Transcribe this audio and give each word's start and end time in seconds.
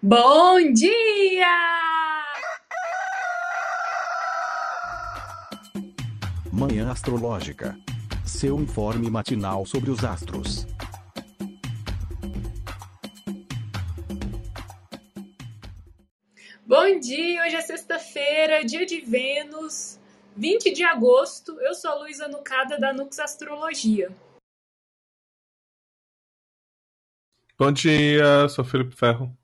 Bom 0.00 0.72
dia! 0.74 1.44
Manhã 6.52 6.88
Astrológica. 6.92 7.76
Seu 8.24 8.60
informe 8.60 9.10
matinal 9.10 9.66
sobre 9.66 9.90
os 9.90 10.04
astros. 10.04 10.68
Bom 16.64 17.00
dia! 17.00 17.42
Hoje 17.42 17.56
é 17.56 17.60
sexta-feira, 17.60 18.64
dia 18.64 18.86
de 18.86 19.00
Vênus, 19.00 19.98
20 20.36 20.74
de 20.74 20.84
agosto. 20.84 21.60
Eu 21.60 21.74
sou 21.74 21.90
a 21.90 21.94
Luísa 21.96 22.28
Nucada 22.28 22.78
da 22.78 22.92
Nux 22.92 23.18
Astrologia. 23.18 24.12
Bom 27.58 27.72
dia, 27.72 28.48
sou 28.48 28.64
Felipe 28.64 28.94
Ferro. 28.94 29.36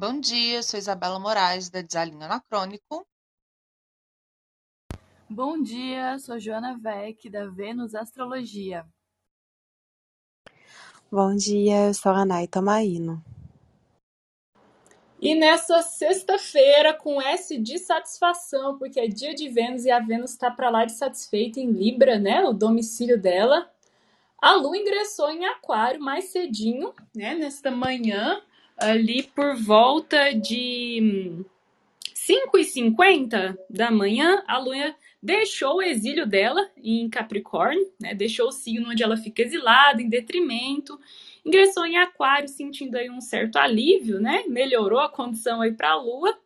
Bom 0.00 0.18
dia, 0.18 0.62
sou 0.62 0.78
Isabela 0.78 1.18
Moraes, 1.18 1.68
da 1.68 1.82
Desalinho 1.82 2.22
Anacrônico. 2.22 3.06
Bom 5.28 5.62
dia, 5.62 6.18
sou 6.18 6.40
Joana 6.40 6.78
Vec, 6.78 7.28
da 7.28 7.44
Vênus 7.44 7.94
Astrologia. 7.94 8.86
Bom 11.12 11.36
dia, 11.36 11.88
eu 11.88 11.92
sou 11.92 12.12
a 12.12 12.24
Nay 12.24 12.48
Tomaino. 12.48 13.22
E 15.20 15.34
nessa 15.34 15.82
sexta-feira, 15.82 16.94
com 16.94 17.20
S 17.20 17.58
de 17.58 17.78
satisfação, 17.78 18.78
porque 18.78 19.00
é 19.00 19.06
dia 19.06 19.34
de 19.34 19.50
Vênus 19.50 19.84
e 19.84 19.90
a 19.90 20.00
Vênus 20.00 20.30
está 20.30 20.50
para 20.50 20.70
lá 20.70 20.86
de 20.86 20.92
satisfeita 20.92 21.60
em 21.60 21.72
Libra, 21.72 22.18
né? 22.18 22.42
O 22.44 22.54
domicílio 22.54 23.20
dela. 23.20 23.70
A 24.40 24.54
Lua 24.54 24.78
ingressou 24.78 25.30
em 25.30 25.44
Aquário 25.44 26.00
mais 26.00 26.30
cedinho, 26.30 26.94
né? 27.14 27.34
Nesta 27.34 27.70
manhã, 27.70 28.40
ali 28.80 29.22
por 29.22 29.54
volta 29.56 30.32
de 30.32 31.44
5h50 32.14 33.56
da 33.68 33.90
manhã, 33.90 34.42
a 34.46 34.58
Lua 34.58 34.94
deixou 35.22 35.76
o 35.76 35.82
exílio 35.82 36.26
dela 36.26 36.70
em 36.76 37.08
Capricórnio, 37.08 37.92
né? 38.00 38.14
Deixou 38.14 38.48
o 38.48 38.52
signo 38.52 38.90
onde 38.90 39.02
ela 39.02 39.16
fica 39.16 39.42
exilada, 39.42 40.00
em 40.00 40.08
detrimento, 40.08 40.98
ingressou 41.44 41.84
em 41.84 41.98
Aquário, 41.98 42.48
sentindo 42.48 42.96
aí 42.96 43.10
um 43.10 43.20
certo 43.20 43.56
alívio, 43.56 44.18
né? 44.18 44.44
Melhorou 44.48 45.00
a 45.00 45.10
condição 45.10 45.60
aí 45.60 45.72
para 45.72 45.90
a 45.90 46.00
Lua. 46.00 46.38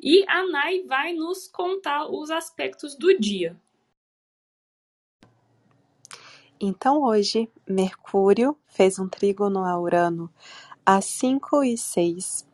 E 0.00 0.24
a 0.26 0.44
Nai 0.48 0.82
vai 0.82 1.12
nos 1.12 1.46
contar 1.46 2.08
os 2.08 2.28
aspectos 2.28 2.96
do 2.96 3.16
dia. 3.16 3.56
Então 6.64 7.02
hoje, 7.02 7.48
Mercúrio 7.68 8.56
fez 8.66 8.98
um 8.98 9.08
trígono 9.08 9.64
a 9.64 9.78
Urano 9.80 10.32
às 10.84 11.04
5 11.04 11.64
e 11.64 11.76
6. 11.76 12.46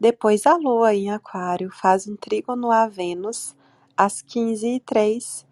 Depois 0.00 0.46
a 0.46 0.56
Lua 0.56 0.94
em 0.94 1.10
Aquário 1.10 1.70
faz 1.70 2.06
um 2.06 2.16
trígono 2.16 2.70
a 2.70 2.86
Vênus 2.86 3.56
às 3.96 4.22
15 4.22 4.66
e 4.66 4.80
3. 4.80 5.46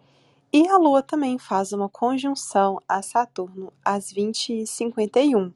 E 0.53 0.67
a 0.69 0.77
Lua 0.77 1.03
também 1.03 1.37
faz 1.37 1.73
uma 1.73 1.89
conjunção 1.89 2.81
a 2.87 3.01
Saturno 3.01 3.73
às 3.83 4.11
20 4.11 4.61
e 4.61 4.67
51. 4.67 5.51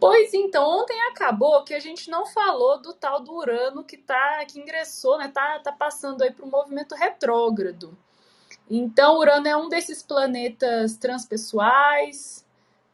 Pois 0.00 0.32
então, 0.32 0.66
ontem 0.66 0.98
acabou 1.10 1.62
que 1.62 1.74
a 1.74 1.78
gente 1.78 2.10
não 2.10 2.24
falou 2.24 2.80
do 2.80 2.94
tal 2.94 3.20
do 3.20 3.34
Urano 3.34 3.84
que 3.84 3.98
tá 3.98 4.42
que 4.46 4.58
ingressou, 4.58 5.18
né? 5.18 5.28
Tá, 5.28 5.58
tá 5.58 5.72
passando 5.72 6.22
aí 6.22 6.32
para 6.32 6.46
o 6.46 6.50
movimento 6.50 6.94
retrógrado. 6.94 7.96
Então, 8.70 9.18
Urano 9.18 9.46
é 9.46 9.56
um 9.56 9.68
desses 9.68 10.02
planetas 10.02 10.96
transpessoais, 10.96 12.46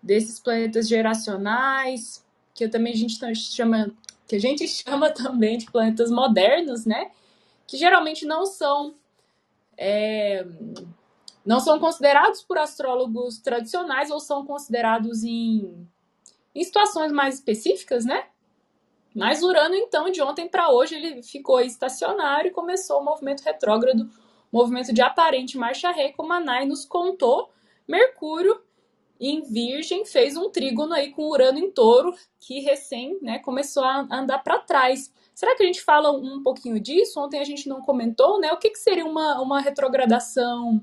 desses 0.07 0.39
planetas 0.39 0.89
geracionais, 0.89 2.25
que 2.55 2.69
também 2.69 2.93
a 2.93 2.97
gente 2.97 3.19
chama, 3.35 3.91
que 4.29 4.37
a 4.37 4.41
gente 4.41 4.67
chama 4.69 5.11
também 5.11 5.59
de 5.59 5.71
planetas 5.71 6.11
modernos, 6.11 6.87
né? 6.87 7.11
Que 7.67 7.77
geralmente 7.77 8.25
não 8.25 8.47
são 8.47 8.95
é, 9.77 10.47
não 11.45 11.59
são 11.61 11.79
considerados 11.79 12.43
por 12.43 12.57
astrólogos 12.57 13.39
tradicionais 13.39 14.11
ou 14.11 14.21
são 14.21 14.47
considerados 14.47 15.25
em 15.25 15.87
em 16.55 16.65
situações 16.65 17.13
mais 17.13 17.35
específicas, 17.35 18.07
né? 18.07 18.25
Mas 19.15 19.43
Urano, 19.43 19.75
então, 19.75 20.11
de 20.11 20.23
ontem 20.23 20.49
para 20.49 20.71
hoje, 20.71 20.95
ele 20.95 21.23
ficou 21.23 21.61
estacionário 21.61 22.49
e 22.49 22.53
começou 22.53 23.01
o 23.01 23.05
movimento 23.05 23.43
retrógrado, 23.43 24.09
movimento 24.51 24.93
de 24.93 25.03
aparente 25.03 25.59
marcha 25.59 25.91
ré, 25.91 26.13
como 26.13 26.33
a 26.33 26.41
Nai 26.41 26.65
nos 26.65 26.85
contou. 26.87 27.51
Mercúrio, 27.87 28.61
em 29.21 29.43
Virgem, 29.43 30.05
fez 30.05 30.37
um 30.37 30.51
trígono 30.51 30.95
aí 30.95 31.11
com 31.11 31.29
Urano 31.29 31.59
em 31.59 31.71
touro, 31.71 32.15
que 32.41 32.61
recém 32.61 33.19
né, 33.23 33.39
começou 33.39 33.85
a 33.85 34.07
andar 34.11 34.39
para 34.39 34.59
trás. 34.59 35.13
Será 35.35 35.55
que 35.57 35.63
a 35.63 35.67
gente 35.67 35.83
fala 35.83 36.11
um 36.11 36.43
pouquinho 36.43 36.81
disso? 36.81 37.21
Ontem 37.21 37.41
a 37.41 37.45
gente 37.45 37.69
não 37.69 37.81
comentou, 37.81 38.41
né? 38.41 38.53
O 38.53 38.59
que, 38.59 38.71
que 38.71 38.79
seria 38.79 39.05
uma, 39.05 39.41
uma 39.41 39.61
retrogradação 39.61 40.83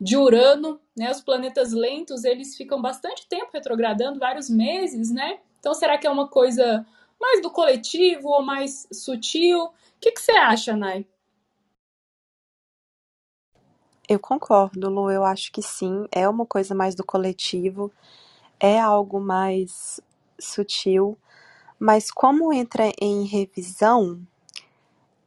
de 0.00 0.16
Urano, 0.16 0.80
né? 0.96 1.10
Os 1.10 1.20
planetas 1.20 1.72
lentos, 1.72 2.24
eles 2.24 2.56
ficam 2.56 2.82
bastante 2.82 3.28
tempo 3.28 3.50
retrogradando, 3.52 4.18
vários 4.18 4.50
meses, 4.50 5.10
né? 5.10 5.38
Então, 5.60 5.74
será 5.74 5.96
que 5.96 6.06
é 6.06 6.10
uma 6.10 6.28
coisa 6.28 6.84
mais 7.20 7.40
do 7.40 7.50
coletivo 7.50 8.28
ou 8.28 8.42
mais 8.42 8.86
sutil? 8.92 9.64
O 9.64 9.72
que, 10.00 10.10
que 10.10 10.20
você 10.20 10.32
acha, 10.32 10.76
Nai? 10.76 11.06
Eu 14.08 14.18
concordo, 14.18 14.90
Lu. 14.90 15.10
Eu 15.10 15.24
acho 15.24 15.50
que 15.52 15.62
sim. 15.62 16.06
É 16.12 16.28
uma 16.28 16.46
coisa 16.46 16.74
mais 16.74 16.94
do 16.94 17.04
coletivo. 17.04 17.90
É 18.60 18.78
algo 18.78 19.20
mais 19.20 20.00
sutil. 20.38 21.18
Mas 21.78 22.10
como 22.10 22.52
entra 22.52 22.92
em 23.00 23.24
revisão, 23.24 24.20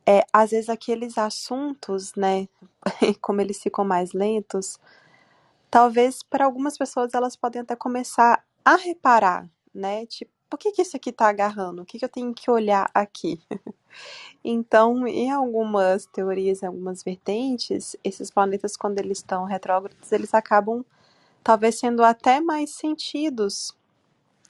é, 0.06 0.26
às 0.32 0.52
vezes 0.52 0.70
aqueles 0.70 1.18
assuntos, 1.18 2.16
né, 2.16 2.48
como 3.22 3.42
eles 3.42 3.62
ficam 3.62 3.84
mais 3.84 4.14
lentos, 4.14 4.80
talvez 5.70 6.24
para 6.24 6.46
algumas 6.46 6.78
pessoas 6.78 7.14
elas 7.14 7.36
podem 7.36 7.62
até 7.62 7.76
começar 7.76 8.44
a 8.64 8.76
reparar, 8.78 9.50
né, 9.74 10.06
tipo, 10.06 10.32
por 10.50 10.58
que 10.58 10.72
que 10.72 10.82
isso 10.82 10.96
aqui 10.96 11.12
tá 11.12 11.28
agarrando? 11.28 11.82
O 11.82 11.86
que 11.86 12.00
que 12.00 12.06
eu 12.06 12.10
tenho 12.10 12.34
que 12.34 12.50
olhar 12.50 12.90
aqui? 12.94 13.40
Então, 14.44 15.08
em 15.08 15.32
algumas 15.32 16.06
teorias, 16.06 16.62
em 16.62 16.68
algumas 16.68 17.04
vertentes, 17.04 17.96
esses 18.04 18.30
planetas, 18.30 18.78
quando 18.78 19.00
eles 19.00 19.18
estão 19.18 19.44
retrógrados, 19.44 20.12
eles 20.12 20.34
acabam 20.34 20.86
talvez 21.44 21.80
sendo 21.80 22.04
até 22.04 22.40
mais 22.40 22.70
sentidos 22.72 23.76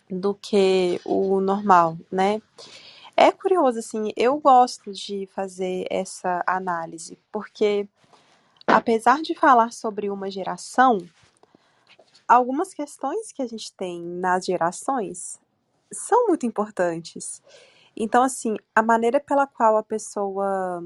do 0.09 0.35
que 0.35 1.01
o 1.05 1.39
normal, 1.39 1.97
né? 2.11 2.41
É 3.15 3.31
curioso, 3.31 3.79
assim, 3.79 4.11
eu 4.15 4.37
gosto 4.37 4.91
de 4.91 5.27
fazer 5.33 5.87
essa 5.89 6.43
análise, 6.45 7.17
porque 7.31 7.87
apesar 8.67 9.21
de 9.21 9.33
falar 9.33 9.71
sobre 9.71 10.09
uma 10.09 10.29
geração, 10.29 10.99
algumas 12.27 12.73
questões 12.73 13.31
que 13.31 13.41
a 13.41 13.47
gente 13.47 13.73
tem 13.73 14.01
nas 14.03 14.45
gerações 14.45 15.39
são 15.91 16.27
muito 16.27 16.45
importantes. 16.45 17.41
Então, 17.95 18.23
assim, 18.23 18.55
a 18.75 18.81
maneira 18.81 19.19
pela 19.19 19.47
qual 19.47 19.77
a 19.77 19.83
pessoa 19.83 20.83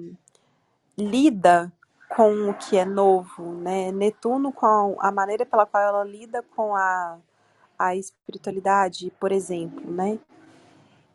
lida 0.97 1.71
com 2.15 2.49
o 2.49 2.53
que 2.53 2.77
é 2.77 2.85
novo, 2.85 3.53
né? 3.53 3.91
Netuno 3.91 4.51
com 4.51 4.97
a 4.99 5.11
maneira 5.11 5.45
pela 5.45 5.65
qual 5.65 5.83
ela 5.83 6.03
lida 6.03 6.43
com 6.55 6.75
a, 6.75 7.17
a 7.77 7.95
espiritualidade, 7.95 9.11
por 9.19 9.31
exemplo, 9.31 9.89
né? 9.91 10.19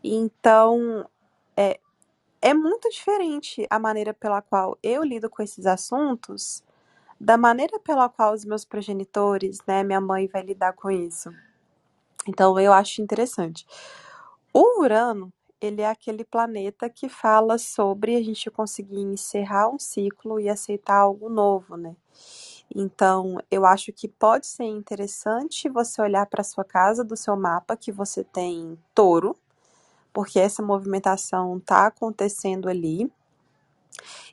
Então, 0.03 1.09
é, 1.57 1.81
é 2.41 2.55
muito 2.55 2.89
diferente 2.91 3.67
a 3.69 3.79
maneira 3.79 4.15
pela 4.15 4.41
qual 4.41 4.79
eu 4.83 5.03
lido 5.03 5.29
com 5.29 5.43
esses 5.43 5.67
assuntos 5.67 6.63
da 7.19 7.37
maneira 7.37 7.79
pela 7.81 8.09
qual 8.09 8.35
os 8.35 8.45
meus 8.45 8.65
progenitores, 8.65 9.59
né, 9.67 9.83
minha 9.83 10.01
mãe 10.01 10.27
vai 10.27 10.43
lidar 10.43 10.75
com 10.75 10.91
isso. 10.91 11.31
Então, 12.29 12.59
eu 12.59 12.73
acho 12.73 13.01
interessante. 13.03 13.67
O 14.53 14.81
Urano, 14.83 15.33
ele 15.61 15.83
é 15.83 15.89
aquele 15.89 16.25
planeta 16.25 16.89
que 16.89 17.09
fala 17.09 17.59
sobre 17.59 18.17
a 18.17 18.23
gente 18.23 18.51
conseguir 18.51 19.01
encerrar 19.01 19.69
um 19.69 19.79
ciclo 19.79 20.41
e 20.41 20.49
aceitar 20.49 20.97
algo 20.97 21.29
novo, 21.29 21.77
né? 21.77 21.97
Então, 22.75 23.39
eu 23.51 23.65
acho 23.65 23.93
que 23.93 24.09
pode 24.09 24.47
ser 24.47 24.65
interessante 24.65 25.69
você 25.69 26.03
olhar 26.03 26.27
para 26.27 26.43
sua 26.45 26.65
casa 26.65 27.05
do 27.05 27.17
seu 27.17 27.37
mapa 27.37 27.77
que 27.77 27.93
você 27.93 28.25
tem 28.25 28.79
touro, 28.95 29.37
porque 30.13 30.39
essa 30.41 30.63
movimentação 30.63 31.59
está 31.59 31.87
acontecendo 31.87 32.69
ali. 32.69 33.11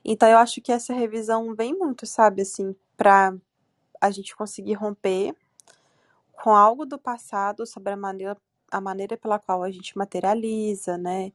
Então, 0.04 0.28
eu 0.28 0.38
acho 0.38 0.60
que 0.60 0.72
essa 0.72 0.92
revisão 0.92 1.54
vem 1.54 1.74
muito, 1.76 2.06
sabe, 2.06 2.42
assim, 2.42 2.74
para 2.96 3.34
a 4.00 4.10
gente 4.10 4.36
conseguir 4.36 4.74
romper 4.74 5.34
com 6.42 6.54
algo 6.54 6.84
do 6.84 6.98
passado 6.98 7.66
sobre 7.66 7.92
a 7.92 7.96
maneira, 7.96 8.36
a 8.70 8.80
maneira 8.80 9.16
pela 9.16 9.38
qual 9.38 9.62
a 9.62 9.70
gente 9.70 9.96
materializa, 9.96 10.98
né, 10.98 11.32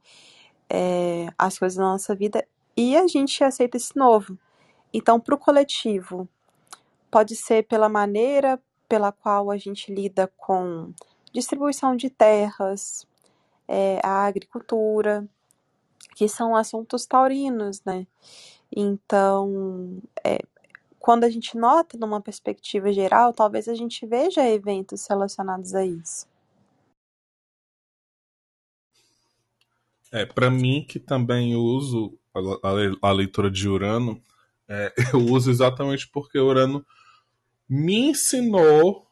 é, 0.68 1.28
as 1.38 1.58
coisas 1.58 1.78
na 1.78 1.92
nossa 1.92 2.14
vida 2.14 2.46
e 2.76 2.96
a 2.96 3.06
gente 3.06 3.42
aceita 3.42 3.76
esse 3.76 3.96
novo. 3.96 4.38
Então, 4.92 5.20
para 5.20 5.34
o 5.34 5.38
coletivo, 5.38 6.28
pode 7.10 7.36
ser 7.36 7.66
pela 7.66 7.88
maneira 7.88 8.60
pela 8.88 9.12
qual 9.12 9.50
a 9.50 9.56
gente 9.56 9.92
lida 9.94 10.32
com 10.36 10.92
distribuição 11.32 11.94
de 11.94 12.10
terras, 12.10 13.06
é, 13.68 14.00
a 14.02 14.24
agricultura, 14.24 15.28
que 16.16 16.28
são 16.28 16.56
assuntos 16.56 17.06
taurinos, 17.06 17.82
né? 17.84 18.06
Então, 18.74 20.02
é, 20.24 20.38
quando 21.00 21.24
a 21.24 21.30
gente 21.30 21.56
nota 21.56 21.96
numa 21.96 22.20
perspectiva 22.20 22.92
geral, 22.92 23.32
talvez 23.32 23.66
a 23.66 23.74
gente 23.74 24.06
veja 24.06 24.46
eventos 24.46 25.06
relacionados 25.08 25.74
a 25.74 25.84
isso. 25.84 26.28
É, 30.12 30.26
para 30.26 30.50
mim 30.50 30.84
que 30.86 31.00
também 31.00 31.56
uso 31.56 32.18
a, 32.34 33.08
a, 33.08 33.12
leitura 33.12 33.50
de 33.50 33.66
Urano, 33.66 34.22
é, 34.68 34.92
eu 35.14 35.20
uso 35.20 35.50
exatamente 35.50 36.06
porque 36.06 36.38
Urano 36.38 36.84
me 37.66 38.10
ensinou 38.10 39.08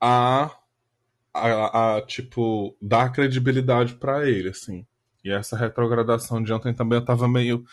a, 0.00 0.50
a, 1.32 1.96
a 1.96 2.02
tipo 2.02 2.76
dar 2.82 3.12
credibilidade 3.12 3.94
para 3.94 4.28
ele, 4.28 4.48
assim. 4.48 4.84
E 5.22 5.30
essa 5.30 5.56
retrogradação 5.56 6.42
de 6.42 6.52
ontem 6.52 6.74
também 6.74 6.98
eu 6.98 7.04
tava 7.04 7.28
meio 7.28 7.64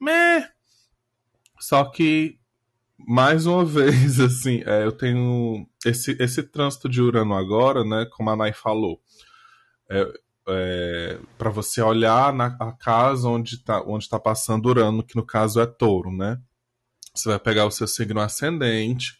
meh. 0.00 0.48
Só 1.60 1.84
que 1.84 2.37
mais 2.98 3.46
uma 3.46 3.64
vez, 3.66 4.20
assim, 4.20 4.62
é, 4.66 4.84
eu 4.84 4.92
tenho 4.92 5.66
esse, 5.84 6.16
esse 6.20 6.42
trânsito 6.42 6.88
de 6.88 7.00
Urano 7.00 7.34
agora, 7.34 7.84
né? 7.84 8.06
Como 8.10 8.30
a 8.30 8.36
Nai 8.36 8.52
falou. 8.52 9.00
É, 9.90 10.06
é, 10.48 11.18
para 11.36 11.50
você 11.50 11.80
olhar 11.82 12.32
na 12.32 12.56
a 12.58 12.72
casa 12.72 13.28
onde 13.28 13.56
está 13.56 13.82
onde 13.82 14.08
tá 14.08 14.18
passando 14.18 14.66
Urano, 14.66 15.02
que 15.02 15.16
no 15.16 15.24
caso 15.24 15.60
é 15.60 15.66
touro, 15.66 16.10
né? 16.10 16.40
Você 17.14 17.28
vai 17.28 17.38
pegar 17.38 17.66
o 17.66 17.70
seu 17.70 17.86
signo 17.86 18.20
ascendente, 18.20 19.18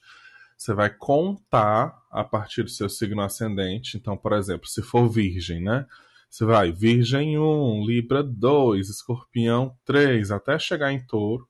você 0.56 0.74
vai 0.74 0.90
contar 0.90 1.96
a 2.10 2.24
partir 2.24 2.62
do 2.62 2.70
seu 2.70 2.88
signo 2.88 3.22
ascendente. 3.22 3.96
Então, 3.96 4.16
por 4.16 4.32
exemplo, 4.32 4.66
se 4.66 4.82
for 4.82 5.08
virgem, 5.08 5.62
né? 5.62 5.86
Você 6.30 6.44
vai 6.44 6.70
Virgem 6.72 7.38
1, 7.38 7.86
Libra 7.86 8.22
2, 8.22 8.90
Escorpião 8.90 9.74
3, 9.84 10.30
até 10.30 10.58
chegar 10.58 10.92
em 10.92 11.04
touro. 11.06 11.48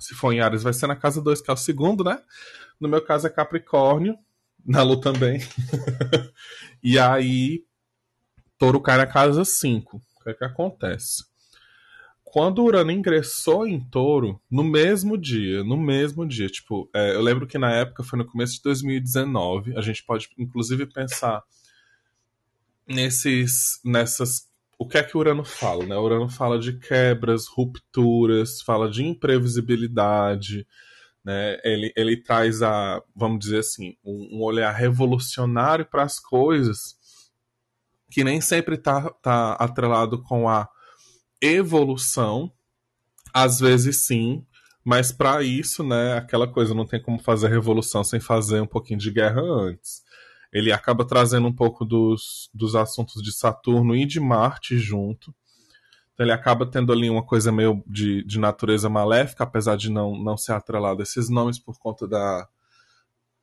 Se 0.00 0.14
for 0.14 0.32
em 0.32 0.40
Ares, 0.40 0.62
vai 0.62 0.72
ser 0.72 0.86
na 0.86 0.94
casa 0.94 1.20
2, 1.20 1.40
que 1.40 1.50
é 1.50 1.52
o 1.52 1.56
segundo, 1.56 2.04
né? 2.04 2.22
No 2.80 2.88
meu 2.88 3.02
caso 3.02 3.26
é 3.26 3.30
Capricórnio, 3.30 4.16
na 4.64 4.82
Lu 4.82 5.00
também. 5.00 5.40
e 6.82 6.98
aí, 6.98 7.64
touro 8.56 8.80
cai 8.80 8.96
na 8.96 9.06
casa 9.06 9.44
5. 9.44 9.96
O 9.96 10.22
que 10.22 10.30
é 10.30 10.34
que 10.34 10.44
acontece? 10.44 11.24
Quando 12.22 12.60
o 12.60 12.64
Urano 12.66 12.92
ingressou 12.92 13.66
em 13.66 13.80
touro, 13.80 14.40
no 14.50 14.62
mesmo 14.62 15.16
dia, 15.16 15.64
no 15.64 15.76
mesmo 15.76 16.26
dia, 16.26 16.46
tipo, 16.46 16.88
é, 16.94 17.14
eu 17.14 17.22
lembro 17.22 17.46
que 17.46 17.56
na 17.56 17.72
época 17.72 18.04
foi 18.04 18.18
no 18.18 18.26
começo 18.26 18.56
de 18.56 18.62
2019, 18.62 19.76
a 19.76 19.80
gente 19.80 20.04
pode 20.04 20.28
inclusive 20.38 20.86
pensar 20.86 21.42
nesses, 22.86 23.80
nessas 23.84 24.46
o 24.78 24.86
que 24.86 24.96
é 24.96 25.02
que 25.02 25.16
Urano 25.16 25.44
fala? 25.44 25.84
Né? 25.84 25.96
Urano 25.96 26.28
fala 26.28 26.58
de 26.58 26.78
quebras, 26.78 27.46
rupturas, 27.48 28.62
fala 28.62 28.88
de 28.88 29.04
imprevisibilidade, 29.04 30.66
né? 31.24 31.58
ele, 31.64 31.92
ele 31.96 32.16
traz 32.22 32.62
a, 32.62 33.02
vamos 33.14 33.40
dizer 33.40 33.58
assim, 33.58 33.96
um, 34.04 34.38
um 34.38 34.42
olhar 34.42 34.70
revolucionário 34.70 35.84
para 35.84 36.04
as 36.04 36.20
coisas 36.20 36.96
que 38.10 38.22
nem 38.22 38.40
sempre 38.40 38.76
está 38.76 39.10
tá 39.20 39.52
atrelado 39.54 40.22
com 40.22 40.48
a 40.48 40.68
evolução, 41.42 42.50
às 43.34 43.60
vezes 43.60 44.06
sim, 44.06 44.46
mas 44.82 45.12
para 45.12 45.42
isso, 45.42 45.84
né, 45.84 46.14
aquela 46.16 46.48
coisa, 46.48 46.72
não 46.72 46.86
tem 46.86 47.02
como 47.02 47.18
fazer 47.18 47.48
revolução 47.48 48.02
sem 48.02 48.18
fazer 48.18 48.62
um 48.62 48.66
pouquinho 48.66 48.98
de 48.98 49.10
guerra 49.10 49.42
antes 49.42 50.07
ele 50.52 50.72
acaba 50.72 51.04
trazendo 51.04 51.46
um 51.46 51.52
pouco 51.52 51.84
dos, 51.84 52.50
dos 52.54 52.74
assuntos 52.74 53.22
de 53.22 53.32
Saturno 53.32 53.94
e 53.94 54.06
de 54.06 54.18
Marte 54.18 54.78
junto. 54.78 55.34
Então 56.12 56.24
ele 56.24 56.32
acaba 56.32 56.66
tendo 56.66 56.92
ali 56.92 57.08
uma 57.08 57.22
coisa 57.22 57.52
meio 57.52 57.82
de, 57.86 58.24
de 58.24 58.38
natureza 58.38 58.88
maléfica, 58.88 59.44
apesar 59.44 59.76
de 59.76 59.90
não, 59.90 60.16
não 60.16 60.36
ser 60.36 60.52
atrelado 60.52 61.00
a 61.00 61.02
esses 61.02 61.28
nomes 61.28 61.58
por 61.58 61.78
conta 61.78 62.08
da 62.08 62.48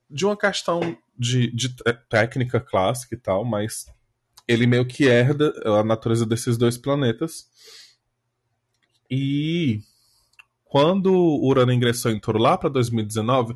de 0.09 0.25
uma 0.25 0.37
questão 0.37 0.95
de, 1.17 1.51
de 1.51 1.75
técnica 2.09 2.59
clássica 2.59 3.15
e 3.15 3.17
tal, 3.17 3.43
mas 3.43 3.85
ele 4.47 4.67
meio 4.67 4.85
que 4.85 5.05
herda 5.05 5.53
a 5.65 5.83
natureza 5.83 6.25
desses 6.25 6.57
dois 6.57 6.77
planetas. 6.77 7.47
E 9.09 9.81
quando 10.63 11.11
o 11.13 11.47
Urano 11.47 11.71
ingressou 11.71 12.11
em 12.11 12.19
Touro 12.19 12.37
lá 12.39 12.57
para 12.57 12.69
2019, 12.69 13.55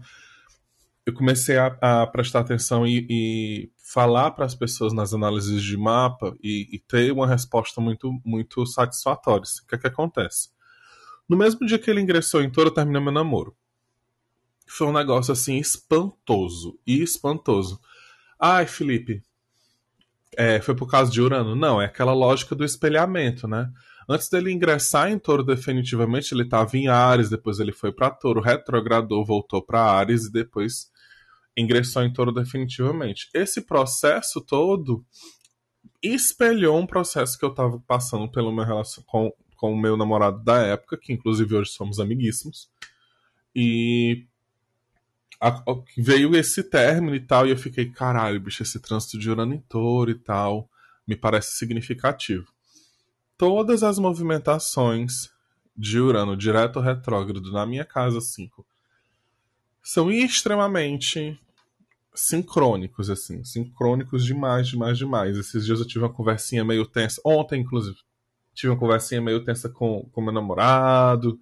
eu 1.09 1.13
comecei 1.13 1.57
a, 1.57 1.75
a 1.81 2.07
prestar 2.07 2.41
atenção 2.41 2.85
e, 2.85 3.05
e 3.09 3.71
falar 3.77 4.31
para 4.31 4.45
as 4.45 4.55
pessoas 4.55 4.93
nas 4.93 5.13
análises 5.13 5.63
de 5.63 5.75
mapa 5.75 6.35
e, 6.41 6.69
e, 6.71 6.79
ter 6.79 7.11
uma 7.11 7.27
resposta 7.27 7.81
muito, 7.81 8.11
muito 8.23 8.65
satisfatória. 8.65 9.43
O 9.63 9.67
que 9.67 9.75
é 9.75 9.77
que 9.77 9.87
acontece? 9.87 10.49
No 11.27 11.35
mesmo 11.35 11.65
dia 11.65 11.79
que 11.79 11.89
ele 11.89 12.01
ingressou 12.01 12.41
em 12.41 12.49
Touro, 12.49 12.69
eu 12.69 12.73
terminei 12.73 13.01
meu 13.01 13.11
namoro. 13.11 13.55
Foi 14.67 14.87
um 14.87 14.93
negócio 14.93 15.31
assim 15.31 15.57
espantoso 15.57 16.79
e 16.85 17.01
espantoso. 17.01 17.79
Ai, 18.39 18.67
Felipe, 18.67 19.23
é, 20.37 20.61
foi 20.61 20.75
por 20.75 20.89
causa 20.89 21.11
de 21.11 21.19
Urano? 21.21 21.55
Não, 21.55 21.81
é 21.81 21.85
aquela 21.85 22.13
lógica 22.13 22.53
do 22.55 22.63
espelhamento, 22.63 23.47
né? 23.47 23.71
Antes 24.07 24.29
dele 24.29 24.51
ingressar 24.51 25.11
em 25.11 25.19
Touro 25.19 25.43
definitivamente, 25.43 26.33
ele 26.33 26.43
estava 26.43 26.75
em 26.77 26.87
Ares, 26.87 27.29
depois 27.29 27.59
ele 27.59 27.71
foi 27.71 27.91
para 27.91 28.09
Touro, 28.11 28.41
retrogradou, 28.41 29.25
voltou 29.25 29.63
para 29.63 29.81
Ares 29.81 30.25
e 30.25 30.31
depois 30.31 30.91
ingressou 31.59 32.03
em 32.03 32.11
touro 32.11 32.31
definitivamente. 32.31 33.29
Esse 33.33 33.61
processo 33.61 34.41
todo 34.41 35.05
espelhou 36.01 36.77
um 36.77 36.87
processo 36.87 37.37
que 37.37 37.43
eu 37.43 37.49
estava 37.49 37.79
passando 37.87 38.29
pelo 38.31 38.51
meu 38.51 38.63
relação 38.63 39.03
com, 39.05 39.33
com 39.55 39.73
o 39.73 39.79
meu 39.79 39.97
namorado 39.97 40.43
da 40.43 40.59
época, 40.61 40.97
que 40.97 41.11
inclusive 41.11 41.55
hoje 41.55 41.71
somos 41.71 41.99
amiguíssimos. 41.99 42.69
E 43.53 44.25
a, 45.41 45.63
veio 45.97 46.35
esse 46.35 46.63
término 46.63 47.15
e 47.15 47.19
tal, 47.19 47.47
e 47.47 47.51
eu 47.51 47.57
fiquei, 47.57 47.89
caralho, 47.89 48.39
bicho, 48.39 48.63
esse 48.63 48.79
trânsito 48.79 49.17
de 49.17 49.29
Urano 49.29 49.53
em 49.53 49.59
touro 49.59 50.11
e 50.11 50.15
tal, 50.15 50.69
me 51.07 51.15
parece 51.15 51.57
significativo. 51.57 52.47
Todas 53.37 53.83
as 53.83 53.97
movimentações 53.97 55.29
de 55.75 55.99
Urano 55.99 56.35
direto 56.35 56.79
retrógrado 56.79 57.51
na 57.51 57.65
minha 57.65 57.85
casa 57.85 58.19
5 58.19 58.65
são 59.81 60.11
extremamente 60.11 61.39
sincrônicos, 62.27 63.09
assim. 63.09 63.43
Sincrônicos 63.43 64.25
demais, 64.25 64.67
demais, 64.67 64.97
demais. 64.97 65.37
Esses 65.37 65.65
dias 65.65 65.79
eu 65.79 65.87
tive 65.87 66.05
uma 66.05 66.13
conversinha 66.13 66.63
meio 66.63 66.85
tensa. 66.85 67.21
Ontem, 67.25 67.61
inclusive, 67.61 67.97
tive 68.53 68.71
uma 68.71 68.79
conversinha 68.79 69.21
meio 69.21 69.43
tensa 69.43 69.69
com, 69.69 70.09
com 70.11 70.21
meu 70.21 70.33
namorado. 70.33 71.39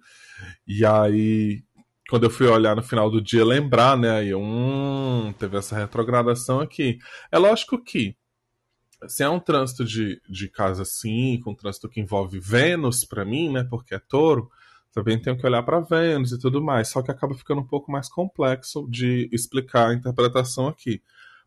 E 0.66 0.84
aí, 0.84 1.62
quando 2.08 2.24
eu 2.24 2.30
fui 2.30 2.46
olhar 2.46 2.76
no 2.76 2.82
final 2.82 3.10
do 3.10 3.20
dia, 3.20 3.44
lembrar, 3.44 3.96
né? 3.96 4.10
Aí 4.10 4.34
hum, 4.34 5.32
teve 5.38 5.56
essa 5.56 5.76
retrogradação 5.76 6.60
aqui. 6.60 6.98
É 7.30 7.38
lógico 7.38 7.82
que, 7.82 8.16
se 9.06 9.22
é 9.22 9.28
um 9.28 9.40
trânsito 9.40 9.84
de, 9.84 10.20
de 10.28 10.48
casa 10.48 10.84
5, 10.84 11.50
um 11.50 11.54
trânsito 11.54 11.88
que 11.88 12.00
envolve 12.00 12.38
Vênus 12.38 13.04
para 13.04 13.24
mim, 13.24 13.50
né? 13.50 13.64
Porque 13.68 13.94
é 13.94 13.98
touro 13.98 14.48
também 14.92 15.20
tenho 15.20 15.36
que 15.36 15.46
olhar 15.46 15.62
para 15.62 15.80
Vênus 15.80 16.32
e 16.32 16.38
tudo 16.38 16.62
mais, 16.62 16.88
só 16.88 17.02
que 17.02 17.10
acaba 17.10 17.34
ficando 17.34 17.60
um 17.60 17.66
pouco 17.66 17.90
mais 17.90 18.08
complexo 18.08 18.86
de 18.90 19.28
explicar 19.32 19.90
a 19.90 19.94
interpretação 19.94 20.68
aqui. 20.68 21.02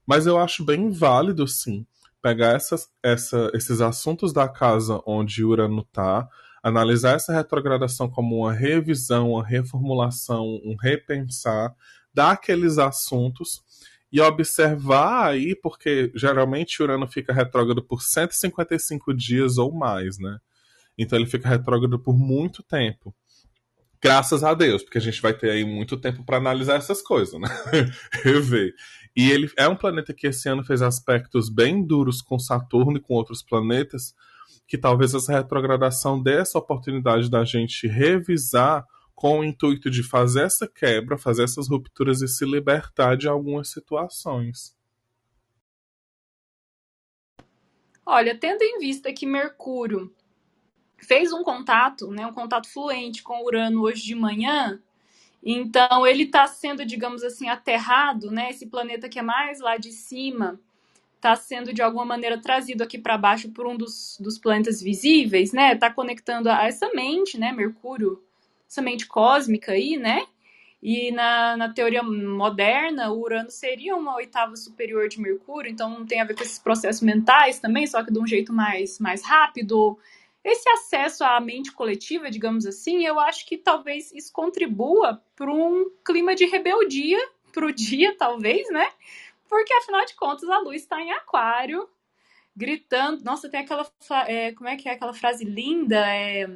Mas 0.06 0.26
eu 0.26 0.38
acho 0.38 0.64
bem 0.64 0.90
válido, 0.90 1.48
sim, 1.48 1.86
pegar 2.22 2.56
essas, 2.56 2.90
essa, 3.04 3.52
esses 3.54 3.82
assuntos 3.82 4.32
da 4.32 4.48
casa 4.48 5.02
onde 5.06 5.44
Urano 5.44 5.82
está, 5.82 6.30
analisar 6.64 7.16
essa 7.16 7.34
retrogradação 7.34 8.10
como 8.10 8.38
uma 8.38 8.54
revisão, 8.54 9.32
uma 9.32 9.46
reformulação, 9.46 10.46
um 10.64 10.76
repensar 10.80 11.76
daqueles 12.14 12.78
assuntos 12.78 13.64
e 14.12 14.20
observar 14.22 15.28
aí, 15.28 15.56
porque 15.56 16.12
geralmente 16.14 16.84
Urano 16.84 17.08
fica 17.08 17.34
retrógrado 17.34 17.82
por 17.82 18.02
155 18.02 19.14
dias 19.14 19.58
ou 19.58 19.72
mais, 19.72 20.20
né? 20.20 20.38
Então 20.98 21.18
ele 21.18 21.26
fica 21.26 21.48
retrógrado 21.48 21.98
por 21.98 22.14
muito 22.14 22.62
tempo. 22.62 23.16
Graças 24.01 24.43
a 24.43 24.55
Deus, 24.55 24.81
porque 24.81 24.98
a 24.98 25.01
gente 25.01 25.22
vai 25.22 25.31
ter 25.31 25.51
aí 25.51 25.63
muito 25.63 25.96
tempo 25.96 26.24
para 26.25 26.38
analisar 26.38 26.75
essas 26.75 27.03
coisas, 27.03 27.39
né? 27.39 27.48
Rever. 28.24 28.74
E 29.15 29.29
ele 29.29 29.51
é 29.55 29.67
um 29.67 29.75
planeta 29.75 30.12
que 30.12 30.25
esse 30.25 30.50
ano 30.50 30.63
fez 30.63 30.81
aspectos 30.81 31.50
bem 31.50 31.86
duros 31.86 32.20
com 32.20 32.39
Saturno 32.39 32.98
e 32.98 33.00
com 33.00 33.13
outros 33.13 33.43
planetas, 33.43 34.15
que 34.67 34.77
talvez 34.77 35.13
essa 35.13 35.34
retrogradação 35.34 36.22
dê 36.22 36.38
essa 36.38 36.58
oportunidade 36.58 37.29
da 37.29 37.46
gente 37.46 37.88
revisar 37.88 38.84
com 39.13 39.39
o 39.39 39.43
intuito 39.43 39.91
de 39.91 40.01
fazer 40.01 40.46
essa 40.46 40.67
quebra, 40.67 41.15
fazer 41.15 41.43
essas 41.43 41.70
rupturas 41.70 42.24
e 42.24 42.27
se 42.27 42.43
libertar 42.43 43.15
de 43.15 43.27
algumas 43.27 43.70
situações. 43.70 44.75
Olha, 48.03 48.36
tendo 48.36 48.63
em 48.63 48.79
vista 48.79 49.13
que 49.13 49.27
Mercúrio 49.27 50.12
fez 51.01 51.34
um 51.34 51.43
contato, 51.43 52.10
né, 52.12 52.25
um 52.25 52.34
contato 52.34 52.67
fluente 52.67 53.24
com 53.24 53.43
Urano 53.43 53.81
hoje 53.81 54.03
de 54.03 54.15
manhã. 54.15 54.79
Então 55.43 56.05
ele 56.05 56.24
está 56.24 56.48
sendo, 56.48 56.86
digamos 56.86 57.24
assim, 57.24 57.50
aterrado, 57.50 58.31
né, 58.31 58.50
esse 58.50 58.67
planeta 58.67 59.10
que 59.10 59.20
é 59.20 59.24
mais 59.24 59.60
lá 59.60 59.77
de 59.77 59.91
cima, 59.91 60.60
está 61.22 61.36
sendo 61.36 61.72
de 61.72 61.81
alguma 61.84 62.03
maneira 62.03 62.41
trazido 62.41 62.84
aqui 62.84 62.98
para 62.98 63.17
baixo 63.17 63.50
por 63.51 63.67
um 63.67 63.77
dos, 63.77 64.17
dos 64.20 64.39
planetas 64.39 64.81
visíveis, 64.81 65.53
né? 65.53 65.74
Está 65.74 65.91
conectando 65.91 66.50
a 66.50 66.65
essa 66.65 66.89
mente, 66.93 67.38
né? 67.38 67.51
Mercúrio, 67.51 68.20
essa 68.67 68.81
mente 68.81 69.05
cósmica 69.05 69.74
aí, 69.74 69.98
né? 69.98 70.25
E 70.81 71.12
na, 71.12 71.55
na 71.55 71.70
teoria 71.70 72.01
moderna, 72.01 73.12
o 73.12 73.22
Urano 73.22 73.51
seria 73.51 73.96
uma 73.96 74.15
oitava 74.15 74.55
superior 74.55 75.08
de 75.08 75.22
Mercúrio, 75.22 75.72
então 75.72 76.03
tem 76.08 76.20
a 76.20 76.25
ver 76.25 76.36
com 76.36 76.43
esses 76.43 76.58
processos 76.58 77.03
mentais 77.03 77.60
também, 77.60 77.86
só 77.86 78.03
que 78.03 78.12
de 78.12 78.17
um 78.17 78.25
jeito 78.25 78.51
mais, 78.51 78.98
mais 78.98 79.24
rápido. 79.24 80.00
Esse 80.44 80.68
acesso 80.70 81.24
à 81.24 81.40
mente 81.40 81.72
coletiva, 81.72 82.32
digamos 82.32 82.66
assim, 82.66 83.06
eu 83.06 83.20
acho 83.20 83.46
que 83.46 83.58
talvez 83.58 84.12
isso 84.12 84.34
contribua 84.34 85.22
para 85.36 85.52
um 85.52 85.92
clima 86.04 86.34
de 86.34 86.46
rebeldia 86.46 87.20
para 87.54 87.66
o 87.66 87.72
dia, 87.72 88.16
talvez, 88.18 88.70
né? 88.70 88.88
Porque 89.48 89.74
afinal 89.74 90.06
de 90.06 90.16
contas 90.16 90.50
a 90.50 90.60
luz 90.60 90.82
está 90.82 91.00
em 91.02 91.12
Aquário, 91.12 91.88
gritando. 92.56 93.24
Nossa, 93.24 93.50
tem 93.50 93.60
aquela. 93.60 93.86
É, 94.26 94.52
como 94.54 94.70
é 94.70 94.78
que 94.78 94.90
é 94.90 94.94
aquela 94.94 95.14
frase 95.14 95.44
linda? 95.44 95.98
É, 96.08 96.50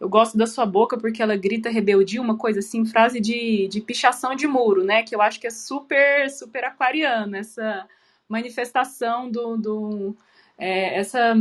eu 0.00 0.08
gosto 0.08 0.36
da 0.36 0.46
sua 0.46 0.66
boca 0.66 0.98
porque 0.98 1.22
ela 1.22 1.36
grita 1.36 1.70
rebeldia, 1.70 2.20
uma 2.20 2.36
coisa 2.36 2.60
assim, 2.60 2.84
frase 2.84 3.20
de, 3.20 3.68
de 3.68 3.80
pichação 3.80 4.34
de 4.34 4.46
muro, 4.46 4.84
né? 4.84 5.02
Que 5.02 5.14
eu 5.14 5.22
acho 5.22 5.40
que 5.40 5.46
é 5.46 5.50
super, 5.50 6.30
super 6.30 6.64
aquariana, 6.64 7.38
essa 7.38 7.88
manifestação 8.28 9.30
do. 9.30 9.56
do 9.56 10.16
é, 10.58 10.98
essa 10.98 11.34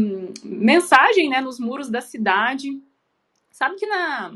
mensagem 0.44 1.30
né, 1.30 1.42
nos 1.42 1.60
muros 1.60 1.90
da 1.90 2.00
cidade. 2.00 2.80
Sabe 3.50 3.76
que 3.76 3.88
na, 3.88 4.34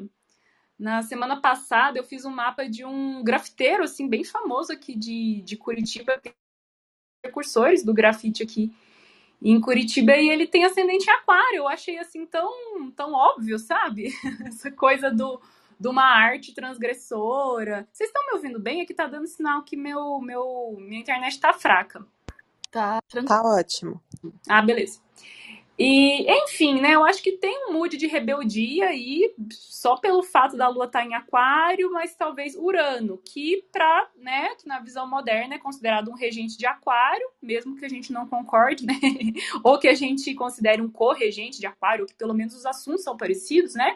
na 0.77 1.03
semana 1.03 1.39
passada 1.39 1.99
eu 1.99 2.03
fiz 2.03 2.25
um 2.25 2.31
mapa 2.31 2.67
de 2.67 2.83
um 2.83 3.23
grafiteiro, 3.23 3.83
assim, 3.83 4.09
bem 4.09 4.23
famoso 4.23 4.73
aqui 4.73 4.95
de, 4.95 5.43
de 5.43 5.55
Curitiba, 5.55 6.19
precursores 7.21 7.83
do 7.85 7.93
grafite 7.93 8.41
aqui 8.41 8.73
em 9.39 9.61
Curitiba 9.61 10.15
e 10.17 10.29
ele 10.29 10.47
tem 10.47 10.65
ascendente 10.65 11.07
em 11.07 11.13
aquário. 11.13 11.57
Eu 11.57 11.67
achei 11.67 11.99
assim 11.99 12.25
tão, 12.25 12.91
tão 12.95 13.13
óbvio, 13.13 13.59
sabe? 13.59 14.11
Essa 14.45 14.71
coisa 14.71 15.11
do 15.11 15.39
de 15.79 15.87
uma 15.87 16.03
arte 16.03 16.53
transgressora. 16.53 17.87
Vocês 17.91 18.09
estão 18.09 18.23
me 18.27 18.33
ouvindo 18.33 18.59
bem? 18.59 18.81
Aqui 18.81 18.93
tá 18.93 19.07
dando 19.07 19.25
sinal 19.25 19.63
que 19.63 19.75
meu, 19.75 20.19
meu 20.21 20.75
minha 20.77 21.01
internet 21.01 21.39
tá 21.39 21.53
fraca. 21.53 22.05
Tá, 22.71 23.01
tá 23.27 23.41
ótimo. 23.43 24.01
Ah, 24.47 24.61
beleza. 24.61 25.01
E, 25.83 26.31
enfim, 26.43 26.79
né, 26.79 26.93
eu 26.93 27.03
acho 27.03 27.23
que 27.23 27.31
tem 27.31 27.65
um 27.67 27.73
mood 27.73 27.97
de 27.97 28.05
rebeldia 28.05 28.89
aí, 28.89 29.33
só 29.49 29.97
pelo 29.97 30.21
fato 30.21 30.55
da 30.55 30.67
Lua 30.67 30.85
estar 30.85 30.99
tá 30.99 31.05
em 31.05 31.15
Aquário, 31.15 31.91
mas 31.91 32.13
talvez 32.13 32.55
Urano, 32.55 33.19
que 33.25 33.65
para, 33.71 34.07
né, 34.15 34.53
que 34.55 34.67
na 34.67 34.79
visão 34.79 35.09
moderna 35.09 35.55
é 35.55 35.57
considerado 35.57 36.11
um 36.11 36.13
regente 36.13 36.55
de 36.55 36.67
Aquário, 36.67 37.27
mesmo 37.41 37.75
que 37.75 37.83
a 37.83 37.89
gente 37.89 38.13
não 38.13 38.27
concorde, 38.27 38.85
né, 38.85 38.93
ou 39.63 39.79
que 39.79 39.87
a 39.87 39.95
gente 39.95 40.35
considere 40.35 40.83
um 40.83 40.89
co-regente 40.89 41.59
de 41.59 41.65
Aquário, 41.65 42.03
ou 42.03 42.07
que 42.07 42.13
pelo 42.13 42.33
menos 42.35 42.55
os 42.55 42.65
assuntos 42.65 43.03
são 43.03 43.17
parecidos, 43.17 43.73
né, 43.73 43.95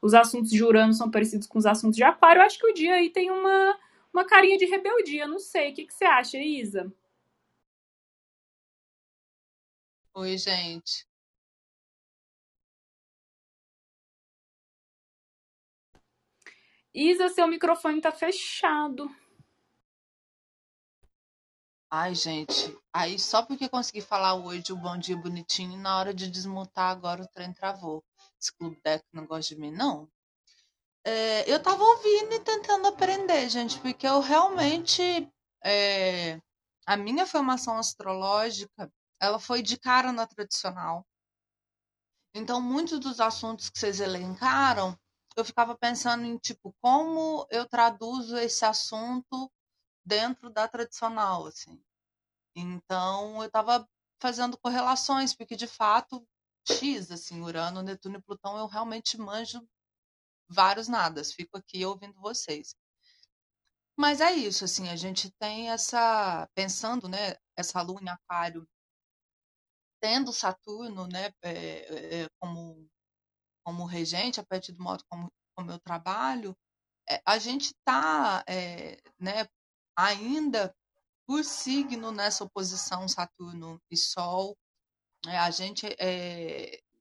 os 0.00 0.14
assuntos 0.14 0.50
de 0.50 0.62
Urano 0.62 0.92
são 0.92 1.10
parecidos 1.10 1.48
com 1.48 1.58
os 1.58 1.66
assuntos 1.66 1.96
de 1.96 2.04
Aquário, 2.04 2.42
eu 2.42 2.46
acho 2.46 2.60
que 2.60 2.70
o 2.70 2.74
dia 2.74 2.94
aí 2.94 3.10
tem 3.10 3.32
uma, 3.32 3.76
uma 4.12 4.24
carinha 4.24 4.56
de 4.56 4.66
rebeldia, 4.66 5.26
não 5.26 5.40
sei, 5.40 5.72
o 5.72 5.74
que, 5.74 5.84
que 5.84 5.94
você 5.94 6.04
acha, 6.04 6.38
Isa? 6.38 6.92
Oi, 10.16 10.38
gente. 10.38 11.06
Isa, 16.94 17.28
seu 17.28 17.48
microfone 17.48 18.00
tá 18.00 18.12
fechado. 18.12 19.10
Ai, 21.90 22.14
gente. 22.14 22.76
Aí 22.92 23.18
só 23.18 23.42
porque 23.44 23.68
consegui 23.68 24.00
falar 24.00 24.34
hoje 24.34 24.72
o 24.72 24.76
bom 24.76 24.96
dia 24.96 25.16
bonitinho, 25.16 25.76
na 25.80 25.98
hora 25.98 26.14
de 26.14 26.30
desmontar 26.30 26.90
agora 26.90 27.22
o 27.22 27.28
trem 27.28 27.52
travou. 27.52 28.04
Esse 28.40 28.52
clube 28.56 28.80
deck 28.84 29.04
não 29.12 29.26
gosta 29.26 29.54
de 29.54 29.60
mim, 29.60 29.72
não. 29.72 30.08
É, 31.04 31.50
eu 31.52 31.60
tava 31.60 31.82
ouvindo 31.82 32.34
e 32.34 32.40
tentando 32.40 32.86
aprender, 32.86 33.48
gente, 33.48 33.80
porque 33.80 34.06
eu 34.06 34.20
realmente. 34.20 35.02
É, 35.64 36.40
a 36.86 36.96
minha 36.96 37.26
formação 37.26 37.78
astrológica 37.78 38.92
ela 39.20 39.38
foi 39.38 39.62
de 39.62 39.78
cara 39.78 40.12
na 40.12 40.26
tradicional. 40.26 41.06
Então, 42.34 42.60
muitos 42.60 42.98
dos 42.98 43.20
assuntos 43.20 43.70
que 43.70 43.78
vocês 43.78 44.00
elencaram 44.00 44.98
eu 45.36 45.44
ficava 45.44 45.76
pensando 45.76 46.24
em 46.24 46.38
tipo 46.38 46.74
como 46.80 47.46
eu 47.50 47.66
traduzo 47.66 48.36
esse 48.36 48.64
assunto 48.64 49.50
dentro 50.04 50.50
da 50.50 50.68
tradicional, 50.68 51.46
assim. 51.46 51.82
Então 52.56 53.38
eu 53.42 53.46
estava 53.46 53.88
fazendo 54.20 54.58
correlações 54.58 55.34
porque 55.34 55.56
de 55.56 55.66
fato 55.66 56.26
X, 56.66 57.10
assim, 57.10 57.40
Urano, 57.42 57.82
Netuno 57.82 58.18
e 58.18 58.22
Plutão 58.22 58.56
eu 58.56 58.66
realmente 58.66 59.18
manjo 59.18 59.66
vários 60.48 60.88
nadas. 60.88 61.32
Fico 61.32 61.58
aqui 61.58 61.84
ouvindo 61.84 62.20
vocês. 62.20 62.74
Mas 63.96 64.20
é 64.20 64.32
isso, 64.32 64.64
assim, 64.64 64.88
a 64.88 64.96
gente 64.96 65.30
tem 65.38 65.70
essa 65.70 66.48
pensando, 66.54 67.08
né, 67.08 67.36
essa 67.56 67.80
lua 67.80 68.00
em 68.02 68.08
Aquário 68.08 68.68
tendo 70.04 70.34
Saturno, 70.34 71.06
né, 71.06 71.32
é, 71.40 72.24
é, 72.24 72.28
como 72.38 72.86
como 73.64 73.86
regente, 73.86 74.38
a 74.38 74.44
partir 74.44 74.72
do 74.72 74.82
modo 74.82 75.02
como, 75.08 75.32
como 75.56 75.70
eu 75.70 75.78
trabalho, 75.78 76.54
é, 77.08 77.22
a 77.24 77.38
gente 77.38 77.68
está 77.68 78.44
né, 79.18 79.48
ainda 79.96 80.76
por 81.26 81.42
signo 81.42 82.12
nessa 82.12 82.44
oposição 82.44 83.08
Saturno 83.08 83.80
e 83.90 83.96
Sol. 83.96 84.54
É, 85.26 85.38
a 85.38 85.50
gente, 85.50 85.86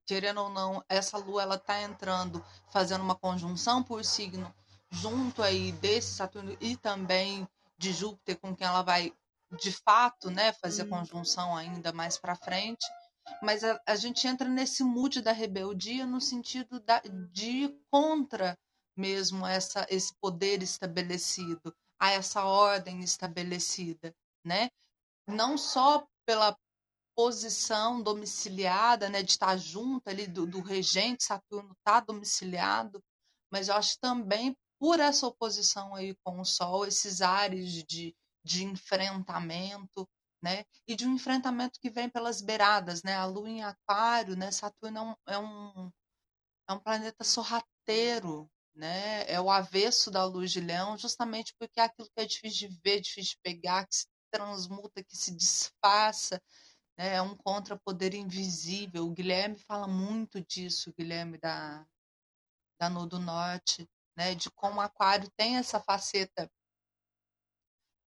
querendo 0.05 0.39
ou 0.39 0.49
não, 0.49 0.81
essa 0.87 1.17
lua 1.17 1.41
ela 1.41 1.55
está 1.55 1.81
entrando, 1.81 2.41
fazendo 2.71 3.03
uma 3.03 3.15
conjunção 3.15 3.83
por 3.83 4.05
signo 4.05 4.55
junto 4.89 5.43
aí 5.43 5.73
desse 5.73 6.13
Saturno 6.13 6.55
e 6.61 6.77
também 6.77 7.45
de 7.77 7.91
Júpiter, 7.91 8.39
com 8.39 8.55
quem 8.55 8.65
ela 8.65 8.81
vai 8.81 9.13
de 9.59 9.71
fato 9.71 10.29
né, 10.29 10.53
fazer 10.53 10.83
hum. 10.83 10.89
conjunção 10.89 11.55
ainda 11.55 11.91
mais 11.91 12.17
para 12.17 12.35
frente 12.35 12.85
mas 13.41 13.63
a, 13.63 13.81
a, 13.85 13.95
gente 13.95 14.27
entra 14.27 14.47
nesse 14.49 14.83
mood 14.83 15.21
da 15.21 15.31
rebeldia 15.31 16.05
no 16.05 16.19
sentido 16.19 16.79
da, 16.79 17.01
de 17.31 17.49
ir 17.49 17.79
contra 17.89 18.57
mesmo 18.95 19.45
essa, 19.45 19.87
esse 19.89 20.13
poder 20.21 20.61
estabelecido, 20.61 21.75
a 21.99 22.11
essa 22.11 22.43
ordem 22.43 23.01
estabelecida, 23.01 24.13
né? 24.45 24.69
Não 25.27 25.57
só 25.57 26.05
pela 26.25 26.57
posição 27.15 28.01
domiciliada, 28.01 29.09
né, 29.09 29.21
de 29.21 29.31
estar 29.31 29.55
junto 29.57 30.07
ali 30.09 30.27
do, 30.27 30.45
do 30.45 30.61
regente 30.61 31.23
Saturno 31.23 31.71
estar 31.71 32.01
tá 32.01 32.05
domiciliado, 32.05 33.01
mas 33.51 33.67
eu 33.67 33.75
acho 33.75 33.97
também 33.99 34.55
por 34.79 34.99
essa 34.99 35.27
oposição 35.27 35.95
aí 35.95 36.15
com 36.23 36.39
o 36.39 36.45
Sol, 36.45 36.85
esses 36.85 37.21
ares 37.21 37.83
de, 37.83 38.15
de 38.43 38.65
enfrentamento, 38.65 40.07
né? 40.41 40.65
E 40.87 40.95
de 40.95 41.07
um 41.07 41.13
enfrentamento 41.15 41.79
que 41.79 41.89
vem 41.89 42.09
pelas 42.09 42.41
beiradas, 42.41 43.03
né? 43.03 43.15
A 43.15 43.25
Lua 43.25 43.49
em 43.49 43.63
Aquário, 43.63 44.35
né? 44.35 44.51
Saturno 44.51 44.97
é 44.97 45.01
um, 45.01 45.15
é 45.27 45.39
um, 45.39 45.91
é 46.69 46.73
um 46.73 46.79
planeta 46.79 47.23
sorrateiro, 47.23 48.49
né? 48.75 49.23
É 49.31 49.39
o 49.39 49.49
avesso 49.49 50.11
da 50.11 50.25
luz 50.25 50.51
de 50.51 50.59
Leão, 50.59 50.97
justamente 50.97 51.55
porque 51.59 51.79
é 51.79 51.83
aquilo 51.83 52.09
que 52.09 52.21
é 52.21 52.25
difícil 52.25 52.69
de 52.69 52.79
ver, 52.83 53.01
difícil 53.01 53.35
de 53.35 53.39
pegar, 53.43 53.87
que 53.87 53.95
se 53.95 54.07
transmuta, 54.31 55.03
que 55.03 55.15
se 55.15 55.33
disfarça, 55.35 56.41
né? 56.97 57.15
É 57.15 57.21
um 57.21 57.35
contrapoder 57.37 58.15
invisível. 58.15 59.07
O 59.07 59.13
Guilherme 59.13 59.57
fala 59.59 59.87
muito 59.87 60.41
disso, 60.41 60.89
o 60.89 60.93
Guilherme 60.93 61.37
da 61.39 61.85
da 62.79 62.89
Nodo 62.89 63.19
Norte, 63.19 63.87
né? 64.17 64.35
De 64.35 64.51
como 64.51 64.81
Aquário 64.81 65.29
tem 65.37 65.57
essa 65.57 65.79
faceta 65.79 66.51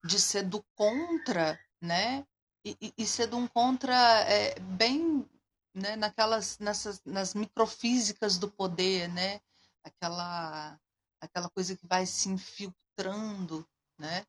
de 0.07 0.21
ser 0.21 0.45
do 0.45 0.65
contra 0.75 1.59
né? 1.81 2.27
E, 2.65 2.93
e 2.99 3.07
sendo 3.07 3.37
um 3.37 3.47
contra 3.47 3.95
é, 4.23 4.59
bem 4.59 5.29
né, 5.75 5.95
naquelas 5.97 6.59
nessas 6.59 7.03
nas 7.05 7.35
microfísicas 7.35 8.39
do 8.39 8.51
poder, 8.51 9.09
né? 9.09 9.41
Aquela 9.85 10.79
aquela 11.21 11.49
coisa 11.51 11.77
que 11.77 11.87
vai 11.87 12.07
se 12.07 12.29
infiltrando, 12.29 13.67
né? 13.99 14.25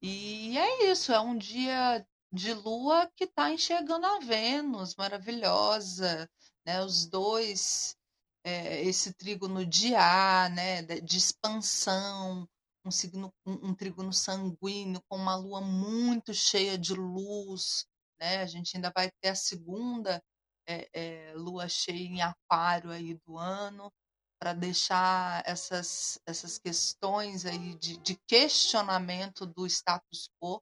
E 0.00 0.58
é 0.58 0.90
isso, 0.90 1.12
é 1.12 1.20
um 1.20 1.36
dia 1.36 2.06
de 2.32 2.54
lua 2.54 3.10
que 3.16 3.24
está 3.24 3.50
enxergando 3.50 4.06
a 4.06 4.18
Vênus, 4.20 4.96
maravilhosa, 4.96 6.28
né? 6.64 6.82
Os 6.84 7.06
dois, 7.06 7.96
é, 8.44 8.82
esse 8.84 9.12
trígono 9.14 9.66
de 9.66 9.94
ar, 9.94 10.50
né? 10.50 10.82
De 10.82 11.18
expansão, 11.18 12.48
um 12.84 12.90
signo, 12.90 13.32
um, 13.46 13.70
um 13.70 13.74
trígono 13.74 14.12
sanguíneo 14.12 15.02
com 15.08 15.16
uma 15.16 15.36
lua 15.36 15.60
muito 15.60 16.34
cheia 16.34 16.76
de 16.76 16.94
luz, 16.94 17.86
né? 18.20 18.42
A 18.42 18.46
gente 18.46 18.76
ainda 18.76 18.92
vai 18.94 19.10
ter 19.20 19.28
a 19.28 19.34
segunda 19.34 20.22
é, 20.66 20.88
é, 20.92 21.34
lua 21.34 21.68
cheia 21.68 22.06
em 22.06 22.22
aquário 22.22 22.90
aí 22.90 23.14
do 23.26 23.38
ano 23.38 23.92
para 24.40 24.52
deixar 24.52 25.42
essas, 25.46 26.18
essas 26.26 26.58
questões 26.58 27.46
aí 27.46 27.74
de, 27.76 27.96
de 27.98 28.16
questionamento 28.26 29.46
do 29.46 29.66
status 29.66 30.28
quo 30.40 30.60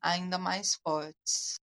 ainda 0.00 0.38
mais 0.38 0.76
fortes. 0.76 1.56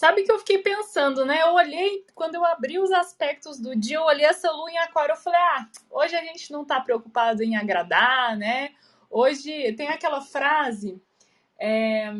Sabe 0.00 0.22
que 0.22 0.32
eu 0.32 0.38
fiquei 0.38 0.56
pensando, 0.56 1.26
né? 1.26 1.42
Eu 1.42 1.52
olhei, 1.52 2.06
quando 2.14 2.34
eu 2.34 2.42
abri 2.42 2.78
os 2.78 2.90
aspectos 2.90 3.60
do 3.60 3.76
dia, 3.76 3.98
eu 3.98 4.04
olhei 4.04 4.24
essa 4.24 4.50
lua 4.50 4.70
em 4.70 4.78
aquário, 4.78 5.12
eu 5.12 5.16
falei, 5.16 5.38
ah, 5.38 5.68
hoje 5.90 6.16
a 6.16 6.24
gente 6.24 6.50
não 6.50 6.64
tá 6.64 6.80
preocupado 6.80 7.42
em 7.42 7.54
agradar, 7.54 8.34
né? 8.34 8.70
Hoje 9.10 9.74
tem 9.74 9.88
aquela 9.88 10.22
frase, 10.22 10.98
é, 11.60 12.10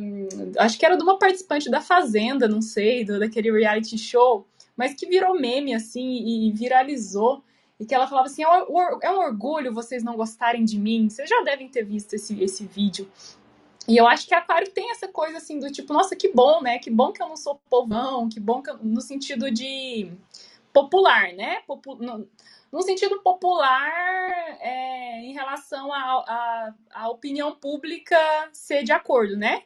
acho 0.58 0.78
que 0.78 0.84
era 0.84 0.94
de 0.94 1.02
uma 1.02 1.18
participante 1.18 1.70
da 1.70 1.80
Fazenda, 1.80 2.46
não 2.46 2.60
sei, 2.60 3.02
do, 3.02 3.18
daquele 3.18 3.50
reality 3.50 3.96
show, 3.96 4.46
mas 4.76 4.92
que 4.92 5.06
virou 5.06 5.40
meme, 5.40 5.72
assim, 5.72 6.49
e 6.49 6.52
viralizou, 6.52 7.42
e 7.78 7.87
que 7.87 7.94
ela 7.94 8.06
falava 8.06 8.26
assim, 8.26 8.42
é 8.42 9.10
um 9.10 9.18
orgulho 9.20 9.72
vocês 9.72 10.02
não 10.02 10.16
gostarem 10.16 10.66
de 10.66 10.78
mim, 10.78 11.08
vocês 11.08 11.26
já 11.26 11.40
devem 11.44 11.66
ter 11.66 11.84
visto 11.84 12.12
esse, 12.12 12.44
esse 12.44 12.66
vídeo, 12.66 13.10
e 13.90 13.97
eu 13.97 14.06
acho 14.06 14.25
que 14.28 14.35
Aquário 14.35 14.70
tem 14.70 14.92
essa 14.92 15.09
coisa 15.09 15.38
assim 15.38 15.59
do 15.59 15.68
tipo, 15.68 15.92
nossa, 15.92 16.14
que 16.14 16.32
bom, 16.32 16.62
né? 16.62 16.78
Que 16.78 16.88
bom 16.88 17.11
que 17.11 17.20
eu 17.20 17.28
não 17.28 17.37
sou 17.37 17.61
povão, 17.68 18.28
que 18.28 18.38
bom 18.38 18.62
que 18.62 18.70
eu... 18.70 18.78
no 18.78 19.00
sentido 19.00 19.50
de 19.50 20.12
popular, 20.73 21.32
né? 21.32 21.61
Popu... 21.66 21.97
No, 21.97 22.28
no 22.70 22.82
sentido 22.82 23.20
popular 23.20 24.30
é, 24.61 25.23
em 25.23 25.32
relação 25.32 25.92
à 25.92 27.09
opinião 27.09 27.56
pública 27.56 28.16
ser 28.52 28.85
de 28.85 28.92
acordo, 28.92 29.37
né? 29.37 29.64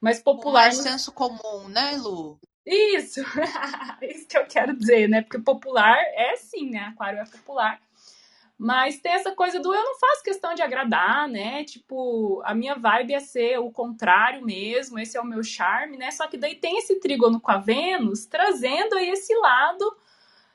Mas 0.00 0.22
popular. 0.22 0.68
Um 0.68 0.72
senso 0.72 1.10
comum, 1.10 1.68
né, 1.68 1.96
Lu? 1.96 2.38
Isso! 2.64 3.22
Isso 4.00 4.28
que 4.28 4.38
eu 4.38 4.46
quero 4.46 4.76
dizer, 4.76 5.08
né? 5.08 5.22
Porque 5.22 5.40
popular 5.40 5.98
é 6.14 6.36
sim, 6.36 6.70
né? 6.70 6.92
Aquário 6.92 7.18
é 7.18 7.24
popular. 7.24 7.80
Mas 8.56 8.98
tem 9.00 9.12
essa 9.12 9.32
coisa 9.32 9.58
do 9.58 9.74
eu 9.74 9.84
não 9.84 9.98
faço 9.98 10.22
questão 10.22 10.54
de 10.54 10.62
agradar, 10.62 11.28
né? 11.28 11.64
Tipo, 11.64 12.40
a 12.44 12.54
minha 12.54 12.76
vibe 12.76 13.14
é 13.14 13.20
ser 13.20 13.58
o 13.58 13.70
contrário 13.70 14.44
mesmo, 14.44 14.98
esse 14.98 15.16
é 15.16 15.20
o 15.20 15.26
meu 15.26 15.42
charme, 15.42 15.96
né? 15.96 16.10
Só 16.12 16.28
que 16.28 16.36
daí 16.36 16.54
tem 16.54 16.78
esse 16.78 17.00
trígono 17.00 17.40
com 17.40 17.50
a 17.50 17.58
Vênus 17.58 18.26
trazendo 18.26 18.94
aí 18.94 19.10
esse 19.10 19.34
lado 19.34 19.96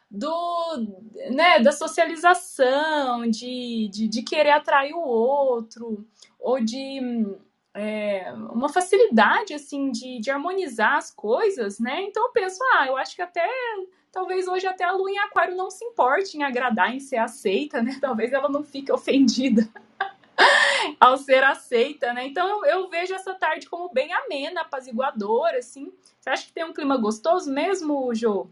do, 0.10 1.02
né, 1.32 1.60
da 1.60 1.72
socialização, 1.72 3.30
de, 3.30 3.90
de, 3.92 4.08
de 4.08 4.24
querer 4.24 4.52
atrair 4.52 4.94
o 4.94 5.02
outro, 5.02 6.04
ou 6.40 6.60
de 6.60 7.00
é, 7.74 8.34
uma 8.52 8.70
facilidade, 8.70 9.54
assim, 9.54 9.92
de, 9.92 10.20
de 10.20 10.32
harmonizar 10.32 10.96
as 10.96 11.12
coisas, 11.12 11.80
né? 11.80 12.02
Então 12.04 12.26
eu 12.26 12.32
penso, 12.32 12.60
ah, 12.74 12.88
eu 12.88 12.98
acho 12.98 13.16
que 13.16 13.22
até 13.22 13.48
talvez 14.12 14.48
hoje 14.48 14.68
até 14.68 14.84
a 14.84 14.92
lua 14.92 15.10
em 15.12 15.18
aquário 15.20 15.56
não 15.56 15.70
se 15.70 15.84
importe 15.86 16.38
em 16.38 16.44
agradar, 16.44 16.94
em 16.94 17.00
ser 17.00 17.18
aceita, 17.18 17.82
né? 17.82 17.98
Talvez 18.02 18.34
ela 18.34 18.50
não 18.50 18.64
fique 18.64 18.92
ofendida 18.92 19.68
ao 21.00 21.18
ser 21.18 21.44
aceita, 21.44 22.14
né? 22.14 22.26
Então 22.28 22.66
eu, 22.66 22.90
vejo 22.90 23.14
essa 23.14 23.34
tarde 23.36 23.70
como 23.70 23.92
bem 23.92 24.12
amena, 24.14 24.62
apaziguadora, 24.62 25.58
assim. 25.60 25.92
Você 26.20 26.30
acha 26.30 26.46
que 26.46 26.54
tem 26.54 26.64
um 26.66 26.74
clima 26.74 26.98
gostoso 26.98 27.52
mesmo, 27.52 28.14
Jô? 28.14 28.48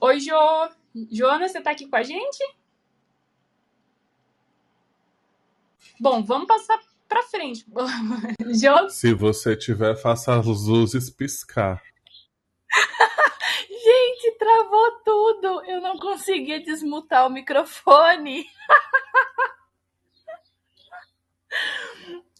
Oi, 0.00 0.20
Jô. 0.20 0.34
Joana, 1.10 1.48
você 1.48 1.60
tá 1.60 1.70
aqui 1.70 1.86
com 1.86 1.96
a 1.96 2.02
gente? 2.02 2.59
Bom, 6.00 6.24
vamos 6.24 6.46
passar 6.46 6.80
para 7.06 7.22
frente. 7.24 7.66
Se 8.88 9.12
você 9.12 9.54
tiver, 9.54 9.94
faça 9.96 10.34
as 10.34 10.46
luzes 10.46 11.10
piscar. 11.10 11.82
Gente, 13.68 14.38
travou 14.38 14.92
tudo. 15.04 15.62
Eu 15.66 15.82
não 15.82 15.98
conseguia 15.98 16.58
desmutar 16.58 17.26
o 17.26 17.30
microfone. 17.30 18.46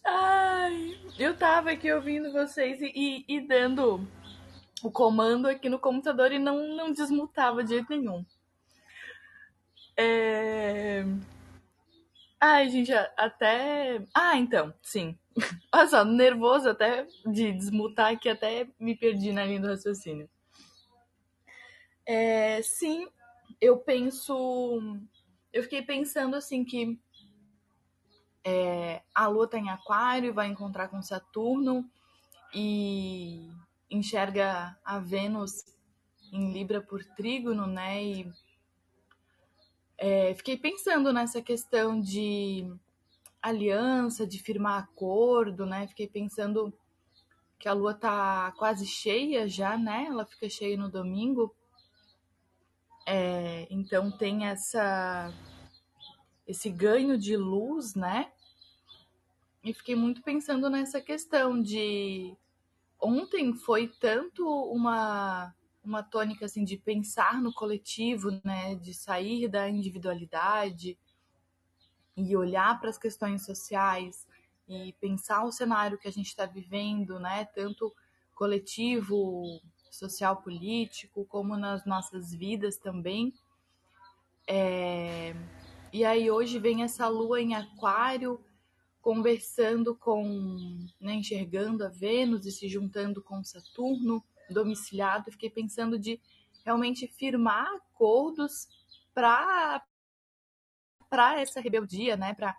Ai, 0.03 0.99
eu 1.19 1.37
tava 1.37 1.69
aqui 1.69 1.93
ouvindo 1.93 2.31
vocês 2.31 2.81
e, 2.81 2.91
e, 2.95 3.23
e, 3.27 3.41
dando 3.41 4.07
o 4.81 4.89
comando 4.89 5.47
aqui 5.47 5.69
no 5.69 5.77
computador 5.77 6.31
e 6.31 6.39
não, 6.39 6.75
não 6.75 6.91
desmutava 6.91 7.63
de 7.63 7.75
jeito 7.75 7.91
nenhum. 7.91 8.25
É... 9.95 11.05
Ai, 12.43 12.69
gente, 12.69 12.91
até. 12.91 14.03
Ah, 14.15 14.35
então, 14.35 14.73
sim. 14.81 15.15
Olha 15.71 15.87
só, 15.87 16.03
nervoso 16.03 16.69
até 16.69 17.05
de 17.27 17.51
desmutar 17.51 18.19
que 18.19 18.27
até 18.27 18.67
me 18.79 18.97
perdi 18.97 19.31
na 19.31 19.45
linha 19.45 19.61
do 19.61 19.67
raciocínio. 19.67 20.27
É, 22.03 22.59
sim, 22.63 23.07
eu 23.61 23.77
penso. 23.77 24.81
Eu 25.53 25.61
fiquei 25.61 25.83
pensando 25.83 26.35
assim 26.35 26.65
que 26.65 26.99
é, 28.43 29.03
a 29.13 29.27
Lua 29.27 29.47
tá 29.47 29.59
em 29.59 29.69
Aquário, 29.69 30.33
vai 30.33 30.47
encontrar 30.47 30.87
com 30.87 30.99
Saturno 30.99 31.87
e 32.55 33.51
enxerga 33.87 34.75
a 34.83 34.97
Vênus 34.97 35.63
em 36.33 36.51
Libra 36.51 36.81
por 36.81 37.05
Trígono, 37.05 37.67
né? 37.67 38.03
E 38.03 38.33
é, 40.03 40.33
fiquei 40.33 40.57
pensando 40.57 41.13
nessa 41.13 41.43
questão 41.43 42.01
de 42.01 42.67
aliança, 43.39 44.25
de 44.25 44.41
firmar 44.41 44.81
acordo, 44.81 45.63
né? 45.63 45.85
Fiquei 45.85 46.07
pensando 46.07 46.73
que 47.59 47.69
a 47.69 47.73
lua 47.73 47.93
tá 47.93 48.51
quase 48.57 48.87
cheia 48.87 49.47
já, 49.47 49.77
né? 49.77 50.05
Ela 50.07 50.25
fica 50.25 50.49
cheia 50.49 50.75
no 50.75 50.89
domingo. 50.89 51.55
É, 53.05 53.67
então 53.69 54.09
tem 54.09 54.47
essa 54.47 55.31
esse 56.47 56.71
ganho 56.71 57.15
de 57.15 57.37
luz, 57.37 57.93
né? 57.93 58.31
E 59.63 59.71
fiquei 59.71 59.95
muito 59.95 60.23
pensando 60.23 60.67
nessa 60.67 60.99
questão 60.99 61.61
de 61.61 62.35
ontem 62.99 63.53
foi 63.53 63.87
tanto 63.87 64.43
uma 64.71 65.53
uma 65.83 66.03
tônica 66.03 66.45
assim 66.45 66.63
de 66.63 66.77
pensar 66.77 67.41
no 67.41 67.53
coletivo, 67.53 68.29
né, 68.43 68.75
de 68.75 68.93
sair 68.93 69.47
da 69.47 69.69
individualidade 69.69 70.97
e 72.15 72.35
olhar 72.35 72.79
para 72.79 72.89
as 72.89 72.97
questões 72.97 73.45
sociais 73.45 74.27
e 74.67 74.93
pensar 74.93 75.43
o 75.43 75.51
cenário 75.51 75.97
que 75.97 76.07
a 76.07 76.11
gente 76.11 76.27
está 76.27 76.45
vivendo, 76.45 77.19
né, 77.19 77.45
tanto 77.45 77.93
coletivo, 78.35 79.61
social, 79.89 80.37
político, 80.37 81.25
como 81.25 81.57
nas 81.57 81.85
nossas 81.85 82.33
vidas 82.33 82.77
também. 82.77 83.33
É... 84.47 85.35
E 85.93 86.05
aí 86.05 86.31
hoje 86.31 86.57
vem 86.57 86.83
essa 86.83 87.07
lua 87.07 87.41
em 87.41 87.53
Aquário 87.53 88.43
conversando 89.01 89.95
com, 89.95 90.87
né, 90.99 91.15
enxergando 91.15 91.83
a 91.83 91.89
Vênus 91.89 92.45
e 92.45 92.51
se 92.51 92.69
juntando 92.69 93.21
com 93.21 93.43
Saturno 93.43 94.23
domiciliado, 94.51 95.31
fiquei 95.31 95.49
pensando 95.49 95.97
de 95.97 96.19
realmente 96.65 97.07
firmar 97.07 97.67
acordos 97.75 98.67
para 99.13 99.83
para 101.09 101.41
essa 101.41 101.59
rebeldia, 101.59 102.15
né, 102.15 102.33
para 102.33 102.55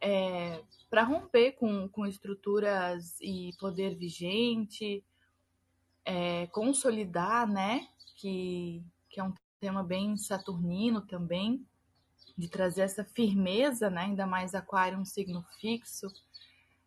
é, 0.00 0.62
para 0.88 1.02
romper 1.02 1.52
com, 1.52 1.88
com 1.88 2.06
estruturas 2.06 3.18
e 3.20 3.50
poder 3.58 3.96
vigente, 3.96 5.04
é, 6.04 6.46
consolidar, 6.48 7.48
né, 7.48 7.88
que, 8.16 8.84
que 9.08 9.18
é 9.18 9.24
um 9.24 9.34
tema 9.58 9.82
bem 9.82 10.16
saturnino 10.16 11.00
também, 11.02 11.66
de 12.38 12.48
trazer 12.48 12.82
essa 12.82 13.04
firmeza, 13.04 13.90
né, 13.90 14.02
ainda 14.02 14.26
mais 14.26 14.54
aquário, 14.54 14.98
um 14.98 15.04
signo 15.04 15.44
fixo, 15.60 16.06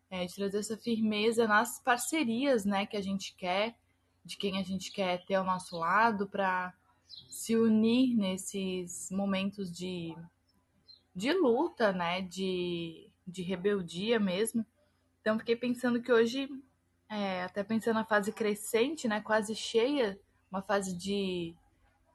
é, 0.08 0.24
de 0.24 0.34
trazer 0.34 0.58
essa 0.58 0.76
firmeza 0.76 1.46
nas 1.46 1.80
parcerias, 1.80 2.64
né, 2.64 2.86
que 2.86 2.96
a 2.96 3.02
gente 3.02 3.34
quer, 3.36 3.76
de 4.24 4.36
quem 4.36 4.58
a 4.58 4.62
gente 4.62 4.92
quer 4.92 5.24
ter 5.24 5.34
ao 5.34 5.44
nosso 5.44 5.76
lado 5.76 6.28
para 6.28 6.74
se 7.28 7.56
unir 7.56 8.16
nesses 8.16 9.10
momentos 9.10 9.70
de, 9.70 10.14
de 11.14 11.32
luta, 11.32 11.92
né? 11.92 12.22
De, 12.22 13.10
de 13.26 13.42
rebeldia 13.42 14.18
mesmo. 14.18 14.64
Então 15.20 15.38
fiquei 15.38 15.56
pensando 15.56 16.00
que 16.00 16.12
hoje, 16.12 16.48
é, 17.08 17.42
até 17.42 17.62
pensando 17.62 17.96
na 17.96 18.04
fase 18.04 18.32
crescente, 18.32 19.08
né? 19.08 19.20
Quase 19.20 19.54
cheia, 19.54 20.20
uma 20.50 20.62
fase 20.62 20.96
de 20.96 21.54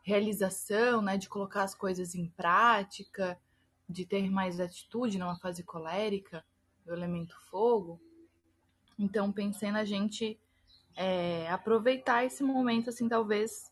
realização, 0.04 1.02
né? 1.02 1.18
De 1.18 1.28
colocar 1.28 1.64
as 1.64 1.76
coisas 1.76 2.16
em 2.16 2.30
prática, 2.30 3.40
de 3.88 4.06
ter 4.06 4.30
mais 4.30 4.60
atitude 4.60 5.18
numa 5.18 5.38
fase 5.38 5.64
colérica, 5.64 6.44
do 6.86 6.94
elemento 6.94 7.36
fogo. 7.50 8.00
Então 8.98 9.32
pensei 9.32 9.72
na 9.72 9.84
gente 9.84 10.40
é, 10.96 11.50
aproveitar 11.50 12.26
esse 12.26 12.44
momento, 12.44 12.90
assim, 12.90 13.08
talvez, 13.10 13.72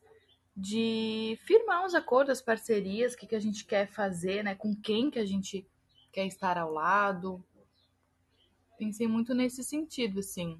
de 0.56 1.40
firmar 1.46 1.86
os 1.86 1.96
acordos, 1.96 2.32
as 2.32 2.42
parcerias, 2.42 3.14
o 3.14 3.18
que, 3.18 3.28
que 3.28 3.36
a 3.36 3.40
gente 3.40 3.66
quer 3.66 3.88
fazer, 3.88 4.44
né? 4.44 4.56
Com 4.56 4.76
quem 4.76 5.10
que 5.10 5.20
a 5.20 5.26
gente 5.26 5.66
quer 6.12 6.28
estar 6.28 6.58
ao 6.58 6.72
lado. 6.72 7.44
Pensei 8.78 9.08
muito 9.08 9.34
nesse 9.34 9.64
sentido, 9.64 10.20
assim. 10.20 10.60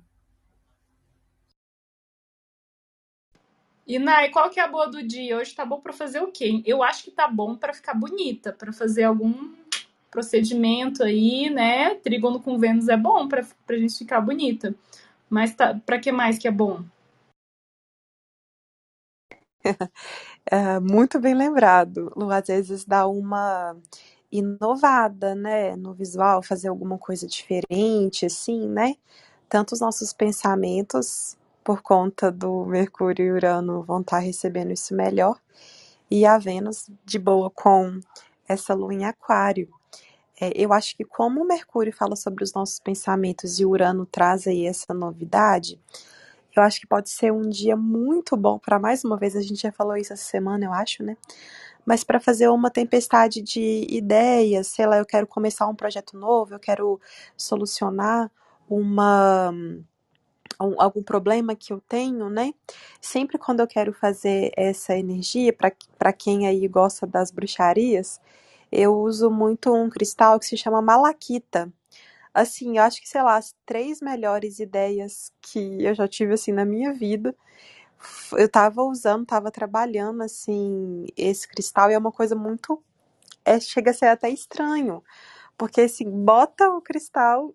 E 3.86 4.00
Nai, 4.00 4.30
qual 4.30 4.50
que 4.50 4.60
é 4.60 4.64
a 4.64 4.68
boa 4.68 4.88
do 4.88 5.06
dia? 5.06 5.38
Hoje 5.38 5.54
tá 5.54 5.66
bom 5.66 5.82
para 5.82 5.92
fazer 5.92 6.22
o 6.22 6.32
quê? 6.32 6.64
Eu 6.66 6.82
acho 6.82 7.04
que 7.04 7.12
tá 7.12 7.28
bom 7.28 7.56
para 7.58 7.74
ficar 7.74 7.94
bonita, 7.94 8.54
para 8.54 8.72
fazer 8.72 9.04
algum 9.04 9.54
procedimento 10.10 11.04
aí, 11.04 11.50
né? 11.50 11.96
Trígono 11.96 12.40
com 12.40 12.58
Vênus 12.58 12.88
é 12.88 12.96
bom 12.96 13.28
para 13.28 13.46
a 13.70 13.78
gente 13.78 13.98
ficar 13.98 14.22
bonita. 14.22 14.74
Mas 15.34 15.56
tá, 15.56 15.68
para 15.86 16.00
que 16.00 16.12
mais 16.12 16.38
que 16.38 16.48
é 16.48 16.52
bom? 16.52 16.84
É, 20.52 20.80
muito 20.80 21.20
bem 21.20 21.36
lembrado. 21.36 22.12
Lu, 22.16 22.32
às 22.32 22.48
vezes 22.48 22.86
dá 22.86 23.08
uma 23.08 23.76
inovada, 24.32 25.36
né, 25.36 25.76
no 25.78 25.94
visual, 25.94 26.44
fazer 26.44 26.70
alguma 26.70 26.98
coisa 27.00 27.28
diferente, 27.28 28.26
assim, 28.28 28.68
né? 28.70 28.96
Tanto 29.50 29.74
os 29.74 29.82
nossos 29.82 30.14
pensamentos, 30.14 31.38
por 31.64 31.82
conta 31.84 32.32
do 32.32 32.66
Mercúrio 32.66 33.26
e 33.28 33.32
Urano, 33.34 33.84
vão 33.84 34.02
estar 34.02 34.20
recebendo 34.20 34.72
isso 34.74 34.96
melhor, 34.96 35.40
e 36.12 36.26
a 36.26 36.38
Vênus 36.40 36.90
de 37.06 37.20
boa 37.20 37.50
com 37.52 38.00
essa 38.48 38.74
lua 38.76 38.94
em 38.94 39.06
Aquário. 39.06 39.70
É, 40.40 40.52
eu 40.56 40.74
acho 40.74 40.96
que 40.96 41.04
como 41.04 41.46
Mercúrio 41.46 41.94
fala 41.94 42.16
sobre 42.16 42.44
os 42.44 42.54
nossos 42.54 42.80
pensamentos 42.80 43.60
e 43.60 43.66
Urano 43.66 44.06
traz 44.06 44.48
aí 44.48 44.66
essa 44.66 44.94
novidade, 44.94 45.80
eu 46.56 46.62
acho 46.64 46.80
que 46.80 46.88
pode 46.88 47.10
ser 47.10 47.32
um 47.32 47.50
dia 47.50 47.76
muito 47.76 48.38
bom 48.38 48.60
para 48.60 48.80
mais 48.80 49.04
uma 49.04 49.18
vez, 49.18 49.36
a 49.36 49.42
gente 49.42 49.62
já 49.62 49.72
falou 49.72 49.98
isso 49.98 50.14
essa 50.14 50.24
semana, 50.24 50.66
eu 50.66 50.74
acho, 50.74 51.04
né? 51.04 51.18
Mas 51.86 52.04
para 52.04 52.20
fazer 52.20 52.48
uma 52.50 52.70
tempestade 52.72 53.42
de 53.42 53.86
ideias, 53.90 54.68
sei 54.68 54.86
lá, 54.86 54.98
eu 54.98 55.06
quero 55.06 55.28
começar 55.28 55.68
um 55.68 55.76
projeto 55.76 56.18
novo, 56.18 56.54
eu 56.54 56.60
quero 56.60 57.00
solucionar 57.38 58.32
uma 58.70 59.52
um, 60.62 60.82
algum 60.82 61.04
problema 61.04 61.56
que 61.56 61.74
eu 61.74 61.82
tenho, 61.82 62.30
né? 62.30 62.54
Sempre 63.02 63.38
quando 63.38 63.60
eu 63.60 63.68
quero 63.68 63.94
fazer 63.94 64.52
essa 64.56 64.96
energia, 64.96 65.54
para 65.98 66.14
quem 66.14 66.48
aí 66.48 66.68
gosta 66.68 67.06
das 67.06 67.32
bruxarias, 67.32 68.22
eu 68.74 68.96
uso 69.00 69.30
muito 69.32 69.74
um 69.74 69.90
cristal 69.90 70.40
que 70.40 70.46
se 70.48 70.58
chama 70.58 70.82
malaquita. 70.82 71.72
Assim, 72.34 72.78
eu 72.78 72.84
acho 72.84 73.02
que, 73.02 73.10
sei 73.10 73.24
lá, 73.24 73.38
as 73.38 73.56
três 73.66 74.02
melhores 74.02 74.60
ideias 74.60 75.32
que 75.42 75.84
eu 75.84 75.96
já 75.96 76.08
tive, 76.08 76.34
assim, 76.34 76.52
na 76.54 76.66
minha 76.66 76.94
vida, 76.94 77.36
eu 78.38 78.50
tava 78.50 78.84
usando, 78.84 79.26
tava 79.26 79.52
trabalhando, 79.52 80.24
assim, 80.24 81.06
esse 81.18 81.48
cristal 81.48 81.90
e 81.92 81.94
é 81.94 81.98
uma 81.98 82.12
coisa 82.12 82.36
muito... 82.36 82.82
É, 83.46 83.60
chega 83.60 83.92
a 83.92 83.94
ser 83.94 84.08
até 84.08 84.30
estranho, 84.30 85.04
porque, 85.58 85.82
assim, 85.82 86.10
bota 86.10 86.70
o 86.72 86.82
cristal 86.82 87.54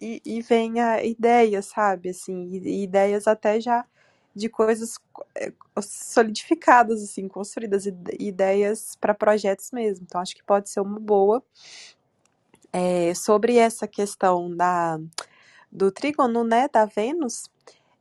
e, 0.00 0.22
e 0.24 0.42
vem 0.42 0.80
a 0.80 1.04
ideia, 1.04 1.62
sabe, 1.62 2.10
assim, 2.10 2.50
ideias 2.54 3.26
até 3.28 3.60
já 3.60 3.86
de 4.34 4.48
coisas 4.48 4.98
é, 5.36 5.52
solidificadas, 5.80 7.02
assim, 7.02 7.28
construídas, 7.28 7.86
ideias 8.18 8.96
para 9.00 9.14
projetos 9.14 9.70
mesmo. 9.72 10.04
Então, 10.08 10.20
acho 10.20 10.34
que 10.34 10.42
pode 10.42 10.68
ser 10.70 10.80
uma 10.80 10.98
boa. 10.98 11.42
É, 12.72 13.14
sobre 13.14 13.56
essa 13.56 13.86
questão 13.86 14.54
da, 14.54 14.98
do 15.70 15.92
trígono, 15.92 16.42
né, 16.42 16.68
da 16.68 16.84
Vênus, 16.86 17.48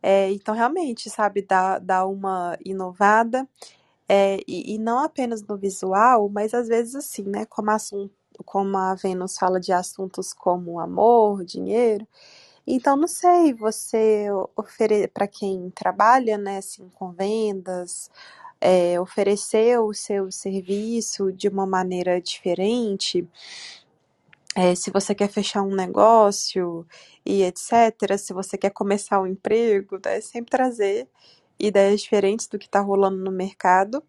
é, 0.01 0.31
então, 0.31 0.53
realmente, 0.53 1.09
sabe, 1.09 1.41
dá, 1.41 1.79
dá 1.79 2.05
uma 2.05 2.57
inovada, 2.65 3.47
é, 4.09 4.39
e, 4.47 4.75
e, 4.75 4.77
não 4.77 4.99
apenas 4.99 5.41
no 5.43 5.57
visual, 5.57 6.29
mas 6.29 6.53
às 6.53 6.67
vezes 6.67 6.95
assim, 6.95 7.23
né, 7.23 7.45
como, 7.45 7.71
assunto, 7.71 8.13
como 8.45 8.77
a 8.77 8.95
Vênus 8.95 9.37
fala 9.37 9.59
de 9.59 9.71
assuntos 9.71 10.33
como 10.33 10.79
amor, 10.79 11.45
dinheiro, 11.45 12.07
então, 12.65 12.95
não 12.95 13.07
sei, 13.07 13.53
você 13.53 14.27
oferecer 14.55 15.09
para 15.09 15.27
quem 15.27 15.69
trabalha, 15.71 16.37
né, 16.37 16.57
assim, 16.57 16.89
com 16.95 17.11
vendas, 17.11 18.09
é, 18.61 18.99
oferecer 18.99 19.79
o 19.79 19.93
seu 19.93 20.31
serviço 20.31 21.31
de 21.33 21.47
uma 21.49 21.65
maneira 21.65 22.21
diferente, 22.21 23.27
é, 24.55 24.75
se 24.75 24.91
você 24.91 25.15
quer 25.15 25.29
fechar 25.29 25.63
um 25.63 25.75
negócio 25.75 26.85
e 27.25 27.43
etc., 27.43 28.17
se 28.17 28.33
você 28.33 28.57
quer 28.57 28.69
começar 28.71 29.19
um 29.21 29.27
emprego, 29.27 29.99
né, 30.05 30.21
sempre 30.21 30.51
trazer 30.51 31.09
ideias 31.59 32.01
diferentes 32.01 32.47
do 32.47 32.59
que 32.59 32.65
está 32.65 32.79
rolando 32.79 33.17
no 33.17 33.31
mercado. 33.31 34.03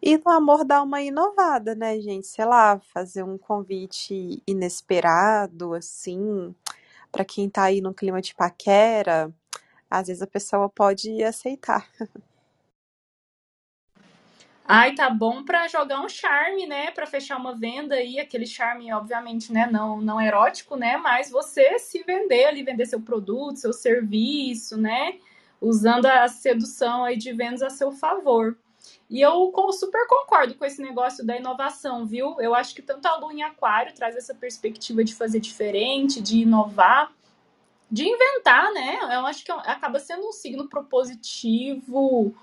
E 0.00 0.16
no 0.18 0.30
amor 0.30 0.64
dar 0.64 0.82
uma 0.82 1.02
inovada, 1.02 1.74
né, 1.74 2.00
gente? 2.00 2.26
Sei 2.28 2.44
lá, 2.44 2.80
fazer 2.94 3.24
um 3.24 3.36
convite 3.36 4.40
inesperado, 4.46 5.74
assim, 5.74 6.54
para 7.10 7.24
quem 7.24 7.48
tá 7.48 7.64
aí 7.64 7.80
no 7.80 7.94
clima 7.94 8.20
de 8.20 8.34
paquera, 8.34 9.32
às 9.90 10.08
vezes 10.08 10.22
a 10.22 10.26
pessoa 10.26 10.68
pode 10.68 11.22
aceitar. 11.22 11.88
Ai, 14.70 14.94
tá 14.94 15.08
bom 15.08 15.42
para 15.42 15.66
jogar 15.66 16.02
um 16.02 16.10
charme, 16.10 16.66
né? 16.66 16.90
Para 16.90 17.06
fechar 17.06 17.38
uma 17.38 17.56
venda 17.56 17.94
aí, 17.94 18.20
aquele 18.20 18.44
charme, 18.44 18.92
obviamente, 18.92 19.50
né? 19.50 19.66
Não, 19.66 19.98
não 19.98 20.20
erótico, 20.20 20.76
né? 20.76 20.98
Mas 20.98 21.30
você 21.30 21.78
se 21.78 22.02
vender 22.02 22.44
ali, 22.44 22.62
vender 22.62 22.84
seu 22.84 23.00
produto, 23.00 23.56
seu 23.56 23.72
serviço, 23.72 24.76
né? 24.76 25.18
Usando 25.58 26.04
a 26.04 26.28
sedução 26.28 27.02
aí 27.02 27.16
de 27.16 27.32
vendas 27.32 27.62
a 27.62 27.70
seu 27.70 27.90
favor. 27.90 28.58
E 29.10 29.22
eu 29.22 29.50
super 29.72 30.06
concordo 30.06 30.54
com 30.54 30.64
esse 30.66 30.82
negócio 30.82 31.24
da 31.24 31.36
inovação, 31.36 32.04
viu? 32.04 32.38
Eu 32.40 32.54
acho 32.54 32.74
que 32.74 32.82
tanto 32.82 33.06
a 33.06 33.16
Lua 33.16 33.32
em 33.32 33.42
Aquário 33.42 33.94
traz 33.94 34.14
essa 34.14 34.34
perspectiva 34.34 35.02
de 35.02 35.14
fazer 35.14 35.40
diferente, 35.40 36.20
de 36.20 36.40
inovar, 36.40 37.10
de 37.90 38.06
inventar, 38.06 38.70
né? 38.72 38.98
Eu 39.02 39.26
acho 39.26 39.42
que 39.42 39.50
acaba 39.50 39.98
sendo 39.98 40.28
um 40.28 40.32
signo 40.32 40.68
propositivo, 40.68 42.34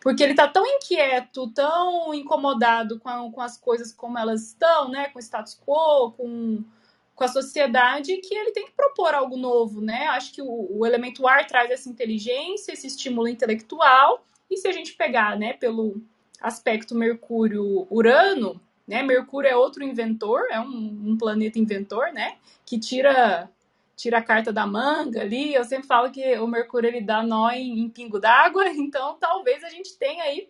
porque 0.00 0.24
ele 0.24 0.34
tá 0.34 0.48
tão 0.48 0.66
inquieto, 0.66 1.48
tão 1.52 2.12
incomodado 2.12 2.98
com, 2.98 3.08
a, 3.08 3.30
com 3.30 3.40
as 3.40 3.56
coisas 3.56 3.92
como 3.92 4.18
elas 4.18 4.48
estão, 4.48 4.88
né? 4.88 5.08
Com 5.10 5.20
o 5.20 5.22
status 5.22 5.56
quo, 5.64 6.10
com, 6.10 6.64
com 7.14 7.24
a 7.24 7.28
sociedade, 7.28 8.16
que 8.16 8.34
ele 8.34 8.50
tem 8.50 8.66
que 8.66 8.72
propor 8.72 9.14
algo 9.14 9.36
novo, 9.36 9.80
né? 9.80 10.08
Acho 10.08 10.32
que 10.32 10.42
o, 10.42 10.78
o 10.78 10.84
elemento 10.84 11.24
ar 11.28 11.46
traz 11.46 11.70
essa 11.70 11.88
inteligência, 11.88 12.72
esse 12.72 12.88
estímulo 12.88 13.28
intelectual 13.28 14.24
e 14.54 14.56
se 14.56 14.68
a 14.68 14.72
gente 14.72 14.94
pegar, 14.94 15.38
né, 15.38 15.52
pelo 15.52 16.00
aspecto 16.40 16.94
Mercúrio-Urano, 16.94 18.60
né, 18.86 19.02
Mercúrio 19.02 19.48
é 19.48 19.56
outro 19.56 19.82
inventor, 19.84 20.42
é 20.50 20.60
um, 20.60 21.02
um, 21.06 21.16
planeta 21.18 21.58
inventor, 21.58 22.12
né, 22.12 22.36
que 22.64 22.78
tira 22.78 23.50
tira 23.96 24.18
a 24.18 24.22
carta 24.22 24.52
da 24.52 24.66
manga 24.66 25.20
ali. 25.20 25.54
Eu 25.54 25.62
sempre 25.62 25.86
falo 25.86 26.10
que 26.10 26.36
o 26.38 26.48
Mercúrio 26.48 26.88
ele 26.88 27.00
dá 27.00 27.22
nó 27.22 27.48
em, 27.50 27.78
em 27.78 27.88
pingo 27.88 28.18
d'água, 28.18 28.68
então 28.74 29.16
talvez 29.20 29.62
a 29.62 29.68
gente 29.68 29.96
tenha 29.96 30.24
aí 30.24 30.48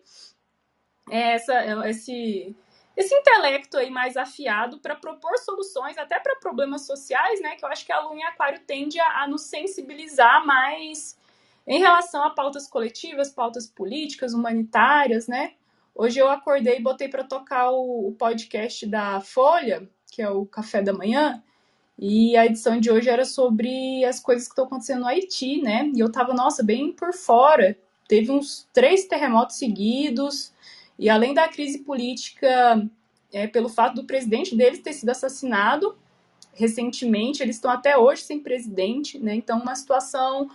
essa, 1.09 1.87
esse 1.87 2.55
esse 2.97 3.13
intelecto 3.13 3.77
aí 3.77 3.89
mais 3.89 4.15
afiado 4.15 4.79
para 4.79 4.95
propor 4.95 5.37
soluções 5.39 5.97
até 5.97 6.17
para 6.19 6.37
problemas 6.37 6.85
sociais, 6.85 7.41
né? 7.41 7.55
Que 7.55 7.65
eu 7.65 7.69
acho 7.69 7.85
que 7.85 7.91
a 7.91 7.99
Lua 7.99 8.15
em 8.15 8.23
Aquário 8.23 8.61
tende 8.65 8.99
a, 8.99 9.23
a 9.23 9.27
nos 9.27 9.41
sensibilizar 9.43 10.45
mais 10.45 11.17
em 11.67 11.79
relação 11.79 12.23
a 12.23 12.29
pautas 12.29 12.67
coletivas, 12.67 13.29
pautas 13.29 13.67
políticas, 13.67 14.33
humanitárias, 14.33 15.27
né? 15.27 15.53
Hoje 15.93 16.19
eu 16.19 16.29
acordei 16.29 16.77
e 16.77 16.81
botei 16.81 17.07
para 17.07 17.23
tocar 17.23 17.71
o, 17.71 18.09
o, 18.09 18.11
podcast 18.11 18.85
da 18.85 19.21
Folha, 19.21 19.89
que 20.11 20.21
é 20.21 20.29
o 20.29 20.45
Café 20.45 20.81
da 20.81 20.93
Manhã, 20.93 21.41
e 21.97 22.35
a 22.35 22.45
edição 22.45 22.79
de 22.79 22.91
hoje 22.91 23.09
era 23.09 23.23
sobre 23.23 24.03
as 24.03 24.19
coisas 24.19 24.45
que 24.45 24.51
estão 24.51 24.65
acontecendo 24.65 25.01
no 25.01 25.07
Haiti, 25.07 25.61
né? 25.61 25.89
E 25.95 25.99
eu 25.99 26.11
tava, 26.11 26.33
nossa, 26.33 26.61
bem 26.61 26.91
por 26.91 27.13
fora. 27.13 27.77
Teve 28.07 28.29
uns 28.31 28.67
três 28.73 29.05
terremotos 29.05 29.55
seguidos, 29.55 30.53
e 30.99 31.09
além 31.09 31.33
da 31.33 31.47
crise 31.47 31.79
política, 31.79 32.87
é, 33.31 33.47
pelo 33.47 33.69
fato 33.69 33.95
do 33.95 34.03
presidente 34.03 34.55
deles 34.55 34.79
ter 34.79 34.93
sido 34.93 35.09
assassinado 35.09 35.97
recentemente, 36.53 37.43
eles 37.43 37.57
estão 37.57 37.69
até 37.69 37.97
hoje 37.97 38.21
sem 38.21 38.39
presidente, 38.39 39.19
né? 39.19 39.35
Então, 39.35 39.59
uma 39.59 39.75
situação 39.75 40.49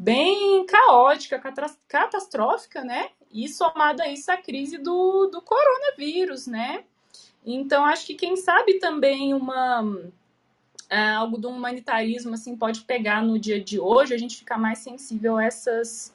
bem 0.00 0.64
caótica, 0.64 1.38
catastrófica, 1.86 2.82
né? 2.82 3.10
E 3.30 3.46
somado 3.48 4.00
a 4.00 4.08
isso 4.08 4.32
a 4.32 4.36
crise 4.38 4.78
do, 4.78 5.26
do 5.26 5.42
coronavírus, 5.42 6.46
né? 6.46 6.84
Então, 7.44 7.84
acho 7.84 8.06
que 8.06 8.14
quem 8.14 8.34
sabe 8.34 8.78
também 8.78 9.34
uma 9.34 9.84
é, 10.88 11.10
algo 11.10 11.36
do 11.36 11.50
humanitarismo 11.50 12.32
assim 12.32 12.56
pode 12.56 12.80
pegar 12.80 13.22
no 13.22 13.38
dia 13.38 13.62
de 13.62 13.78
hoje, 13.78 14.14
a 14.14 14.18
gente 14.18 14.38
ficar 14.38 14.56
mais 14.56 14.78
sensível 14.78 15.36
a 15.36 15.44
essas, 15.44 16.14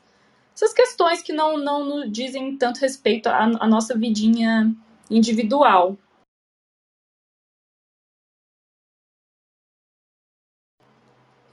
essas 0.56 0.74
questões 0.74 1.21
que 1.21 1.32
não, 1.32 1.56
não 1.56 2.10
dizem 2.10 2.58
tanto 2.58 2.80
respeito 2.80 3.28
à, 3.28 3.43
à 3.43 3.67
nossa 3.67 3.95
vidinha 3.95 4.76
individual. 5.12 5.95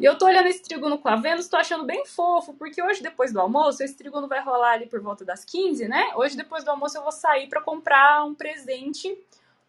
E 0.02 0.04
eu 0.04 0.18
tô 0.18 0.26
olhando 0.26 0.48
esse 0.48 0.60
trígono 0.60 0.98
com 0.98 1.08
a 1.08 1.14
Vênus, 1.14 1.46
tô 1.46 1.56
achando 1.56 1.84
bem 1.84 2.04
fofo, 2.04 2.52
porque 2.54 2.82
hoje, 2.82 3.00
depois 3.00 3.32
do 3.32 3.38
almoço, 3.38 3.84
esse 3.84 3.96
trígono 3.96 4.26
vai 4.26 4.42
rolar 4.42 4.72
ali 4.72 4.86
por 4.86 5.00
volta 5.00 5.24
das 5.24 5.44
15, 5.44 5.86
né? 5.86 6.10
Hoje, 6.16 6.36
depois 6.36 6.64
do 6.64 6.72
almoço, 6.72 6.98
eu 6.98 7.02
vou 7.02 7.12
sair 7.12 7.48
para 7.48 7.60
comprar 7.60 8.24
um 8.24 8.34
presente 8.34 9.16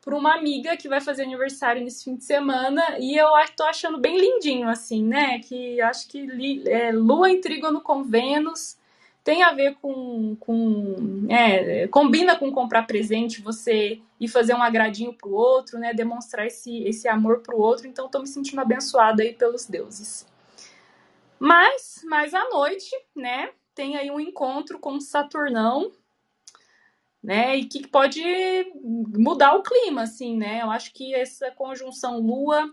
para 0.02 0.16
uma 0.16 0.34
amiga 0.34 0.76
que 0.76 0.90
vai 0.90 1.00
fazer 1.00 1.22
aniversário 1.22 1.84
nesse 1.84 2.06
fim 2.06 2.16
de 2.16 2.24
semana. 2.24 2.98
E 2.98 3.16
eu 3.16 3.28
tô 3.56 3.64
achando 3.66 4.00
bem 4.00 4.20
lindinho, 4.20 4.68
assim, 4.68 5.04
né? 5.04 5.38
Que 5.38 5.80
acho 5.82 6.08
que 6.08 6.68
é, 6.68 6.92
Lua 6.92 7.30
em 7.30 7.40
trígono 7.40 7.80
com 7.80 8.04
Vênus 8.04 8.76
tem 9.24 9.42
a 9.42 9.54
ver 9.54 9.76
com. 9.76 10.36
com 10.36 11.26
é, 11.30 11.88
combina 11.88 12.36
com 12.38 12.52
comprar 12.52 12.84
presente, 12.84 13.42
você 13.42 14.02
ir 14.20 14.28
fazer 14.28 14.54
um 14.54 14.62
agradinho 14.62 15.14
pro 15.14 15.32
outro, 15.32 15.80
né? 15.80 15.94
Demonstrar 15.94 16.46
esse, 16.46 16.84
esse 16.84 17.08
amor 17.08 17.40
pro 17.40 17.58
outro. 17.58 17.88
Então, 17.88 18.08
estou 18.08 18.22
me 18.22 18.28
sentindo 18.28 18.60
abençoada 18.60 19.24
aí 19.24 19.34
pelos 19.34 19.66
deuses. 19.66 20.28
Mas, 21.40 22.02
mais 22.04 22.34
à 22.34 22.50
noite, 22.50 22.92
né? 23.16 23.52
Tem 23.74 23.96
aí 23.96 24.12
um 24.12 24.20
encontro 24.20 24.78
com 24.78 25.00
Saturnão, 25.00 25.92
né? 27.22 27.56
E 27.56 27.66
que 27.66 27.88
pode 27.88 28.22
mudar 28.84 29.56
o 29.56 29.64
clima, 29.64 30.04
assim, 30.04 30.38
né? 30.38 30.62
Eu 30.62 30.70
acho 30.70 30.94
que 30.94 31.16
essa 31.16 31.50
conjunção 31.52 32.20
Lua 32.20 32.70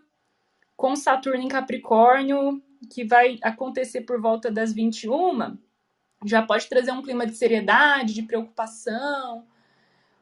com 0.76 0.96
Saturno 0.96 1.42
em 1.42 1.48
Capricórnio, 1.48 2.60
que 2.90 3.04
vai 3.04 3.38
acontecer 3.42 4.00
por 4.00 4.20
volta 4.20 4.50
das 4.50 4.72
21, 4.72 5.58
já 6.24 6.42
pode 6.42 6.68
trazer 6.68 6.92
um 6.92 7.02
clima 7.02 7.26
de 7.26 7.34
seriedade, 7.34 8.14
de 8.14 8.22
preocupação, 8.22 9.44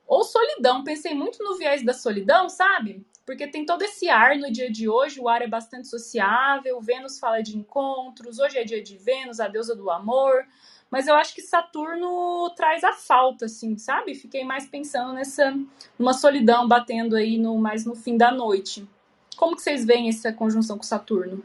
ou 0.07 0.25
solidão. 0.25 0.85
Pensei 0.85 1.15
muito 1.15 1.43
no 1.43 1.57
viés 1.57 1.85
da 1.85 1.93
solidão, 1.93 2.49
sabe? 2.49 3.07
Porque 3.27 3.47
tem 3.47 3.67
todo 3.67 3.83
esse 3.83 4.09
ar 4.09 4.37
no 4.37 4.51
dia 4.51 4.71
de 4.71 4.89
hoje, 4.89 5.21
o 5.21 5.29
ar 5.29 5.43
é 5.43 5.47
bastante 5.47 5.87
sociável, 5.87 6.81
Vênus 6.81 7.19
fala 7.19 7.43
de 7.43 7.59
encontros, 7.59 8.39
hoje 8.39 8.57
é 8.57 8.65
dia 8.65 8.83
de 8.83 8.97
Vênus, 8.97 9.39
a 9.39 9.49
deusa 9.49 9.77
do 9.77 9.91
amor. 9.91 10.47
Mas 10.91 11.07
eu 11.07 11.15
acho 11.15 11.35
que 11.35 11.43
Saturno 11.43 12.49
traz 12.57 12.83
a 12.83 12.95
falta, 12.95 13.45
assim, 13.45 13.77
sabe? 13.77 14.15
Fiquei 14.15 14.45
mais 14.45 14.67
pensando 14.67 15.13
nessa 15.13 15.55
uma 15.99 16.15
solidão 16.15 16.67
batendo 16.67 17.15
aí 17.15 17.37
no 17.37 17.59
mais 17.59 17.85
no 17.85 17.95
fim 17.95 18.17
da 18.17 18.33
noite. 18.33 18.89
Como 19.37 19.55
que 19.55 19.61
vocês 19.61 19.85
veem 19.85 20.09
essa 20.09 20.33
conjunção 20.33 20.79
com 20.79 20.83
Saturno? 20.83 21.45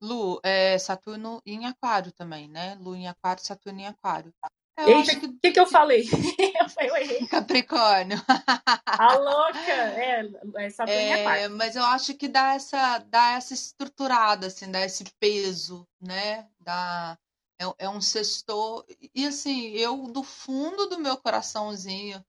Lu, 0.00 0.40
é 0.42 0.78
Saturno 0.78 1.40
em 1.46 1.66
Aquário 1.66 2.12
também, 2.12 2.48
né? 2.48 2.76
Lu 2.80 2.94
em 2.94 3.08
Aquário, 3.08 3.42
Saturno 3.44 3.80
em 3.80 3.86
Aquário. 3.86 4.32
Eu 4.78 4.98
Eita, 4.98 5.12
o 5.16 5.20
que... 5.20 5.28
que, 5.42 5.52
que 5.52 5.60
eu 5.60 5.66
falei? 5.66 6.04
eu 6.80 6.96
errei. 6.96 7.26
Capricórnio. 7.26 8.18
A 8.84 9.14
louca! 9.14 9.58
É, 9.58 10.30
é 10.58 10.70
Saturno 10.70 11.00
é, 11.00 11.08
em 11.08 11.14
Aquário. 11.14 11.56
Mas 11.56 11.76
eu 11.76 11.84
acho 11.84 12.14
que 12.14 12.28
dá 12.28 12.54
essa, 12.54 12.98
dá 12.98 13.32
essa 13.32 13.54
estruturada, 13.54 14.48
assim, 14.48 14.70
dá 14.70 14.84
esse 14.84 15.04
peso, 15.18 15.88
né? 15.98 16.46
Dá, 16.60 17.18
é, 17.58 17.86
é 17.86 17.88
um 17.88 18.02
sextor. 18.02 18.84
E 19.14 19.26
assim, 19.26 19.70
eu, 19.70 20.08
do 20.08 20.22
fundo 20.22 20.86
do 20.86 20.98
meu 20.98 21.16
coraçãozinho, 21.16 22.22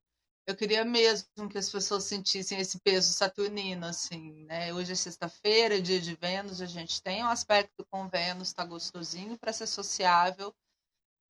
eu 0.48 0.56
queria 0.56 0.86
mesmo 0.86 1.50
que 1.50 1.58
as 1.58 1.70
pessoas 1.70 2.06
sentissem 2.06 2.58
esse 2.58 2.80
peso 2.80 3.12
saturnino, 3.12 3.86
assim, 3.86 4.46
né? 4.46 4.74
Hoje 4.74 4.94
é 4.94 4.96
sexta-feira, 4.96 5.82
dia 5.82 6.00
de 6.00 6.16
Vênus, 6.16 6.62
a 6.62 6.66
gente 6.66 7.04
tem 7.04 7.22
um 7.22 7.28
aspecto 7.28 7.86
com 7.92 8.08
Vênus, 8.08 8.54
tá 8.54 8.64
gostosinho 8.64 9.38
para 9.38 9.52
ser 9.52 9.68
sociável, 9.68 10.56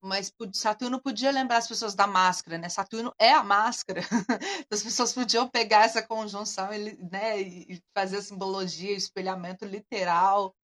mas 0.02 0.30
Saturno 0.52 1.00
podia 1.00 1.30
lembrar 1.30 1.56
as 1.56 1.66
pessoas 1.66 1.94
da 1.94 2.06
máscara, 2.06 2.58
né? 2.58 2.68
Saturno 2.68 3.14
é 3.18 3.32
a 3.32 3.42
máscara. 3.42 4.02
as 4.70 4.82
pessoas 4.82 5.14
podiam 5.14 5.48
pegar 5.48 5.86
essa 5.86 6.06
conjunção 6.06 6.68
né, 7.10 7.40
e 7.40 7.82
fazer 7.96 8.18
a 8.18 8.22
simbologia, 8.22 8.92
espelhamento 8.92 9.64
literal, 9.64 10.54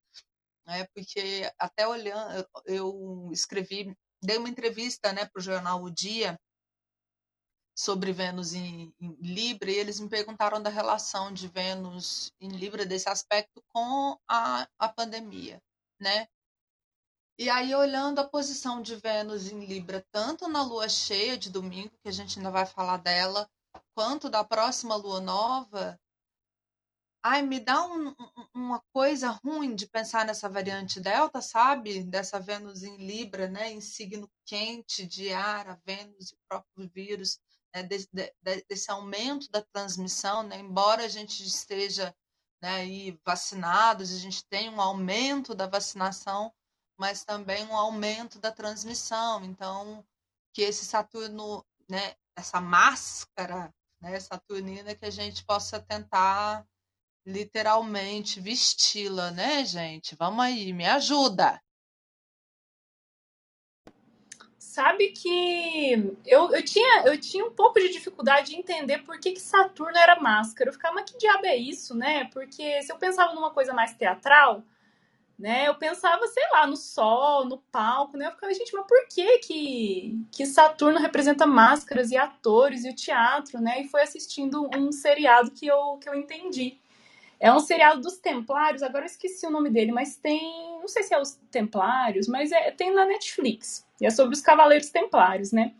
né? 0.67 0.87
Porque 0.93 1.51
até 1.57 1.87
olhando, 1.87 2.47
eu 2.67 3.29
escrevi, 3.33 3.97
dei 4.23 4.37
uma 4.37 4.49
entrevista, 4.49 5.11
né, 5.11 5.25
para 5.25 5.39
o 5.39 5.43
jornal 5.43 5.81
O 5.81 5.89
Dia, 5.89 6.39
sobre 7.75 8.13
Vênus 8.13 8.53
em, 8.53 8.93
em, 9.01 9.17
Libra 9.19 9.69
e 9.69 9.75
eles 9.75 9.99
me 9.99 10.07
perguntaram 10.07 10.63
da 10.63 10.69
relação 10.69 11.33
de 11.33 11.49
Vênus 11.49 12.31
em 12.39 12.47
Libra 12.47 12.85
desse 12.85 13.09
aspecto 13.09 13.61
com 13.67 14.17
a, 14.27 14.65
a 14.79 14.87
pandemia, 14.87 15.61
né? 15.99 16.27
E 17.37 17.49
aí, 17.49 17.75
olhando 17.75 18.19
a 18.19 18.29
posição 18.29 18.81
de 18.81 18.95
Vênus 18.95 19.51
em 19.51 19.65
Libra, 19.65 20.05
tanto 20.09 20.47
na 20.47 20.63
lua 20.63 20.87
cheia 20.87 21.37
de 21.37 21.49
domingo, 21.49 21.91
que 22.01 22.07
a 22.07 22.11
gente 22.11 22.39
ainda 22.39 22.49
vai 22.49 22.65
falar 22.65 22.95
dela, 22.95 23.49
quanto 23.93 24.29
da 24.29 24.41
próxima 24.41 24.95
lua 24.95 25.19
nova, 25.19 25.99
ai, 27.21 27.41
me 27.41 27.59
dá 27.59 27.85
um, 27.85 28.15
uma 28.53 28.81
coisa 28.93 29.31
ruim 29.43 29.75
de 29.75 29.85
pensar 29.85 30.25
nessa 30.25 30.47
variante 30.47 31.01
Delta, 31.01 31.41
sabe? 31.41 32.03
Dessa 32.03 32.39
Vênus 32.39 32.83
em 32.83 32.95
Libra, 33.05 33.49
né? 33.49 33.69
Em 33.69 33.81
signo 33.81 34.31
quente 34.45 35.05
de 35.05 35.33
ar, 35.33 35.67
a 35.67 35.79
Vênus 35.85 36.31
e 36.31 36.35
o 36.35 36.39
próprio 36.47 36.87
vírus 36.87 37.37
né, 37.75 37.83
desse, 37.83 38.07
desse, 38.69 38.89
aumento 38.89 39.51
da 39.51 39.61
transmissão, 39.61 40.43
né, 40.43 40.57
embora 40.59 41.03
a 41.03 41.09
gente 41.09 41.45
esteja 41.45 42.15
né, 42.61 42.77
aí 42.77 43.19
vacinados, 43.25 44.13
a 44.13 44.17
gente 44.17 44.45
tem 44.47 44.69
um 44.69 44.79
aumento 44.79 45.53
da 45.53 45.67
vacinação, 45.67 46.53
mas 46.97 47.25
também 47.25 47.65
um 47.65 47.75
aumento 47.75 48.39
da 48.39 48.49
transmissão. 48.49 49.43
Então, 49.43 50.05
que 50.53 50.61
esse 50.61 50.85
Saturno, 50.85 51.65
né, 51.89 52.15
essa 52.37 52.61
máscara 52.61 53.73
né, 53.99 54.17
saturnina, 54.21 54.95
que 54.95 55.05
a 55.05 55.11
gente 55.11 55.43
possa 55.43 55.77
tentar 55.77 56.65
literalmente 57.25 58.39
vesti-la, 58.39 59.31
né, 59.31 59.65
gente? 59.65 60.15
Vamos 60.15 60.45
aí, 60.45 60.71
me 60.71 60.85
ajuda! 60.85 61.61
Sabe 64.75 65.07
que 65.11 66.17
eu, 66.25 66.51
eu, 66.53 66.61
tinha, 66.61 67.03
eu 67.05 67.17
tinha 67.17 67.45
um 67.45 67.51
pouco 67.51 67.79
de 67.79 67.87
dificuldade 67.93 68.47
de 68.47 68.57
entender 68.57 68.97
por 69.03 69.17
que, 69.17 69.31
que 69.31 69.39
Saturno 69.39 69.97
era 69.97 70.19
máscara. 70.19 70.69
Eu 70.69 70.73
ficava, 70.73 70.95
mas 70.95 71.09
que 71.09 71.17
diabo 71.17 71.45
é 71.45 71.55
isso, 71.55 71.95
né? 71.95 72.25
Porque 72.33 72.81
se 72.81 72.91
eu 72.91 72.97
pensava 72.97 73.33
numa 73.33 73.51
coisa 73.51 73.73
mais 73.73 73.93
teatral, 73.93 74.65
né? 75.39 75.65
Eu 75.65 75.75
pensava, 75.75 76.27
sei 76.27 76.43
lá, 76.51 76.67
no 76.67 76.75
sol, 76.75 77.45
no 77.45 77.57
palco, 77.57 78.17
né? 78.17 78.27
Eu 78.27 78.31
ficava, 78.31 78.53
gente, 78.53 78.75
mas 78.75 78.85
por 78.85 79.07
que 79.07 79.37
que, 79.37 80.27
que 80.29 80.45
Saturno 80.45 80.99
representa 80.99 81.45
máscaras 81.45 82.11
e 82.11 82.17
atores 82.17 82.83
e 82.83 82.89
o 82.89 82.95
teatro, 82.95 83.61
né? 83.61 83.79
E 83.79 83.87
foi 83.87 84.01
assistindo 84.01 84.69
um 84.75 84.91
seriado 84.91 85.51
que 85.51 85.65
eu, 85.65 85.97
que 86.01 86.09
eu 86.09 86.15
entendi. 86.15 86.77
É 87.45 87.53
um 87.53 87.59
seriado 87.59 88.01
dos 88.01 88.17
Templários, 88.17 88.81
agora 88.81 89.03
eu 89.03 89.05
esqueci 89.05 89.45
o 89.45 89.51
nome 89.51 89.69
dele, 89.69 89.91
mas 89.91 90.17
tem. 90.17 90.79
Não 90.79 90.87
sei 90.87 91.03
se 91.03 91.13
é 91.13 91.21
os 91.21 91.35
Templários, 91.51 92.27
mas 92.27 92.51
é, 92.51 92.71
tem 92.71 92.91
na 92.91 93.05
Netflix. 93.05 93.85
E 94.01 94.05
é 94.07 94.09
sobre 94.09 94.33
os 94.33 94.41
Cavaleiros 94.41 94.89
Templários, 94.89 95.51
né? 95.51 95.75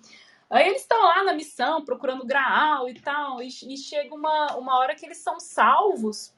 Aí 0.47 0.67
eles 0.67 0.83
estão 0.83 1.01
lá 1.01 1.23
na 1.23 1.33
missão, 1.33 1.83
procurando 1.83 2.23
Graal 2.23 2.87
e 2.87 2.93
tal, 2.99 3.41
e, 3.41 3.47
e 3.47 3.77
chega 3.77 4.13
uma, 4.13 4.55
uma 4.57 4.77
hora 4.77 4.93
que 4.93 5.07
eles 5.07 5.17
são 5.17 5.39
salvos 5.39 6.31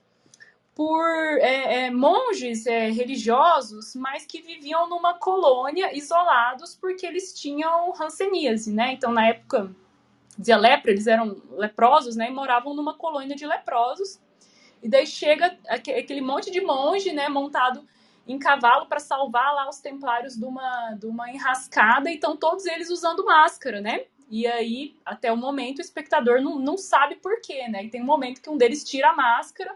por 0.73 1.05
é, 1.41 1.87
é, 1.87 1.91
monges 1.91 2.65
é, 2.65 2.89
religiosos, 2.89 3.95
mas 3.95 4.25
que 4.25 4.41
viviam 4.41 4.87
numa 4.87 5.13
colônia 5.13 5.93
isolados 5.93 6.73
porque 6.73 7.05
eles 7.05 7.37
tinham 7.37 7.93
hanseníase, 8.01 8.71
né? 8.71 8.93
Então, 8.93 9.11
na 9.11 9.27
época, 9.27 9.75
dizia 10.37 10.55
lepra, 10.55 10.91
eles 10.91 11.05
eram 11.05 11.35
leprosos, 11.49 12.15
né? 12.15 12.29
E 12.29 12.33
moravam 12.33 12.73
numa 12.73 12.93
colônia 12.93 13.35
de 13.35 13.45
leprosos. 13.45 14.25
E 14.87 14.89
daí 14.89 15.05
chega 15.05 15.59
aquele 15.67 16.21
monte 16.21 16.49
de 16.49 16.61
monge, 16.61 17.11
né, 17.11 17.27
montado 17.27 17.85
em 18.25 18.39
cavalo 18.39 18.85
para 18.85 19.01
salvar 19.01 19.53
lá 19.53 19.67
os 19.67 19.79
templários 19.79 20.37
de 20.37 20.45
uma, 20.45 20.93
de 20.93 21.05
uma 21.05 21.29
enrascada, 21.29 22.09
e 22.09 22.13
estão 22.15 22.37
todos 22.37 22.65
eles 22.65 22.89
usando 22.89 23.25
máscara, 23.25 23.81
né? 23.81 24.05
E 24.29 24.47
aí, 24.47 24.95
até 25.05 25.29
o 25.29 25.35
momento, 25.35 25.79
o 25.79 25.81
espectador 25.81 26.41
não, 26.41 26.57
não 26.57 26.77
sabe 26.77 27.15
por 27.15 27.41
quê, 27.41 27.67
né? 27.67 27.83
E 27.83 27.89
tem 27.89 28.01
um 28.01 28.05
momento 28.05 28.41
que 28.41 28.49
um 28.49 28.55
deles 28.55 28.81
tira 28.85 29.09
a 29.09 29.15
máscara 29.15 29.75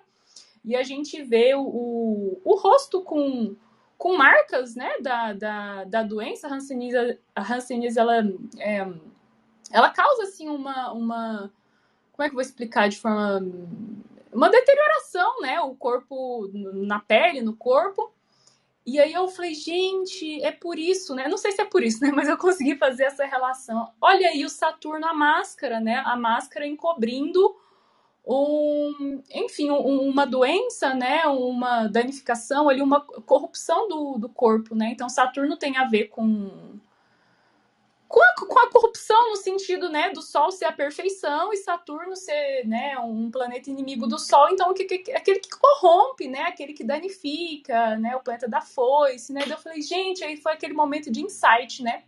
e 0.63 0.78
a 0.78 0.84
gente 0.84 1.21
vê 1.21 1.56
o, 1.56 1.62
o, 1.62 2.41
o 2.45 2.56
rosto 2.56 3.02
com, 3.02 3.54
com 3.97 4.15
marcas, 4.15 4.76
né, 4.78 4.93
da, 5.02 5.34
da, 5.34 5.84
da 5.84 6.04
doença. 6.04 6.47
A 6.47 6.54
Hanseníase, 6.54 7.19
a 7.36 7.54
Hanseníase 7.54 8.00
ela, 8.00 8.19
é, 8.58 8.88
ela 9.71 9.89
causa, 9.89 10.24
assim, 10.24 10.47
uma, 10.47 10.93
uma... 10.93 11.52
Como 12.13 12.26
é 12.26 12.30
que 12.30 12.32
eu 12.32 12.38
vou 12.38 12.41
explicar 12.41 12.88
de 12.88 12.97
forma 12.97 13.41
uma 14.34 14.50
deterioração, 14.50 15.41
né? 15.41 15.60
O 15.62 15.76
corpo 15.76 16.50
na 16.54 17.00
pele, 17.00 17.41
no 17.41 17.56
corpo. 17.56 18.12
E 18.86 19.00
aí 19.00 19.13
eu 19.13 19.28
falei, 19.28 19.54
gente, 19.54 20.44
é 20.44 20.52
por 20.52 20.80
isso, 20.80 21.13
né? 21.13 21.28
Não 21.28 21.38
sei 21.38 21.52
se 21.52 21.62
é 21.62 21.65
por 21.65 21.84
isso, 21.84 22.02
né? 22.02 22.12
Mas 22.15 22.28
eu 22.28 22.38
consegui 22.38 22.76
fazer 22.76 23.04
essa 23.06 23.26
relação. 23.26 23.91
Olha 24.02 24.28
aí 24.30 24.44
o 24.44 24.50
Saturno, 24.50 25.06
a 25.06 25.13
máscara, 25.13 25.80
né? 25.80 26.02
A 26.06 26.15
máscara 26.15 26.65
encobrindo 26.65 27.56
um, 28.26 29.22
enfim, 29.34 29.70
um, 29.72 30.10
uma 30.10 30.26
doença, 30.26 30.94
né? 30.94 31.26
Uma 31.28 31.88
danificação 31.88 32.70
ali, 32.70 32.82
uma 32.82 33.02
corrupção 33.02 33.88
do, 33.88 34.17
do 34.17 34.30
corpo, 34.30 34.76
né? 34.76 34.89
Então 34.91 35.10
Saturno 35.10 35.58
tem 35.58 35.78
a 35.78 35.86
ver 35.86 36.08
com 36.08 36.80
com 38.12 38.21
a, 38.21 38.45
com 38.45 38.60
a, 38.60 38.69
corrupção 38.69 39.30
no 39.30 39.38
sentido 39.38 39.89
né, 39.89 40.10
do 40.10 40.21
Sol 40.21 40.52
ser 40.52 40.65
a 40.65 40.71
perfeição 40.71 41.54
e 41.54 41.58
Saturno 41.58 42.15
ser 42.15 42.67
né, 42.67 43.00
um 43.00 43.32
planeta 43.32 43.69
inimigo 43.69 44.06
do 44.06 44.19
Sol, 44.19 44.50
então 44.50 44.74
que, 44.74 44.84
que, 44.84 45.12
aquele 45.13 45.39
que 45.39 45.50
corrompe, 45.50 46.28
né, 46.28 46.41
aquele 46.43 46.74
que 46.74 46.84
danifica, 46.84 47.95
né, 47.97 48.15
o 48.15 48.19
planeta 48.19 48.50
da 48.50 48.60
foice, 48.60 49.32
né? 49.32 49.41
Então 49.41 49.56
eu 49.56 49.62
falei, 49.62 49.82
gente, 49.82 50.24
aí 50.24 50.36
foi 50.36 50.52
aquele 50.52 50.74
momento 50.74 51.10
de 51.10 51.21
insight, 51.21 51.82
né? 51.82 52.04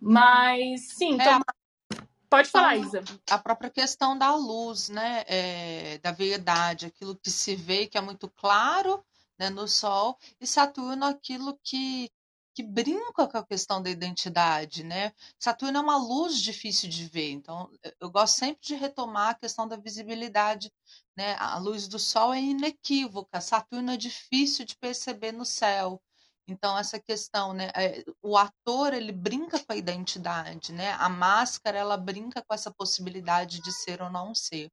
Mas 0.00 0.82
sim, 0.82 1.14
então, 1.14 1.40
é, 1.40 2.02
pode 2.30 2.48
falar, 2.48 2.76
Isa. 2.76 3.02
A 3.28 3.38
própria 3.38 3.70
questão 3.70 4.16
da 4.16 4.34
luz, 4.34 4.88
né, 4.88 5.24
é, 5.26 5.98
da 5.98 6.12
verdade, 6.12 6.86
aquilo 6.86 7.16
que 7.16 7.30
se 7.30 7.56
vê 7.56 7.86
que 7.86 7.98
é 7.98 8.00
muito 8.00 8.28
claro 8.28 9.04
né, 9.38 9.50
no 9.50 9.66
Sol, 9.66 10.16
e 10.40 10.46
Saturno 10.46 11.04
aquilo 11.04 11.58
que 11.62 12.10
que 12.54 12.62
brinca 12.62 13.26
com 13.26 13.38
a 13.38 13.46
questão 13.46 13.82
da 13.82 13.90
identidade, 13.90 14.84
né? 14.84 15.12
Saturno 15.38 15.78
é 15.78 15.80
uma 15.80 15.96
luz 15.96 16.40
difícil 16.40 16.88
de 16.88 17.06
ver, 17.06 17.32
então 17.32 17.68
eu 18.00 18.10
gosto 18.10 18.38
sempre 18.38 18.60
de 18.62 18.74
retomar 18.76 19.30
a 19.30 19.34
questão 19.34 19.66
da 19.66 19.76
visibilidade, 19.76 20.72
né? 21.16 21.34
A 21.38 21.58
luz 21.58 21.88
do 21.88 21.98
Sol 21.98 22.32
é 22.32 22.40
inequívoca, 22.40 23.40
Saturno 23.40 23.90
é 23.90 23.96
difícil 23.96 24.64
de 24.64 24.76
perceber 24.76 25.32
no 25.32 25.44
céu. 25.44 26.00
Então 26.46 26.78
essa 26.78 27.00
questão, 27.00 27.52
né? 27.52 27.70
É, 27.74 28.04
o 28.22 28.36
ator 28.36 28.94
ele 28.94 29.12
brinca 29.12 29.58
com 29.58 29.72
a 29.72 29.76
identidade, 29.76 30.72
né? 30.72 30.92
A 30.92 31.08
máscara 31.08 31.78
ela 31.78 31.96
brinca 31.96 32.42
com 32.46 32.54
essa 32.54 32.70
possibilidade 32.72 33.60
de 33.60 33.72
ser 33.72 34.00
ou 34.00 34.10
não 34.10 34.34
ser. 34.34 34.70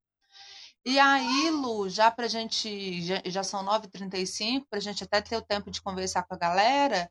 E 0.86 0.98
aí, 1.00 1.50
Lu, 1.52 1.90
já 1.90 2.10
pra 2.10 2.28
gente, 2.28 3.02
já, 3.04 3.22
já 3.26 3.44
são 3.44 3.64
9h35, 3.64 4.66
pra 4.70 4.80
gente 4.80 5.04
até 5.04 5.22
ter 5.22 5.38
o 5.38 5.42
tempo 5.42 5.70
de 5.70 5.82
conversar 5.82 6.24
com 6.24 6.34
a 6.34 6.38
galera, 6.38 7.10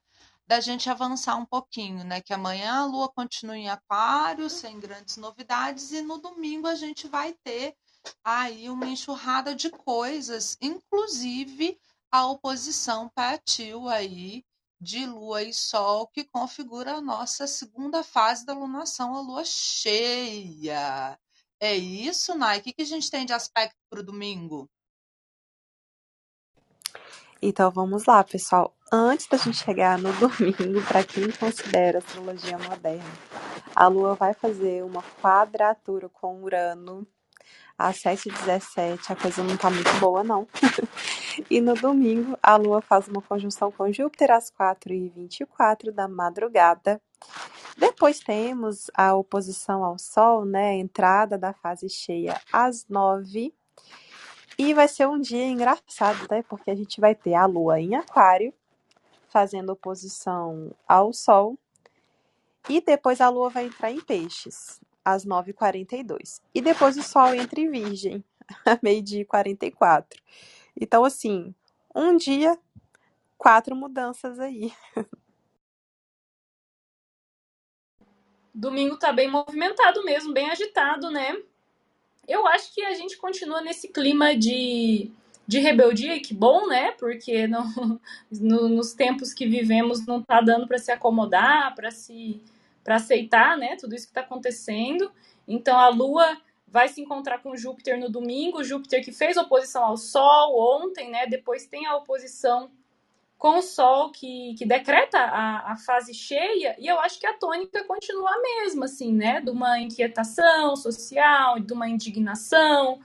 da 0.51 0.59
gente 0.59 0.91
avançar 0.91 1.37
um 1.37 1.47
pouquinho, 1.47 2.03
né? 2.03 2.21
Que 2.21 2.35
amanhã 2.35 2.81
a 2.81 2.85
Lua 2.85 3.09
continua 3.09 3.57
em 3.57 3.69
Aquário, 3.69 4.51
sem 4.51 4.81
grandes 4.81 5.17
novidades, 5.17 5.93
e 5.93 6.03
no 6.03 6.19
domingo 6.19 6.67
a 6.67 6.75
gente 6.75 7.07
vai 7.07 7.33
ter 7.45 7.77
aí 8.25 8.69
uma 8.69 8.89
enxurrada 8.89 9.55
de 9.55 9.71
coisas, 9.71 10.57
inclusive 10.61 11.79
a 12.11 12.27
oposição 12.27 13.09
Patil 13.11 13.89
aí 13.89 14.45
de 14.81 15.07
Lua 15.07 15.45
e 15.45 15.55
Sol, 15.55 16.09
que 16.09 16.25
configura 16.25 16.95
a 16.95 17.01
nossa 17.01 17.47
segunda 17.47 18.03
fase 18.03 18.45
da 18.45 18.53
lunação, 18.53 19.15
a 19.15 19.21
Lua 19.21 19.45
cheia. 19.45 21.17
É 21.61 21.77
isso, 21.77 22.35
Nai? 22.35 22.59
O 22.59 22.63
que, 22.63 22.73
que 22.73 22.83
a 22.83 22.87
gente 22.87 23.09
tem 23.09 23.25
de 23.25 23.33
aspecto 23.33 23.77
para 23.89 24.01
o 24.01 24.05
domingo? 24.05 24.69
Então 27.41 27.71
vamos 27.71 28.05
lá, 28.07 28.25
pessoal. 28.25 28.75
Antes 28.93 29.29
da 29.29 29.37
gente 29.37 29.59
chegar 29.59 29.99
no 29.99 30.13
domingo, 30.19 30.83
para 30.89 31.05
quem 31.05 31.31
considera 31.31 31.99
astrologia 31.99 32.59
moderna, 32.59 33.05
a 33.77 33.87
Lua 33.87 34.17
vai 34.17 34.35
fazer 34.35 34.83
uma 34.83 35.01
quadratura 35.23 36.09
com 36.09 36.43
Urano 36.43 37.07
às 37.79 37.99
7h17. 37.99 39.11
A 39.13 39.15
coisa 39.15 39.45
não 39.45 39.57
tá 39.57 39.71
muito 39.71 39.93
boa, 40.01 40.25
não. 40.25 40.49
e 41.49 41.61
no 41.61 41.75
domingo, 41.75 42.37
a 42.43 42.57
Lua 42.57 42.83
faz 42.83 43.07
uma 43.07 43.23
conjunção 43.23 43.71
com 43.71 43.93
Júpiter 43.93 44.33
às 44.33 44.51
4h24 44.51 45.93
da 45.93 46.09
madrugada. 46.09 47.01
Depois 47.77 48.19
temos 48.19 48.91
a 48.93 49.15
oposição 49.15 49.85
ao 49.85 50.01
Sol, 50.01 50.45
né? 50.45 50.71
A 50.71 50.75
entrada 50.75 51.39
da 51.39 51.53
fase 51.53 51.89
cheia 51.89 52.41
às 52.53 52.89
9 52.89 53.55
e 54.59 54.75
vai 54.75 54.89
ser 54.89 55.07
um 55.07 55.21
dia 55.21 55.47
engraçado, 55.47 56.27
né? 56.29 56.43
Porque 56.43 56.73
a 56.73 56.75
gente 56.75 57.01
vai 57.01 57.15
ter 57.15 57.35
a 57.35 57.47
Lua 57.47 57.81
em 57.81 57.95
Aquário, 57.95 58.53
fazendo 59.31 59.71
oposição 59.71 60.75
ao 60.87 61.13
Sol. 61.13 61.59
E 62.69 62.81
depois 62.81 63.21
a 63.21 63.29
Lua 63.29 63.49
vai 63.49 63.67
entrar 63.67 63.91
em 63.91 64.01
Peixes, 64.01 64.81
às 65.05 65.25
9h42. 65.25 66.41
E 66.55 66.61
depois 66.61 66.97
o 66.97 67.03
Sol 67.03 67.35
entra 67.35 67.61
em 67.61 67.71
Virgem, 67.71 68.25
a 68.67 68.79
meio-dia 68.83 69.23
e 69.23 69.25
44. 69.25 70.21
Então, 70.79 71.05
assim, 71.05 71.55
um 71.95 72.17
dia, 72.17 72.59
quatro 73.39 73.75
mudanças 73.75 74.39
aí. 74.39 74.73
Domingo 78.53 78.99
tá 78.99 79.13
bem 79.13 79.31
movimentado 79.31 80.05
mesmo, 80.05 80.35
bem 80.35 80.51
agitado, 80.51 81.11
né? 81.11 81.43
eu 82.31 82.47
acho 82.47 82.73
que 82.73 82.81
a 82.85 82.95
gente 82.95 83.17
continua 83.17 83.61
nesse 83.61 83.89
clima 83.89 84.37
de, 84.37 85.11
de 85.51 85.59
rebeldia, 85.59 86.15
e 86.15 86.21
que 86.21 86.33
bom, 86.33 86.69
né? 86.69 86.93
Porque 86.93 87.47
não, 87.49 88.01
no, 88.31 88.69
nos 88.69 88.95
tempos 88.95 89.35
que 89.35 89.49
vivemos 89.49 90.07
não 90.07 90.23
tá 90.23 90.41
dando 90.41 90.69
para 90.69 90.79
se 90.79 90.93
acomodar, 90.93 91.75
para 91.75 91.91
se 91.91 92.41
para 92.85 92.97
aceitar, 92.97 93.59
né? 93.59 93.77
Tudo 93.77 93.95
isso 93.95 94.07
que 94.07 94.13
está 94.13 94.21
acontecendo. 94.21 95.11
Então 95.47 95.77
a 95.77 95.89
Lua 95.89 96.41
vai 96.67 96.89
se 96.89 97.01
encontrar 97.01 97.43
com 97.43 97.57
Júpiter 97.57 97.99
no 97.99 98.09
domingo, 98.09 98.63
Júpiter 98.63 99.05
que 99.05 99.13
fez 99.13 99.37
oposição 99.37 99.85
ao 99.85 99.97
Sol 99.97 100.57
ontem, 100.83 101.11
né? 101.11 101.27
Depois 101.27 101.67
tem 101.67 101.85
a 101.85 101.97
oposição 101.97 102.71
com 103.37 103.59
o 103.59 103.63
Sol 103.63 104.13
que, 104.13 104.55
que 104.57 104.65
decreta 104.65 105.19
a, 105.19 105.73
a 105.73 105.77
fase 105.77 106.15
cheia, 106.15 106.77
e 106.79 106.87
eu 106.87 107.01
acho 107.01 107.19
que 107.19 107.27
a 107.27 107.35
tônica 107.35 107.85
continua 107.85 108.31
a 108.31 108.41
mesma, 108.41 108.85
assim, 108.85 109.13
né? 109.13 109.41
De 109.41 109.51
uma 109.51 109.81
inquietação 109.81 110.77
social, 110.77 111.59
de 111.59 111.73
uma 111.73 111.89
indignação, 111.89 113.01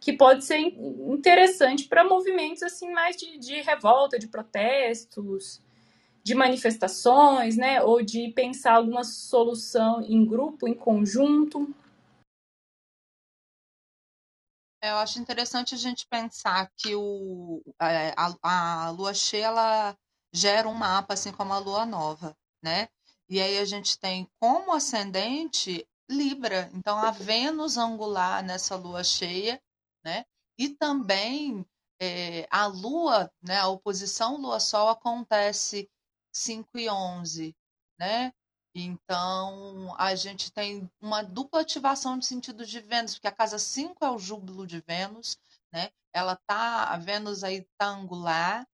que 0.00 0.12
pode 0.12 0.44
ser 0.44 0.58
interessante 0.58 1.88
para 1.88 2.04
movimentos 2.04 2.62
assim 2.62 2.90
mais 2.92 3.16
de, 3.16 3.38
de 3.38 3.60
revolta, 3.60 4.18
de 4.18 4.28
protestos, 4.28 5.60
de 6.22 6.34
manifestações, 6.34 7.56
né? 7.56 7.82
Ou 7.82 8.02
de 8.02 8.32
pensar 8.32 8.74
alguma 8.74 9.04
solução 9.04 10.00
em 10.02 10.24
grupo, 10.24 10.68
em 10.68 10.74
conjunto. 10.74 11.68
Eu 14.82 14.96
acho 14.98 15.18
interessante 15.18 15.74
a 15.74 15.78
gente 15.78 16.06
pensar 16.06 16.70
que 16.76 16.94
o, 16.94 17.62
a, 17.80 18.86
a 18.86 18.90
lua 18.90 19.12
cheia 19.12 19.46
ela 19.46 19.96
gera 20.32 20.68
um 20.68 20.74
mapa, 20.74 21.14
assim 21.14 21.32
como 21.32 21.52
a 21.52 21.58
lua 21.58 21.84
nova, 21.84 22.36
né? 22.62 22.88
E 23.28 23.40
aí 23.40 23.58
a 23.58 23.64
gente 23.64 23.98
tem 23.98 24.28
como 24.40 24.72
ascendente 24.72 25.86
Libra, 26.10 26.70
então 26.72 26.96
a 26.96 27.10
Vênus 27.10 27.76
angular 27.76 28.42
nessa 28.42 28.76
lua 28.76 29.04
cheia, 29.04 29.60
né? 30.08 30.24
E 30.58 30.70
também 30.70 31.66
é, 32.00 32.48
a 32.50 32.66
lua, 32.66 33.30
né? 33.42 33.58
A 33.58 33.68
oposição 33.68 34.40
lua-sol 34.40 34.88
acontece 34.88 35.88
5 36.32 36.78
e 36.78 36.88
11, 36.88 37.54
né? 37.98 38.32
Então, 38.74 39.94
a 39.98 40.14
gente 40.14 40.52
tem 40.52 40.90
uma 41.00 41.22
dupla 41.22 41.60
ativação 41.60 42.18
de 42.18 42.26
sentido 42.26 42.64
de 42.64 42.80
Vênus, 42.80 43.14
porque 43.14 43.26
a 43.28 43.32
casa 43.32 43.58
5 43.58 44.04
é 44.04 44.10
o 44.10 44.18
júbilo 44.18 44.66
de 44.66 44.80
Vênus, 44.80 45.36
né? 45.72 45.90
Ela 46.12 46.36
tá, 46.46 46.84
a 46.84 46.96
Vênus 46.96 47.44
aí 47.44 47.66
tá 47.76 47.88
angular 47.88 48.66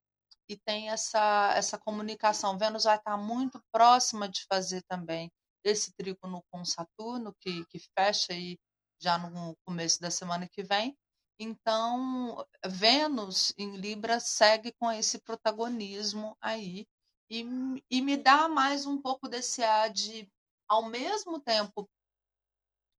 e 0.49 0.57
tem 0.57 0.91
essa 0.91 1.53
essa 1.57 1.79
comunicação. 1.79 2.59
Vênus 2.59 2.85
vai 2.85 2.97
estar 2.97 3.13
tá 3.13 3.17
muito 3.17 3.61
próxima 3.73 4.29
de 4.29 4.45
fazer 4.47 4.83
também 4.85 5.33
esse 5.65 5.93
trígono 5.95 6.45
com 6.51 6.65
Saturno, 6.65 7.35
que, 7.41 7.65
que 7.67 7.79
fecha 7.99 8.33
aí 8.33 8.59
já 9.01 9.19
no 9.19 9.57
começo 9.65 10.01
da 10.01 10.11
semana 10.11 10.47
que 10.49 10.63
vem. 10.63 10.97
Então, 11.39 12.47
Vênus 12.65 13.53
em 13.59 13.77
Libra 13.77 14.21
segue 14.21 14.73
com 14.73 14.91
esse 14.91 15.19
protagonismo 15.19 16.37
aí 16.41 16.87
e, 17.29 17.45
e 17.91 18.01
me 18.01 18.17
dá 18.17 18.49
mais 18.49 18.87
um 18.87 19.01
pouco 19.01 19.29
desse 19.29 19.63
ar 19.63 19.91
de, 19.91 20.31
ao 20.69 20.89
mesmo 20.89 21.41
tempo, 21.41 21.89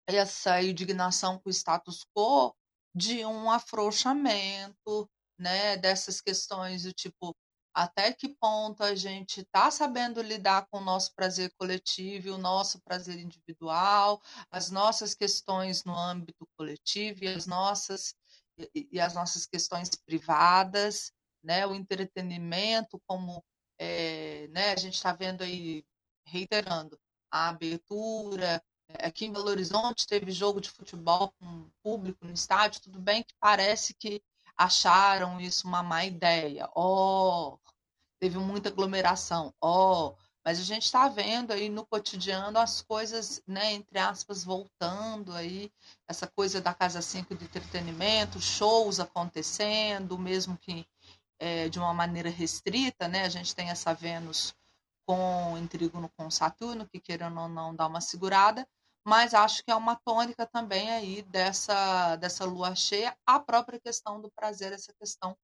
essa 0.07 0.61
indignação 0.63 1.39
com 1.39 1.49
o 1.49 1.53
status 1.53 2.05
quo, 2.15 2.55
de 2.95 3.25
um 3.25 3.51
afrouxamento, 3.51 5.09
né, 5.39 5.77
dessas 5.77 6.21
questões 6.21 6.83
do 6.83 6.93
tipo 6.93 7.35
até 7.75 8.13
que 8.13 8.29
ponto 8.29 8.85
a 8.85 8.95
gente 8.95 9.41
está 9.41 9.69
sabendo 9.69 10.23
lidar 10.23 10.69
com 10.71 10.79
o 10.79 10.85
nosso 10.85 11.13
prazer 11.13 11.53
coletivo 11.59 12.29
e 12.29 12.31
o 12.31 12.39
nosso 12.39 12.81
prazer 12.81 13.19
individual, 13.19 14.23
as 14.49 14.71
nossas 14.71 15.13
questões 15.13 15.83
no 15.83 15.93
âmbito 15.93 16.47
coletivo 16.57 17.25
e 17.25 17.29
as 17.29 17.47
nossas 17.47 18.15
e, 18.75 19.01
as 19.01 19.15
nossas 19.15 19.47
questões 19.47 19.91
privadas, 20.07 21.13
né, 21.43 21.67
o 21.67 21.75
entretenimento 21.75 23.01
como 23.07 23.45
é, 23.79 24.49
né, 24.49 24.73
a 24.73 24.77
gente 24.77 24.95
está 24.95 25.13
vendo 25.13 25.43
aí, 25.43 25.85
reiterando, 26.27 26.99
a 27.31 27.49
abertura. 27.49 28.63
É, 28.89 29.07
aqui 29.07 29.27
em 29.27 29.33
Belo 29.33 29.49
Horizonte 29.49 30.07
teve 30.07 30.31
jogo 30.31 30.61
de 30.61 30.71
futebol 30.71 31.33
com 31.39 31.71
público 31.83 32.25
no 32.25 32.33
estádio, 32.33 32.83
tudo 32.83 33.01
bem 33.01 33.23
que 33.23 33.35
parece 33.41 33.95
que 33.95 34.23
acharam 34.57 35.41
isso 35.41 35.67
uma 35.67 35.83
má 35.83 36.05
ideia. 36.05 36.69
Ó, 36.75 37.55
oh, 37.55 37.59
teve 38.21 38.39
muita 38.39 38.69
aglomeração. 38.69 39.53
Ó, 39.61 40.11
oh, 40.11 40.17
mas 40.45 40.61
a 40.61 40.63
gente 40.63 40.85
está 40.85 41.09
vendo 41.09 41.53
aí 41.53 41.69
no 41.69 41.87
cotidiano 41.87 42.59
as 42.59 42.83
coisas, 42.83 43.43
né, 43.47 43.73
entre 43.73 43.99
aspas, 43.99 44.45
voltando 44.45 45.33
aí, 45.33 45.73
essa 46.07 46.27
coisa 46.27 46.61
da 46.61 46.75
Casa 46.75 47.01
5 47.01 47.35
de 47.35 47.45
entretenimento, 47.45 48.41
shows 48.41 49.01
acontecendo, 49.01 50.19
mesmo 50.19 50.59
que 50.59 50.87
é, 51.39 51.69
de 51.69 51.79
uma 51.79 51.95
maneira 51.95 52.29
restrita, 52.29 53.09
né? 53.09 53.25
A 53.25 53.29
gente 53.29 53.55
tem 53.55 53.71
essa 53.71 53.93
Vênus 53.95 54.55
com 55.07 55.57
em 55.59 55.67
trígono 55.67 56.11
com 56.17 56.31
Saturno, 56.31 56.89
que 56.89 57.01
querendo 57.01 57.41
ou 57.41 57.49
não 57.49 57.75
dá 57.75 57.87
uma 57.87 58.01
segurada, 58.01 58.67
mas 59.07 59.35
acho 59.35 59.63
que 59.65 59.71
é 59.71 59.75
uma 59.75 59.97
tônica 59.97 60.47
também 60.47 60.91
aí 60.91 61.23
dessa, 61.23 62.17
dessa 62.17 62.45
lua 62.45 62.75
cheia, 62.75 63.17
a 63.27 63.39
própria 63.39 63.79
questão 63.79 64.21
do 64.21 64.31
prazer, 64.31 64.73
essa 64.73 64.93
questão 64.95 65.37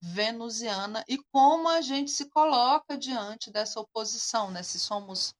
venusiana 0.00 1.04
e 1.08 1.18
como 1.32 1.68
a 1.68 1.80
gente 1.80 2.10
se 2.10 2.28
coloca 2.30 2.96
diante 2.96 3.50
dessa 3.50 3.80
oposição, 3.80 4.50
né? 4.50 4.62
Se 4.62 4.78
somos 4.78 5.34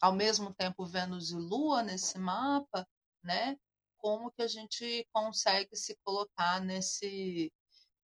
ao 0.00 0.12
mesmo 0.12 0.52
tempo 0.54 0.86
Vênus 0.86 1.30
e 1.30 1.36
Lua 1.36 1.82
nesse 1.82 2.18
mapa, 2.18 2.86
né? 3.22 3.56
Como 3.98 4.32
que 4.32 4.42
a 4.42 4.48
gente 4.48 5.06
consegue 5.12 5.76
se 5.76 5.96
colocar 6.04 6.60
nesse 6.60 7.52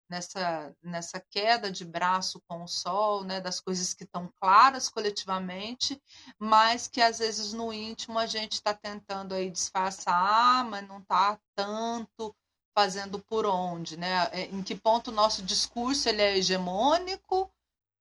nessa, 0.10 0.74
nessa 0.82 1.20
queda 1.20 1.72
de 1.72 1.84
braço 1.84 2.42
com 2.48 2.64
o 2.64 2.68
sol, 2.68 3.24
né, 3.24 3.42
das 3.42 3.60
coisas 3.60 3.94
que 3.94 4.04
estão 4.04 4.32
claras 4.40 4.90
coletivamente, 4.90 6.02
mas 6.40 6.88
que 6.88 7.02
às 7.02 7.20
vezes 7.20 7.54
no 7.54 7.74
íntimo 7.74 8.18
a 8.18 8.26
gente 8.26 8.54
está 8.54 8.74
tentando 8.74 9.34
aí 9.34 9.50
disfarçar, 9.50 10.64
mas 10.66 10.88
não 10.88 11.00
está 11.00 11.38
tanto 11.56 12.36
fazendo 12.78 13.18
por 13.18 13.44
onde, 13.44 13.98
né? 13.98 14.30
É, 14.32 14.42
em 14.46 14.62
que 14.62 14.76
ponto 14.76 15.08
o 15.08 15.12
nosso 15.12 15.42
discurso 15.42 16.08
ele 16.08 16.22
é 16.22 16.38
hegemônico, 16.38 17.52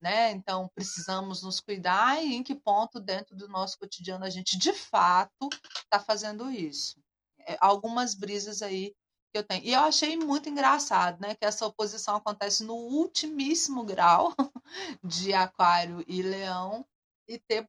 né? 0.02 0.32
Então 0.32 0.68
precisamos 0.74 1.42
nos 1.42 1.60
cuidar 1.60 2.22
e 2.22 2.34
em 2.34 2.42
que 2.42 2.54
ponto 2.54 3.00
dentro 3.00 3.34
do 3.34 3.48
nosso 3.48 3.78
cotidiano 3.78 4.26
a 4.26 4.28
gente 4.28 4.58
de 4.58 4.74
fato 4.74 5.48
está 5.78 5.98
fazendo 5.98 6.50
isso. 6.50 7.00
É, 7.48 7.56
algumas 7.58 8.14
brisas 8.14 8.60
aí 8.60 8.94
que 9.32 9.38
eu 9.38 9.42
tenho. 9.42 9.64
E 9.64 9.72
eu 9.72 9.80
achei 9.80 10.14
muito 10.14 10.50
engraçado, 10.50 11.22
né, 11.22 11.34
que 11.34 11.46
essa 11.46 11.64
oposição 11.64 12.16
acontece 12.16 12.62
no 12.62 12.74
ultimíssimo 12.74 13.82
grau 13.82 14.34
de 15.02 15.32
Aquário 15.32 16.04
e 16.06 16.20
Leão 16.20 16.84
e 17.26 17.38
ter 17.38 17.66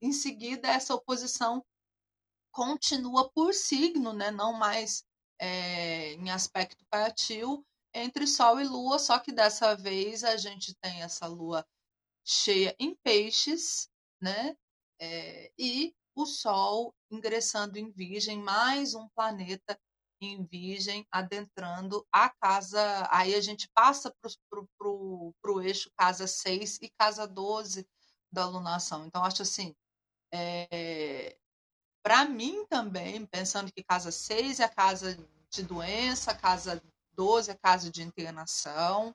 em 0.00 0.10
seguida 0.10 0.68
essa 0.68 0.94
oposição 0.94 1.62
continua 2.50 3.28
por 3.34 3.52
signo, 3.52 4.14
né, 4.14 4.30
não 4.30 4.54
mais 4.54 5.04
é, 5.38 6.12
em 6.12 6.30
aspecto 6.30 6.84
partil 6.90 7.64
entre 7.94 8.26
Sol 8.26 8.60
e 8.60 8.64
Lua, 8.64 8.98
só 8.98 9.18
que 9.18 9.32
dessa 9.32 9.74
vez 9.74 10.22
a 10.22 10.36
gente 10.36 10.74
tem 10.80 11.02
essa 11.02 11.26
Lua 11.26 11.66
cheia 12.24 12.74
em 12.78 12.94
Peixes, 13.02 13.88
né, 14.20 14.56
é, 15.00 15.50
e 15.58 15.94
o 16.14 16.26
Sol 16.26 16.94
ingressando 17.10 17.78
em 17.78 17.90
Virgem, 17.90 18.42
mais 18.42 18.94
um 18.94 19.08
planeta 19.10 19.78
em 20.20 20.44
Virgem, 20.44 21.06
adentrando 21.10 22.06
a 22.10 22.28
casa. 22.28 23.06
Aí 23.10 23.34
a 23.34 23.40
gente 23.40 23.68
passa 23.74 24.12
para 24.20 24.88
o 24.88 25.60
eixo 25.62 25.90
casa 25.96 26.26
6 26.26 26.78
e 26.82 26.90
casa 26.98 27.26
12 27.26 27.86
da 28.32 28.42
alunação. 28.42 29.06
Então, 29.06 29.24
acho 29.24 29.42
assim, 29.42 29.74
é, 30.32 31.36
para 32.06 32.24
mim 32.24 32.64
também, 32.66 33.26
pensando 33.26 33.72
que 33.72 33.82
casa 33.82 34.12
6 34.12 34.60
é 34.60 34.64
a 34.64 34.68
casa 34.68 35.18
de 35.50 35.64
doença, 35.64 36.32
casa 36.32 36.80
12 37.14 37.50
é 37.50 37.54
casa 37.56 37.90
de 37.90 38.00
internação, 38.00 39.12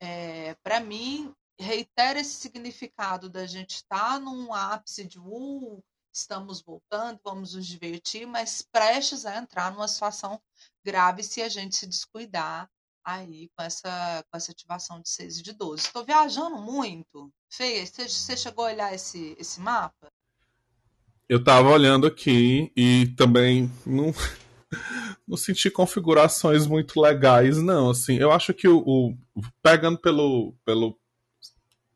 é, 0.00 0.56
para 0.56 0.80
mim, 0.80 1.32
reitera 1.56 2.18
esse 2.18 2.34
significado 2.34 3.30
da 3.30 3.46
gente 3.46 3.76
estar 3.76 4.14
tá 4.14 4.18
num 4.18 4.52
ápice 4.52 5.04
de 5.04 5.20
uh, 5.20 5.80
estamos 6.12 6.60
voltando, 6.60 7.20
vamos 7.22 7.54
nos 7.54 7.64
divertir, 7.64 8.26
mas 8.26 8.62
prestes 8.62 9.24
a 9.24 9.36
entrar 9.36 9.70
numa 9.70 9.86
situação 9.86 10.42
grave 10.84 11.22
se 11.22 11.40
a 11.40 11.48
gente 11.48 11.76
se 11.76 11.86
descuidar 11.86 12.68
aí 13.04 13.48
com 13.56 13.62
essa, 13.62 14.24
com 14.28 14.36
essa 14.36 14.50
ativação 14.50 15.00
de 15.00 15.08
6 15.08 15.38
e 15.38 15.42
de 15.44 15.52
12. 15.52 15.82
Estou 15.82 16.04
viajando 16.04 16.56
muito. 16.56 17.32
Fê, 17.48 17.86
você, 17.86 18.08
você 18.08 18.36
chegou 18.36 18.64
a 18.64 18.70
olhar 18.70 18.92
esse, 18.92 19.36
esse 19.38 19.60
mapa? 19.60 20.12
Eu 21.28 21.38
estava 21.38 21.70
olhando 21.70 22.06
aqui 22.06 22.70
e 22.76 23.06
também 23.16 23.70
não, 23.86 24.14
não 25.26 25.36
senti 25.36 25.70
configurações 25.70 26.66
muito 26.66 27.00
legais, 27.00 27.58
não. 27.58 27.90
Assim, 27.90 28.16
eu 28.16 28.30
acho 28.30 28.52
que 28.52 28.68
o, 28.68 28.78
o 28.86 29.16
pegando 29.62 29.98
pelo, 29.98 30.54
pelo 30.64 30.98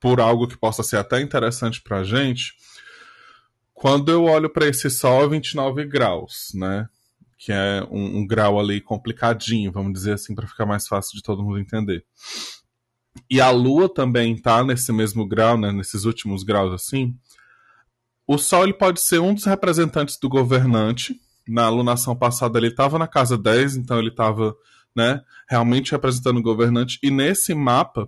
por 0.01 0.21
algo 0.21 0.47
que 0.47 0.57
possa 0.57 0.83
ser 0.83 0.97
até 0.97 1.21
interessante 1.21 1.83
para 1.83 1.99
a 1.99 2.05
gente, 2.05 2.55
quando 3.75 4.11
eu 4.11 4.25
olho 4.25 4.49
para 4.49 4.67
esse 4.67 4.91
Sol 4.91 5.29
29 5.29 5.85
graus, 5.85 6.51
né? 6.55 6.89
Que 7.37 7.53
é 7.53 7.87
um, 7.91 8.19
um 8.19 8.27
grau 8.27 8.59
ali 8.59 8.81
complicadinho, 8.81 9.71
vamos 9.71 9.93
dizer 9.93 10.15
assim, 10.15 10.35
para 10.35 10.49
ficar 10.49 10.67
mais 10.67 10.89
fácil 10.89 11.17
de 11.17 11.23
todo 11.23 11.43
mundo 11.43 11.59
entender. 11.59 12.05
E 13.31 13.41
a 13.41 13.51
Lua 13.51 13.89
também 13.93 14.37
tá 14.37 14.65
nesse 14.65 14.93
mesmo 14.93 15.27
grau, 15.27 15.57
né? 15.57 15.71
Nesses 15.71 16.05
últimos 16.05 16.43
graus 16.43 16.73
assim. 16.73 17.17
O 18.29 18.37
Sol 18.37 18.65
ele 18.65 18.75
pode 18.75 19.01
ser 19.01 19.21
um 19.21 19.33
dos 19.33 19.47
representantes 19.47 20.19
do 20.19 20.29
governante. 20.29 21.19
Na 21.49 21.65
alunação 21.65 22.15
passada 22.15 22.59
ele 22.59 22.69
estava 22.69 22.99
na 22.99 23.09
casa 23.09 23.39
10, 23.39 23.79
então 23.79 23.99
ele 23.99 24.11
estava 24.11 24.55
né, 24.95 25.23
realmente 25.49 25.93
representando 25.93 26.37
o 26.37 26.43
governante. 26.43 26.99
E 27.03 27.11
nesse 27.11 27.55
mapa, 27.55 28.07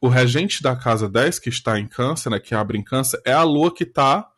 o 0.00 0.08
regente 0.08 0.60
da 0.60 0.74
casa 0.74 1.08
10, 1.08 1.38
que 1.38 1.48
está 1.48 1.78
em 1.78 1.86
câncer, 1.86 2.28
né, 2.28 2.40
que 2.40 2.56
abre 2.56 2.76
em 2.76 2.82
câncer, 2.82 3.22
é 3.24 3.32
a 3.32 3.44
Lua 3.44 3.72
que 3.72 3.84
está 3.84 4.28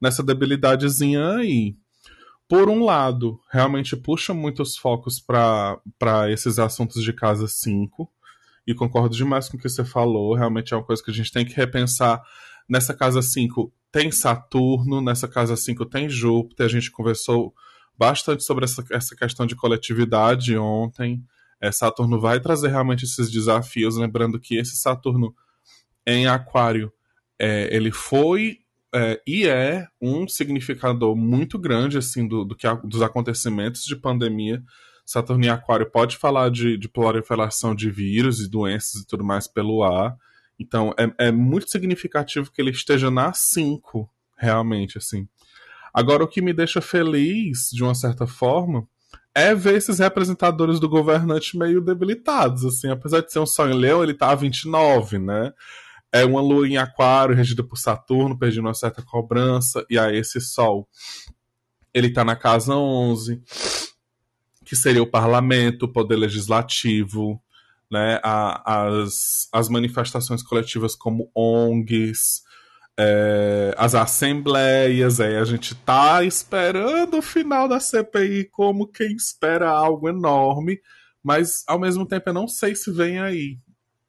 nessa 0.00 0.20
debilidadezinha 0.20 1.36
aí. 1.36 1.76
Por 2.48 2.68
um 2.68 2.84
lado, 2.84 3.40
realmente 3.48 3.96
puxa 3.96 4.34
muitos 4.34 4.76
focos 4.76 5.20
para 5.20 5.78
esses 6.28 6.58
assuntos 6.58 7.04
de 7.04 7.12
casa 7.12 7.46
5, 7.46 8.10
e 8.66 8.74
concordo 8.74 9.16
demais 9.16 9.48
com 9.48 9.56
o 9.56 9.60
que 9.60 9.68
você 9.68 9.84
falou, 9.84 10.34
realmente 10.34 10.74
é 10.74 10.76
uma 10.76 10.82
coisa 10.82 11.02
que 11.02 11.10
a 11.10 11.14
gente 11.14 11.32
tem 11.32 11.46
que 11.46 11.54
repensar. 11.54 12.20
Nessa 12.68 12.94
casa 12.94 13.22
5 13.22 13.72
tem 13.90 14.10
Saturno, 14.10 15.00
nessa 15.00 15.26
casa 15.26 15.56
5 15.56 15.86
tem 15.86 16.08
Júpiter, 16.08 16.66
a 16.66 16.68
gente 16.68 16.90
conversou 16.90 17.54
bastante 17.96 18.44
sobre 18.44 18.64
essa, 18.64 18.84
essa 18.90 19.16
questão 19.16 19.46
de 19.46 19.56
coletividade 19.56 20.56
ontem. 20.56 21.24
É, 21.60 21.72
Saturno 21.72 22.20
vai 22.20 22.38
trazer 22.38 22.68
realmente 22.68 23.04
esses 23.04 23.30
desafios, 23.30 23.96
lembrando 23.96 24.38
que 24.38 24.56
esse 24.56 24.76
Saturno 24.76 25.34
em 26.06 26.26
Aquário, 26.26 26.92
é, 27.38 27.74
ele 27.74 27.90
foi 27.90 28.58
é, 28.94 29.20
e 29.26 29.46
é 29.46 29.86
um 30.00 30.26
significador 30.26 31.14
muito 31.14 31.58
grande 31.58 31.98
assim 31.98 32.26
do, 32.26 32.44
do 32.44 32.56
que 32.56 32.66
dos 32.84 33.02
acontecimentos 33.02 33.84
de 33.84 33.94
pandemia. 33.94 34.62
Saturno 35.04 35.44
em 35.44 35.48
Aquário 35.48 35.90
pode 35.90 36.16
falar 36.16 36.50
de, 36.50 36.76
de 36.76 36.88
proliferação 36.88 37.74
de 37.74 37.90
vírus 37.90 38.40
e 38.40 38.48
doenças 38.48 39.02
e 39.02 39.06
tudo 39.06 39.24
mais 39.24 39.46
pelo 39.46 39.82
ar. 39.82 40.16
Então 40.58 40.94
é, 40.98 41.28
é 41.28 41.32
muito 41.32 41.70
significativo 41.70 42.50
que 42.50 42.60
ele 42.60 42.70
esteja 42.70 43.10
na 43.10 43.32
5, 43.32 44.08
realmente, 44.36 44.98
assim. 44.98 45.28
Agora, 45.92 46.22
o 46.22 46.28
que 46.28 46.42
me 46.42 46.52
deixa 46.52 46.80
feliz, 46.80 47.70
de 47.72 47.82
uma 47.82 47.94
certa 47.94 48.26
forma, 48.26 48.86
é 49.34 49.54
ver 49.54 49.74
esses 49.76 49.98
representadores 49.98 50.78
do 50.78 50.88
governante 50.88 51.56
meio 51.56 51.80
debilitados, 51.80 52.64
assim. 52.64 52.88
Apesar 52.90 53.20
de 53.20 53.32
ser 53.32 53.38
um 53.38 53.70
em 53.70 53.74
leão, 53.74 54.02
ele 54.02 54.14
tá 54.14 54.30
a 54.30 54.34
29, 54.34 55.18
né? 55.18 55.52
é 56.12 56.24
uma 56.24 56.40
lua 56.40 56.66
em 56.66 56.76
aquário 56.76 57.34
regida 57.34 57.62
por 57.62 57.76
Saturno, 57.76 58.38
pedindo 58.38 58.66
uma 58.66 58.74
certa 58.74 59.02
cobrança, 59.02 59.84
e 59.90 59.98
aí 59.98 60.16
esse 60.18 60.40
sol 60.40 60.88
ele 61.92 62.08
está 62.08 62.24
na 62.24 62.36
casa 62.36 62.74
11, 62.74 63.42
que 64.64 64.76
seria 64.76 65.02
o 65.02 65.10
parlamento, 65.10 65.84
o 65.84 65.92
poder 65.92 66.16
legislativo, 66.16 67.42
né, 67.90 68.20
a, 68.22 68.86
as, 68.86 69.48
as 69.52 69.68
manifestações 69.68 70.42
coletivas 70.42 70.94
como 70.94 71.30
ONGs, 71.34 72.42
é, 72.98 73.74
as 73.76 73.94
assembleias, 73.94 75.20
aí 75.20 75.36
a 75.36 75.44
gente 75.44 75.74
tá 75.74 76.22
esperando 76.24 77.18
o 77.18 77.22
final 77.22 77.68
da 77.68 77.80
CPI 77.80 78.48
como 78.50 78.88
quem 78.88 79.14
espera 79.14 79.70
algo 79.70 80.08
enorme, 80.08 80.80
mas 81.22 81.64
ao 81.66 81.78
mesmo 81.78 82.06
tempo 82.06 82.28
eu 82.30 82.34
não 82.34 82.48
sei 82.48 82.74
se 82.74 82.90
vem 82.90 83.18
aí 83.18 83.58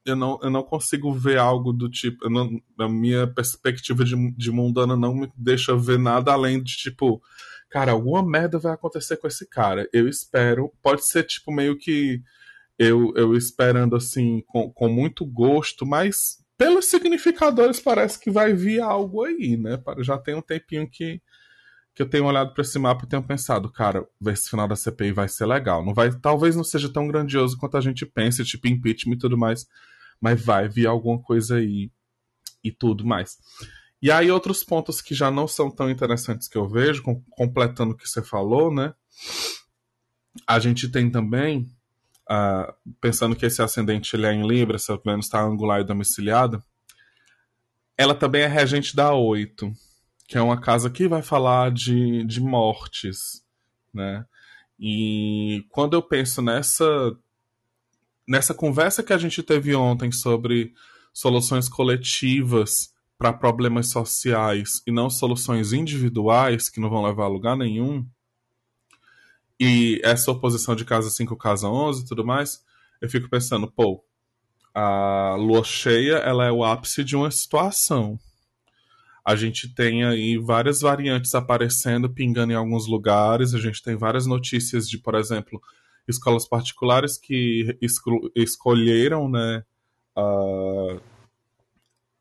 eu 0.10 0.16
não, 0.16 0.40
eu 0.42 0.50
não 0.50 0.64
consigo 0.64 1.14
ver 1.14 1.38
algo 1.38 1.72
do 1.72 1.90
tipo. 1.90 2.30
Não, 2.30 2.62
a 2.78 2.90
minha 2.90 3.28
perspectiva 3.28 4.04
de, 4.04 4.32
de 4.32 4.52
mundana 4.52 4.96
não 4.96 5.16
me 5.16 5.32
deixa 5.36 5.76
ver 5.76 6.00
nada 6.00 6.32
além 6.32 6.62
de 6.62 6.76
tipo. 6.78 7.22
Cara, 7.70 7.92
alguma 7.92 8.28
merda 8.28 8.58
vai 8.58 8.74
acontecer 8.74 9.18
com 9.18 9.28
esse 9.28 9.48
cara. 9.48 9.88
Eu 9.94 10.08
espero. 10.08 10.72
Pode 10.82 11.06
ser, 11.06 11.24
tipo, 11.24 11.52
meio 11.52 11.78
que. 11.78 12.22
Eu, 12.80 13.14
eu 13.16 13.36
esperando, 13.36 13.96
assim, 13.96 14.42
com, 14.48 14.72
com 14.72 14.88
muito 14.88 15.26
gosto, 15.26 15.86
mas 15.86 16.40
pelos 16.58 16.86
significadores 16.86 17.80
parece 17.80 18.20
que 18.20 18.32
vai 18.32 18.54
vir 18.54 18.82
algo 18.82 19.24
aí, 19.24 19.58
né? 19.58 19.82
Já 20.00 20.18
tem 20.18 20.36
um 20.36 20.42
tempinho 20.42 20.90
que, 20.90 21.22
que 21.94 22.02
eu 22.02 22.10
tenho 22.10 22.26
olhado 22.26 22.54
para 22.54 22.62
esse 22.62 22.80
mapa 22.80 23.04
e 23.04 23.08
tenho 23.08 23.22
pensado, 23.24 23.72
cara, 23.72 24.08
esse 24.28 24.50
final 24.50 24.68
da 24.68 24.76
CPI 24.76 25.12
vai 25.12 25.28
ser 25.28 25.46
legal. 25.46 25.86
Não 25.86 25.94
vai, 25.94 26.10
talvez 26.20 26.56
não 26.56 26.64
seja 26.64 26.92
tão 26.92 27.08
grandioso 27.08 27.58
quanto 27.58 27.78
a 27.78 27.82
gente 27.82 28.06
pensa, 28.06 28.44
tipo 28.44 28.68
impeachment 28.68 29.16
e 29.16 29.20
tudo 29.20 29.38
mais, 29.38 29.68
mas 30.20 30.44
vai 30.44 30.68
vir 30.68 30.88
alguma 30.88 31.22
coisa 31.22 31.58
aí 31.58 31.92
e 32.64 32.72
tudo 32.72 33.06
mais. 33.06 33.38
E 34.02 34.12
aí 34.12 34.32
outros 34.32 34.64
pontos 34.64 35.02
que 35.02 35.14
já 35.14 35.30
não 35.30 35.48
são 35.48 35.70
tão 35.70 35.90
interessantes 35.90 36.48
que 36.48 36.58
eu 36.58 36.68
vejo, 36.68 37.04
com, 37.04 37.22
completando 37.30 37.94
o 37.94 37.98
que 37.98 38.08
você 38.08 38.22
falou, 38.22 38.74
né? 38.74 38.94
A 40.48 40.60
gente 40.60 40.90
tem 40.90 41.10
também, 41.10 41.70
uh, 42.30 42.74
pensando 43.02 43.36
que 43.36 43.46
esse 43.46 43.62
ascendente 43.62 44.16
ele 44.16 44.26
é 44.26 44.34
em 44.34 44.48
Libra, 44.48 44.78
se 44.78 44.96
Vênus 45.04 45.26
está 45.26 45.42
angular 45.42 45.82
e 45.82 45.86
domiciliada, 45.86 46.64
ela 47.98 48.16
também 48.16 48.44
é 48.44 48.48
regente 48.48 48.96
da 48.96 49.14
8, 49.14 49.72
que 50.28 50.38
é 50.38 50.42
uma 50.42 50.62
casa 50.62 50.90
que 50.90 51.08
vai 51.08 51.22
falar 51.22 51.72
de, 51.72 52.24
de 52.24 52.40
mortes, 52.40 53.44
né? 53.94 54.26
E 54.80 55.66
quando 55.70 55.96
eu 55.96 56.02
penso 56.02 56.42
nessa 56.42 56.86
nessa 58.26 58.54
conversa 58.54 59.02
que 59.02 59.12
a 59.12 59.18
gente 59.18 59.42
teve 59.42 59.76
ontem 59.76 60.12
sobre 60.12 60.72
soluções 61.12 61.68
coletivas 61.68 62.94
para 63.18 63.34
problemas 63.34 63.90
sociais 63.90 64.84
e 64.86 64.92
não 64.92 65.10
soluções 65.10 65.74
individuais 65.74 66.70
que 66.70 66.80
não 66.80 66.92
vão 66.92 67.04
levar 67.04 67.26
a 67.26 67.28
lugar 67.28 67.58
nenhum, 67.58 68.06
e 69.60 70.00
essa 70.04 70.32
oposição 70.32 70.76
de 70.76 70.86
casa 70.86 71.10
5, 71.10 71.36
casa 71.36 71.68
11 71.68 72.02
e 72.02 72.06
tudo 72.06 72.26
mais, 72.26 72.64
eu 73.02 73.10
fico 73.10 73.30
pensando, 73.30 73.70
pô, 73.70 74.04
a 74.74 75.36
lua 75.38 75.64
cheia 75.64 76.16
ela 76.16 76.46
é 76.46 76.52
o 76.52 76.64
ápice 76.64 77.04
de 77.04 77.16
uma 77.16 77.30
situação. 77.30 78.18
A 79.26 79.36
gente 79.36 79.74
tem 79.74 80.04
aí 80.06 80.38
várias 80.38 80.82
variantes 80.82 81.36
aparecendo, 81.36 82.10
pingando 82.10 82.54
em 82.54 82.56
alguns 82.56 82.88
lugares. 82.88 83.54
A 83.54 83.60
gente 83.60 83.84
tem 83.84 83.96
várias 83.96 84.26
notícias 84.26 84.90
de, 84.90 84.98
por 84.98 85.14
exemplo, 85.16 85.62
escolas 86.08 86.48
particulares 86.48 87.18
que 87.18 87.78
escolheram 88.36 89.30
né, 89.30 89.64
uh, 90.18 91.00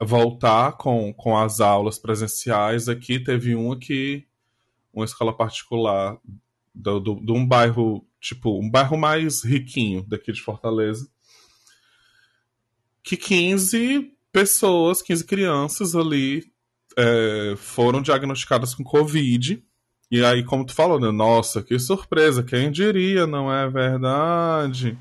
voltar 0.05 0.72
com, 0.72 1.12
com 1.14 1.36
as 1.36 1.61
aulas 1.61 1.99
presenciais. 1.99 2.89
Aqui 2.89 3.18
teve 3.20 3.55
uma 3.55 3.78
que 3.78 4.26
uma 4.93 5.05
escola 5.05 5.34
particular 5.34 6.18
do, 6.79 7.01
do, 7.01 7.14
de 7.16 7.33
um 7.33 7.47
bairro, 7.47 8.07
tipo, 8.20 8.59
um 8.61 8.70
bairro 8.70 8.97
mais 8.97 9.43
riquinho 9.43 10.05
daqui 10.07 10.33
de 10.33 10.41
Fortaleza, 10.41 11.09
que 13.03 13.16
15 13.16 14.12
pessoas, 14.33 15.03
15 15.03 15.24
crianças 15.24 15.97
ali 15.97 16.45
é, 16.97 17.55
foram 17.57 18.01
diagnosticadas 18.01 18.74
com 18.74 18.85
Covid. 18.85 19.62
E 20.11 20.24
aí, 20.24 20.43
como 20.45 20.64
tu 20.64 20.74
falou, 20.74 20.99
né? 20.99 21.11
Nossa, 21.11 21.62
que 21.62 21.79
surpresa, 21.79 22.43
quem 22.43 22.70
diria, 22.70 23.26
não 23.26 23.53
é 23.53 23.68
verdade? 23.68 24.97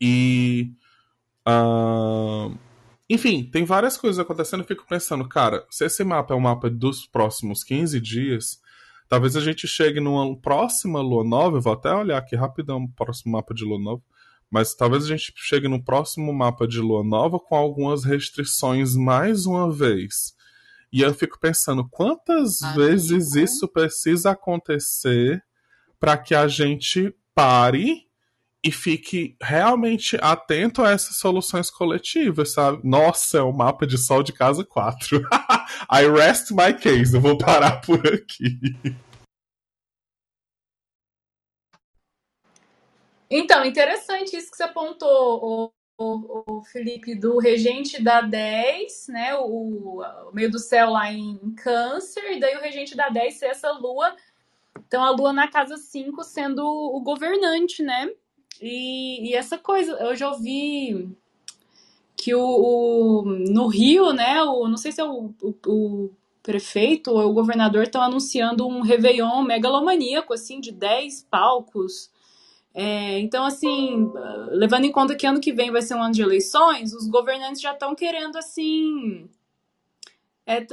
E. 0.00 0.72
Uh, 1.46 2.56
enfim, 3.08 3.42
tem 3.44 3.64
várias 3.64 3.96
coisas 3.96 4.18
acontecendo. 4.18 4.60
Eu 4.60 4.66
fico 4.66 4.84
pensando, 4.86 5.26
cara, 5.26 5.64
se 5.70 5.84
esse 5.84 6.04
mapa 6.04 6.34
é 6.34 6.36
o 6.36 6.40
mapa 6.40 6.68
dos 6.68 7.06
próximos 7.06 7.64
15 7.64 8.00
dias, 8.00 8.60
talvez 9.08 9.36
a 9.36 9.40
gente 9.40 9.66
chegue 9.66 10.00
numa 10.00 10.36
próxima 10.40 11.00
lua 11.00 11.24
nova. 11.24 11.56
Eu 11.56 11.60
vou 11.60 11.72
até 11.72 11.92
olhar 11.92 12.18
aqui 12.18 12.36
rapidão 12.36 12.84
o 12.84 12.92
próximo 12.92 13.32
mapa 13.32 13.54
de 13.54 13.64
lua 13.64 13.78
nova. 13.78 14.02
Mas 14.50 14.74
talvez 14.74 15.04
a 15.04 15.08
gente 15.08 15.32
chegue 15.36 15.68
no 15.68 15.82
próximo 15.82 16.32
mapa 16.32 16.66
de 16.66 16.80
lua 16.80 17.04
nova 17.04 17.38
com 17.38 17.54
algumas 17.54 18.04
restrições 18.04 18.96
mais 18.96 19.46
uma 19.46 19.70
vez. 19.70 20.34
E 20.92 21.02
eu 21.02 21.12
fico 21.12 21.38
pensando 21.38 21.86
quantas 21.88 22.62
Amigo. 22.62 22.80
vezes 22.80 23.34
isso 23.34 23.68
precisa 23.68 24.30
acontecer 24.30 25.42
para 26.00 26.16
que 26.16 26.34
a 26.34 26.48
gente 26.48 27.14
pare 27.34 28.07
e 28.64 28.72
fique 28.72 29.36
realmente 29.40 30.18
atento 30.20 30.82
a 30.82 30.90
essas 30.90 31.16
soluções 31.16 31.70
coletivas, 31.70 32.52
sabe? 32.52 32.80
Nossa, 32.82 33.38
é 33.38 33.42
o 33.42 33.50
um 33.50 33.52
mapa 33.52 33.86
de 33.86 33.96
sol 33.96 34.22
de 34.22 34.32
casa 34.32 34.64
4. 34.64 35.20
I 35.90 36.08
rest 36.10 36.50
my 36.50 36.74
case, 36.74 37.14
eu 37.14 37.20
vou 37.20 37.38
parar 37.38 37.80
por 37.80 38.04
aqui. 38.06 38.58
Então, 43.30 43.64
interessante 43.64 44.36
isso 44.36 44.50
que 44.50 44.56
você 44.56 44.62
apontou, 44.62 45.72
o, 45.98 46.58
o, 46.58 46.64
Felipe, 46.64 47.14
do 47.14 47.38
regente 47.38 48.02
da 48.02 48.22
10, 48.22 49.08
né? 49.08 49.34
O, 49.36 50.00
o, 50.00 50.32
meio 50.32 50.50
do 50.50 50.58
céu 50.58 50.90
lá 50.90 51.12
em 51.12 51.38
Câncer, 51.54 52.32
e 52.32 52.40
daí 52.40 52.56
o 52.56 52.60
regente 52.60 52.96
da 52.96 53.08
10 53.08 53.34
ser 53.34 53.46
essa 53.46 53.70
lua. 53.72 54.16
Então, 54.78 55.04
a 55.04 55.10
lua 55.10 55.32
na 55.32 55.48
casa 55.48 55.76
5 55.76 56.24
sendo 56.24 56.64
o 56.64 57.00
governante, 57.00 57.82
né? 57.82 58.10
E, 58.60 59.30
e 59.30 59.34
essa 59.34 59.58
coisa, 59.58 59.92
eu 59.92 60.14
já 60.16 60.30
ouvi 60.30 61.08
que 62.16 62.34
o, 62.34 62.40
o, 62.40 63.22
no 63.24 63.66
Rio, 63.68 64.12
né? 64.12 64.42
O, 64.42 64.68
não 64.68 64.76
sei 64.76 64.92
se 64.92 65.00
é 65.00 65.04
o, 65.04 65.32
o, 65.42 65.54
o 65.66 66.10
prefeito 66.42 67.10
ou 67.10 67.30
o 67.30 67.34
governador 67.34 67.84
estão 67.84 68.02
anunciando 68.02 68.66
um 68.66 68.80
Réveillon 68.80 69.42
megalomaníaco, 69.42 70.32
assim, 70.32 70.60
de 70.60 70.72
10 70.72 71.26
palcos 71.30 72.10
é, 72.80 73.18
então, 73.18 73.44
assim, 73.44 74.08
levando 74.50 74.84
em 74.84 74.92
conta 74.92 75.16
que 75.16 75.26
ano 75.26 75.40
que 75.40 75.52
vem 75.52 75.72
vai 75.72 75.82
ser 75.82 75.96
um 75.96 76.02
ano 76.02 76.14
de 76.14 76.22
eleições, 76.22 76.92
os 76.92 77.08
governantes 77.08 77.60
já 77.60 77.72
estão 77.72 77.92
querendo, 77.92 78.36
assim, 78.36 79.28
é, 80.46 80.64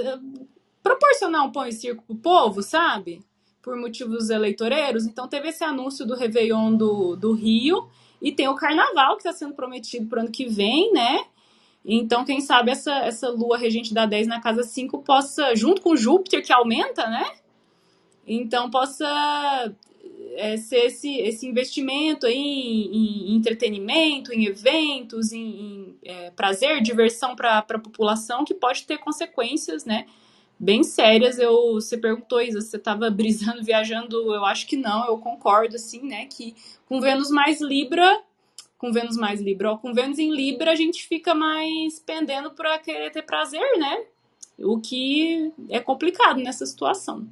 proporcionar 0.83 1.43
um 1.43 1.51
pão 1.51 1.65
e 1.65 1.71
circo 1.71 2.03
pro 2.03 2.15
povo, 2.15 2.61
sabe? 2.61 3.23
Por 3.65 3.75
motivos 3.75 4.29
eleitoreiros. 4.29 5.07
Então, 5.07 5.27
teve 5.27 5.49
esse 5.49 5.63
anúncio 5.63 6.05
do 6.05 6.13
Réveillon 6.13 6.75
do, 6.75 7.15
do 7.15 7.33
Rio 7.33 7.89
e 8.21 8.31
tem 8.31 8.47
o 8.47 8.53
Carnaval 8.53 9.17
que 9.17 9.27
está 9.27 9.33
sendo 9.33 9.55
prometido 9.55 10.05
para 10.05 10.19
o 10.19 10.21
ano 10.21 10.31
que 10.31 10.45
vem, 10.45 10.93
né? 10.93 11.25
Então, 11.83 12.23
quem 12.23 12.41
sabe 12.41 12.69
essa, 12.69 12.93
essa 12.99 13.27
lua 13.29 13.57
regente 13.57 13.91
da 13.91 14.05
10 14.05 14.27
na 14.27 14.39
casa 14.39 14.61
5 14.61 15.01
possa, 15.01 15.55
junto 15.55 15.81
com 15.81 15.95
Júpiter, 15.95 16.45
que 16.45 16.53
aumenta, 16.53 17.07
né? 17.07 17.25
Então, 18.27 18.69
possa 18.69 19.73
é, 20.35 20.57
ser 20.57 20.85
esse, 20.85 21.17
esse 21.17 21.47
investimento 21.47 22.27
aí 22.27 22.35
em, 22.35 23.31
em 23.31 23.35
entretenimento, 23.35 24.31
em 24.31 24.45
eventos, 24.45 25.31
em, 25.31 25.39
em 25.39 25.97
é, 26.03 26.29
prazer, 26.29 26.81
diversão 26.83 27.35
para 27.35 27.57
a 27.57 27.79
população, 27.79 28.45
que 28.45 28.53
pode 28.53 28.85
ter 28.85 28.99
consequências, 28.99 29.85
né? 29.85 30.05
Bem 30.57 30.83
sérias. 30.83 31.37
Eu, 31.37 31.73
você 31.73 31.97
perguntou, 31.97 32.41
Isa, 32.41 32.61
você 32.61 32.77
estava 32.77 33.09
brisando, 33.11 33.63
viajando? 33.63 34.33
Eu 34.33 34.45
acho 34.45 34.67
que 34.67 34.77
não, 34.77 35.05
eu 35.05 35.17
concordo, 35.17 35.75
assim, 35.75 36.01
né? 36.07 36.25
Que 36.25 36.55
com 36.85 37.01
Vênus 37.01 37.29
mais 37.29 37.61
Libra, 37.61 38.23
com 38.77 38.91
Vênus 38.91 39.17
mais 39.17 39.41
Libra, 39.41 39.73
ó, 39.73 39.77
com 39.77 39.93
Vênus 39.93 40.19
em 40.19 40.33
Libra, 40.33 40.71
a 40.71 40.75
gente 40.75 41.07
fica 41.07 41.33
mais 41.33 41.99
pendendo 41.99 42.51
para 42.51 42.77
querer 42.79 43.11
ter 43.11 43.23
prazer, 43.23 43.77
né? 43.77 44.05
O 44.57 44.79
que 44.79 45.51
é 45.69 45.79
complicado 45.79 46.39
nessa 46.39 46.65
situação. 46.65 47.27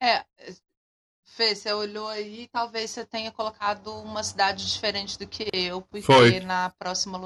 É, 0.00 0.24
Fê, 1.34 1.54
você 1.54 1.72
olhou 1.72 2.08
aí, 2.08 2.46
talvez 2.52 2.90
você 2.90 3.06
tenha 3.06 3.32
colocado 3.32 3.90
uma 4.02 4.22
cidade 4.22 4.70
diferente 4.70 5.18
do 5.18 5.26
que 5.26 5.48
eu, 5.50 5.80
porque 5.80 6.02
Foi. 6.02 6.40
na 6.40 6.68
próxima 6.78 7.18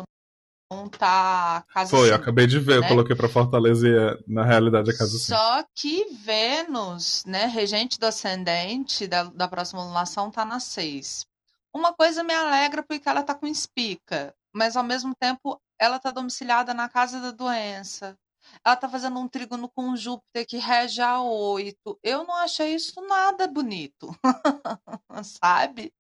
luna 0.70 0.82
não 0.82 0.88
tá 0.88 1.64
casa 1.68 1.90
Foi, 1.90 2.12
acabei 2.12 2.46
de 2.46 2.58
ver, 2.58 2.80
né? 2.80 2.86
eu 2.86 2.88
coloquei 2.88 3.14
para 3.14 3.28
Fortaleza 3.28 3.88
e 3.88 3.96
é, 3.96 4.18
na 4.26 4.44
realidade 4.44 4.90
a 4.90 4.96
casa 4.96 5.18
Só 5.18 5.64
que 5.74 6.06
Vênus, 6.24 7.24
né, 7.24 7.46
regente 7.46 7.98
do 7.98 8.06
ascendente 8.06 9.06
da, 9.06 9.24
da 9.24 9.48
próxima 9.48 9.84
lunação, 9.84 10.30
tá 10.30 10.44
na 10.44 10.60
6. 10.60 11.26
Uma 11.72 11.92
coisa 11.92 12.22
me 12.22 12.34
alegra 12.34 12.82
porque 12.82 13.08
ela 13.08 13.22
tá 13.22 13.34
com 13.34 13.46
espica, 13.46 14.34
mas 14.52 14.76
ao 14.76 14.84
mesmo 14.84 15.14
tempo 15.14 15.60
ela 15.78 15.98
tá 15.98 16.10
domiciliada 16.10 16.72
na 16.72 16.88
casa 16.88 17.20
da 17.20 17.30
doença, 17.30 18.16
ela 18.64 18.76
tá 18.76 18.88
fazendo 18.88 19.18
um 19.18 19.28
trígono 19.28 19.68
com 19.68 19.96
Júpiter 19.96 20.46
que 20.46 20.56
rege 20.56 21.02
a 21.02 21.20
oito. 21.20 21.98
Eu 22.02 22.24
não 22.24 22.34
achei 22.36 22.74
isso 22.74 23.00
nada 23.02 23.46
bonito, 23.46 24.08
sabe? 25.22 25.92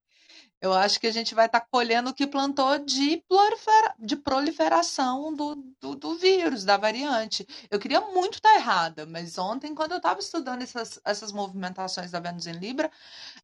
Eu 0.60 0.72
acho 0.72 0.98
que 0.98 1.06
a 1.06 1.12
gente 1.12 1.34
vai 1.34 1.46
estar 1.46 1.60
tá 1.60 1.66
colhendo 1.70 2.10
o 2.10 2.14
que 2.14 2.26
plantou 2.26 2.78
de, 2.78 3.22
prolifera 3.28 3.94
de 3.98 4.16
proliferação 4.16 5.34
do, 5.34 5.54
do, 5.80 5.94
do, 5.94 6.14
vírus, 6.16 6.64
da 6.64 6.78
variante. 6.78 7.46
Eu 7.70 7.78
queria 7.78 8.00
muito 8.00 8.34
estar 8.34 8.48
tá 8.50 8.54
errada, 8.56 9.06
mas 9.06 9.36
ontem, 9.36 9.74
quando 9.74 9.92
eu 9.92 9.98
estava 9.98 10.18
estudando 10.18 10.62
essas, 10.62 10.98
essas 11.04 11.30
movimentações 11.30 12.10
da 12.10 12.20
Vênus 12.20 12.46
em 12.46 12.52
Libra, 12.52 12.90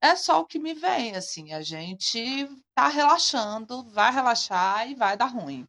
é 0.00 0.16
só 0.16 0.40
o 0.40 0.46
que 0.46 0.58
me 0.58 0.72
vem. 0.72 1.14
Assim, 1.14 1.52
a 1.52 1.60
gente 1.60 2.48
tá 2.74 2.88
relaxando, 2.88 3.84
vai 3.90 4.10
relaxar 4.10 4.88
e 4.88 4.94
vai 4.94 5.16
dar 5.16 5.26
ruim. 5.26 5.66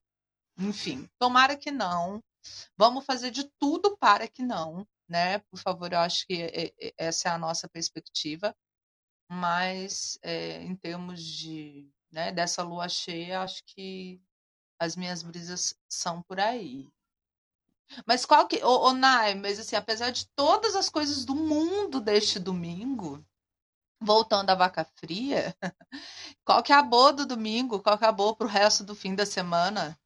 Enfim, 0.58 1.10
tomara 1.20 1.58
que 1.58 1.72
não. 1.72 2.22
Vamos 2.78 3.06
fazer 3.06 3.32
de 3.32 3.44
tudo 3.60 3.98
para 3.98 4.28
que 4.28 4.44
não, 4.44 4.88
né? 5.10 5.40
Por 5.40 5.60
favor, 5.60 5.92
eu 5.92 6.00
acho 6.00 6.26
que 6.26 6.74
essa 6.98 7.30
é 7.30 7.32
a 7.32 7.38
nossa 7.38 7.68
perspectiva. 7.68 8.56
Mas 9.30 10.18
é, 10.22 10.62
em 10.64 10.76
termos 10.76 11.22
de 11.24 11.90
né, 12.12 12.32
dessa 12.32 12.64
lua 12.64 12.88
cheia, 12.88 13.42
acho 13.42 13.64
que 13.66 14.22
as 14.80 14.96
minhas 14.96 15.24
brisas 15.24 15.76
são 15.90 16.22
por 16.22 16.40
aí. 16.40 16.92
Mas 18.06 18.26
qual 18.26 18.48
que. 18.48 18.64
Ô, 18.64 18.90
ô 18.90 18.94
Nai, 18.94 19.36
mas 19.36 19.60
assim, 19.60 19.76
apesar 19.76 20.10
de 20.12 20.28
todas 20.36 20.76
as 20.76 20.90
coisas 20.90 21.26
do 21.26 21.36
mundo 21.36 22.00
deste 22.02 22.40
domingo, 22.40 23.24
voltando 24.00 24.50
à 24.52 24.56
vaca 24.56 24.86
fria, 24.98 25.56
qual 26.46 26.64
que 26.64 26.74
é 26.74 26.76
a 26.76 26.84
boa 26.84 27.14
do 27.14 27.26
domingo? 27.26 27.82
Qual 27.82 27.98
que 27.98 28.06
é 28.06 28.08
a 28.08 28.12
boa 28.12 28.36
pro 28.36 28.48
resto 28.48 28.84
do 28.84 28.96
fim 28.96 29.16
da 29.16 29.26
semana? 29.26 29.98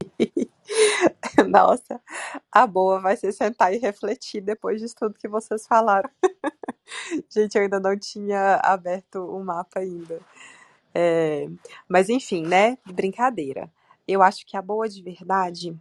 Nossa, 1.48 2.00
a 2.50 2.66
boa 2.66 3.00
vai 3.00 3.16
ser 3.16 3.32
sentar 3.32 3.72
e 3.74 3.78
refletir 3.78 4.40
depois 4.40 4.80
de 4.80 4.94
tudo 4.94 5.18
que 5.18 5.28
vocês 5.28 5.66
falaram. 5.66 6.10
Gente, 7.30 7.56
eu 7.56 7.62
ainda 7.62 7.80
não 7.80 7.98
tinha 7.98 8.56
aberto 8.62 9.24
o 9.24 9.42
mapa 9.44 9.80
ainda. 9.80 10.20
É, 10.94 11.48
mas 11.88 12.08
enfim, 12.08 12.46
né? 12.46 12.76
Brincadeira. 12.84 13.70
Eu 14.06 14.22
acho 14.22 14.44
que 14.44 14.56
a 14.56 14.62
boa 14.62 14.88
de 14.88 15.02
verdade 15.02 15.76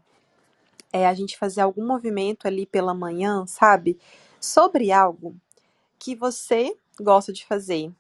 é 0.93 1.07
a 1.07 1.14
gente 1.14 1.38
fazer 1.38 1.62
algum 1.62 1.86
movimento 1.86 2.47
ali 2.47 2.66
pela 2.66 2.93
manhã, 2.93 3.45
sabe? 3.47 3.99
Sobre 4.39 4.91
algo 4.91 5.36
que 5.97 6.16
você 6.16 6.76
gosta 6.99 7.34
de 7.34 7.45
fazer. 7.45 7.91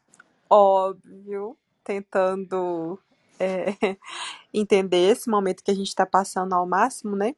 Óbvio, 0.49 1.57
tentando 1.83 2.99
é, 3.39 3.73
entender 4.53 5.11
esse 5.11 5.29
momento 5.29 5.63
que 5.63 5.71
a 5.71 5.75
gente 5.75 5.87
está 5.87 6.05
passando 6.05 6.53
ao 6.53 6.67
máximo, 6.67 7.15
né? 7.15 7.35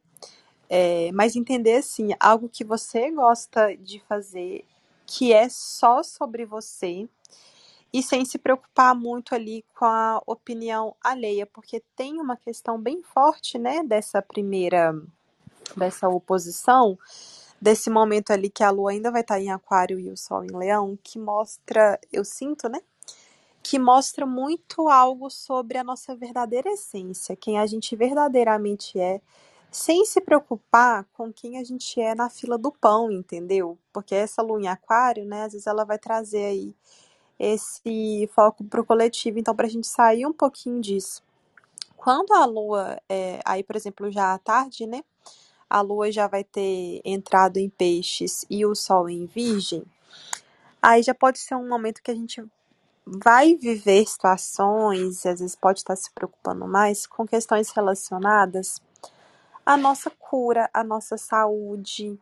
É, 0.73 1.11
mas 1.11 1.35
entender, 1.35 1.75
assim, 1.75 2.11
algo 2.17 2.47
que 2.47 2.63
você 2.63 3.11
gosta 3.11 3.75
de 3.75 3.99
fazer, 4.07 4.63
que 5.05 5.33
é 5.33 5.49
só 5.49 6.01
sobre 6.01 6.45
você, 6.45 7.09
e 7.91 8.01
sem 8.01 8.23
se 8.23 8.37
preocupar 8.37 8.95
muito 8.95 9.35
ali 9.35 9.65
com 9.77 9.83
a 9.83 10.21
opinião 10.25 10.95
alheia, 11.03 11.45
porque 11.45 11.83
tem 11.93 12.21
uma 12.21 12.37
questão 12.37 12.79
bem 12.79 13.03
forte, 13.03 13.57
né, 13.57 13.83
dessa 13.83 14.21
primeira 14.21 14.95
dessa 15.75 16.07
oposição, 16.07 16.97
desse 17.61 17.89
momento 17.89 18.31
ali 18.31 18.49
que 18.49 18.63
a 18.63 18.69
lua 18.69 18.91
ainda 18.91 19.11
vai 19.11 19.21
estar 19.21 19.41
em 19.41 19.51
aquário 19.51 19.99
e 19.99 20.09
o 20.09 20.15
sol 20.15 20.43
em 20.45 20.55
leão, 20.55 20.97
que 21.03 21.19
mostra, 21.19 21.99
eu 22.13 22.23
sinto, 22.23 22.69
né, 22.69 22.79
que 23.61 23.77
mostra 23.77 24.25
muito 24.25 24.87
algo 24.87 25.29
sobre 25.29 25.77
a 25.77 25.83
nossa 25.83 26.15
verdadeira 26.15 26.69
essência, 26.69 27.35
quem 27.35 27.59
a 27.59 27.65
gente 27.65 27.93
verdadeiramente 27.93 28.97
é, 28.97 29.19
sem 29.71 30.03
se 30.05 30.19
preocupar 30.19 31.05
com 31.13 31.31
quem 31.31 31.57
a 31.57 31.63
gente 31.63 31.99
é 31.99 32.13
na 32.13 32.29
fila 32.29 32.57
do 32.57 32.73
pão, 32.73 33.09
entendeu? 33.09 33.77
Porque 33.93 34.13
essa 34.13 34.41
lua 34.41 34.59
em 34.59 34.67
aquário, 34.67 35.25
né, 35.25 35.43
às 35.45 35.53
vezes 35.53 35.65
ela 35.65 35.85
vai 35.85 35.97
trazer 35.97 36.43
aí 36.43 36.75
esse 37.39 38.29
foco 38.35 38.65
para 38.65 38.81
o 38.81 38.85
coletivo, 38.85 39.39
então 39.39 39.55
para 39.55 39.65
a 39.65 39.69
gente 39.69 39.87
sair 39.87 40.25
um 40.25 40.33
pouquinho 40.33 40.81
disso. 40.81 41.23
Quando 41.95 42.33
a 42.33 42.45
lua, 42.45 43.01
é, 43.07 43.39
aí 43.45 43.63
por 43.63 43.77
exemplo, 43.77 44.11
já 44.11 44.33
à 44.33 44.37
tarde, 44.37 44.85
né, 44.85 45.03
a 45.69 45.79
lua 45.79 46.11
já 46.11 46.27
vai 46.27 46.43
ter 46.43 47.01
entrado 47.05 47.55
em 47.55 47.69
peixes 47.69 48.45
e 48.49 48.65
o 48.65 48.75
sol 48.75 49.09
em 49.09 49.25
virgem, 49.25 49.85
aí 50.81 51.01
já 51.01 51.15
pode 51.15 51.39
ser 51.39 51.55
um 51.55 51.67
momento 51.67 52.03
que 52.03 52.11
a 52.11 52.15
gente 52.15 52.43
vai 53.05 53.55
viver 53.55 54.05
situações, 54.05 55.25
às 55.25 55.39
vezes 55.39 55.55
pode 55.55 55.79
estar 55.79 55.95
se 55.95 56.11
preocupando 56.11 56.67
mais 56.67 57.07
com 57.07 57.25
questões 57.25 57.71
relacionadas 57.71 58.81
à 59.65 59.77
nossa 59.77 60.09
cura, 60.09 60.69
à 60.73 60.83
nossa 60.83 61.17
saúde. 61.17 62.17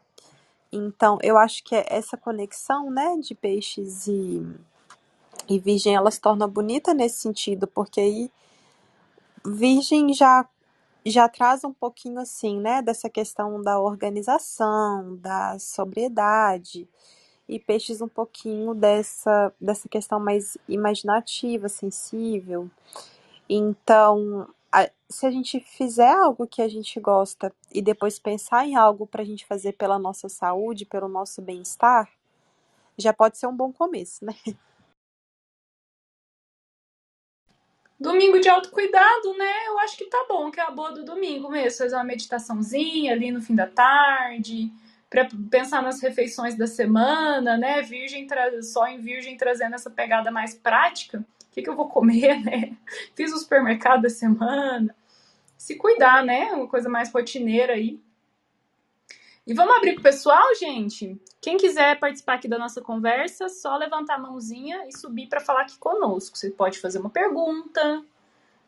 Então, 0.71 1.17
eu 1.21 1.37
acho 1.37 1.63
que 1.63 1.75
essa 1.87 2.15
conexão, 2.15 2.91
né, 2.91 3.17
de 3.17 3.33
peixes 3.33 4.07
e, 4.07 4.45
e 5.47 5.59
virgem, 5.59 5.95
ela 5.95 6.11
se 6.11 6.21
torna 6.21 6.47
bonita 6.47 6.93
nesse 6.93 7.19
sentido, 7.21 7.67
porque 7.67 7.99
aí 7.99 8.31
virgem 9.45 10.13
já 10.13 10.47
já 11.05 11.29
traz 11.29 11.63
um 11.63 11.73
pouquinho 11.73 12.19
assim, 12.19 12.59
né, 12.59 12.81
dessa 12.81 13.09
questão 13.09 13.61
da 13.61 13.79
organização, 13.79 15.15
da 15.15 15.57
sobriedade, 15.57 16.87
e 17.47 17.57
peixes 17.57 18.01
um 18.01 18.07
pouquinho 18.07 18.75
dessa, 18.75 19.51
dessa 19.59 19.89
questão 19.89 20.19
mais 20.19 20.57
imaginativa, 20.67 21.67
sensível. 21.67 22.69
Então, 23.49 24.47
a, 24.71 24.89
se 25.09 25.25
a 25.25 25.31
gente 25.31 25.59
fizer 25.59 26.11
algo 26.11 26.47
que 26.47 26.61
a 26.61 26.67
gente 26.67 26.99
gosta 26.99 27.53
e 27.73 27.81
depois 27.81 28.19
pensar 28.19 28.65
em 28.65 28.75
algo 28.75 29.07
para 29.07 29.21
a 29.21 29.25
gente 29.25 29.45
fazer 29.45 29.73
pela 29.73 29.97
nossa 29.97 30.29
saúde, 30.29 30.85
pelo 30.85 31.07
nosso 31.07 31.41
bem-estar, 31.41 32.09
já 32.97 33.13
pode 33.13 33.37
ser 33.37 33.47
um 33.47 33.55
bom 33.55 33.71
começo, 33.71 34.23
né? 34.25 34.35
Domingo 37.99 38.39
de 38.39 38.47
autocuidado, 38.47 39.37
né? 39.37 39.67
Eu 39.67 39.79
acho 39.79 39.97
que 39.97 40.05
tá 40.05 40.25
bom, 40.29 40.49
que 40.49 40.59
é 40.59 40.63
a 40.63 40.71
boa 40.71 40.93
do 40.93 41.03
domingo 41.03 41.49
mesmo. 41.49 41.79
Fazer 41.79 41.95
uma 41.95 42.03
meditaçãozinha 42.03 43.11
ali 43.11 43.29
no 43.29 43.41
fim 43.41 43.53
da 43.53 43.67
tarde, 43.67 44.71
para 45.09 45.27
pensar 45.51 45.81
nas 45.81 46.01
refeições 46.01 46.55
da 46.55 46.65
semana, 46.65 47.57
né? 47.57 47.81
Virgem 47.81 48.25
só 48.61 48.87
em 48.87 49.01
virgem 49.01 49.35
trazendo 49.35 49.75
essa 49.75 49.89
pegada 49.89 50.31
mais 50.31 50.53
prática. 50.53 51.25
Que, 51.59 51.63
que 51.63 51.69
eu 51.69 51.75
vou 51.75 51.89
comer, 51.89 52.39
né? 52.43 52.77
Fiz 53.15 53.33
o 53.33 53.37
supermercado 53.37 54.03
da 54.03 54.09
semana. 54.09 54.95
Se 55.57 55.75
cuidar, 55.75 56.23
né? 56.23 56.51
Uma 56.53 56.67
coisa 56.67 56.89
mais 56.89 57.11
rotineira 57.11 57.73
aí. 57.73 57.99
E 59.45 59.53
vamos 59.53 59.75
abrir 59.75 59.93
pro 59.93 60.03
pessoal, 60.03 60.53
gente? 60.55 61.19
Quem 61.41 61.57
quiser 61.57 61.99
participar 61.99 62.35
aqui 62.35 62.47
da 62.47 62.59
nossa 62.59 62.81
conversa, 62.81 63.49
só 63.49 63.75
levantar 63.75 64.15
a 64.15 64.19
mãozinha 64.19 64.87
e 64.87 64.95
subir 64.95 65.27
para 65.27 65.39
falar 65.39 65.61
aqui 65.61 65.77
conosco. 65.77 66.37
Você 66.37 66.51
pode 66.51 66.79
fazer 66.79 66.99
uma 66.99 67.09
pergunta, 67.09 68.03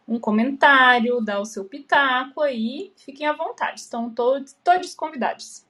um 0.07 0.19
comentário, 0.19 1.21
dar 1.21 1.39
o 1.39 1.45
seu 1.45 1.65
pitaco 1.65 2.41
aí. 2.41 2.91
Fiquem 2.97 3.27
à 3.27 3.33
vontade. 3.33 3.79
Estão 3.79 4.09
todos, 4.09 4.53
todos 4.63 4.95
convidados. 4.95 5.63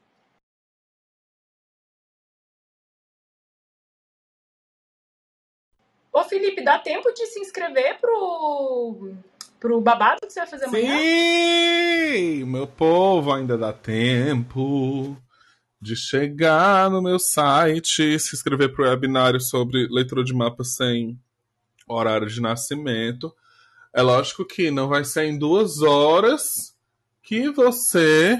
Ô, 6.14 6.24
Felipe, 6.24 6.64
dá 6.64 6.78
tempo 6.78 7.12
de 7.14 7.26
se 7.28 7.40
inscrever 7.40 7.98
pro, 8.00 9.14
pro 9.60 9.80
babado 9.80 10.22
que 10.22 10.34
você 10.34 10.42
vai 10.42 10.50
fazer 10.50 10.66
amanhã? 10.66 10.98
Sim! 10.98 12.44
Meu 12.44 12.68
povo, 12.68 13.32
ainda 13.32 13.58
dá 13.58 13.72
tempo 13.72 15.16
de 15.80 15.96
chegar 15.96 16.90
no 16.90 17.02
meu 17.02 17.18
site, 17.18 18.20
se 18.20 18.36
inscrever 18.36 18.74
pro 18.74 18.84
webinário 18.84 19.40
sobre 19.40 19.88
leitura 19.90 20.24
de 20.24 20.34
mapa 20.34 20.64
sem 20.64 21.18
horário 21.88 22.28
de 22.28 22.42
nascimento. 22.42 23.34
É 23.94 24.02
lógico 24.02 24.46
que 24.46 24.70
não 24.70 24.88
vai 24.88 25.04
ser 25.04 25.24
em 25.26 25.38
duas 25.38 25.82
horas 25.82 26.76
que 27.24 27.50
você 27.50 28.38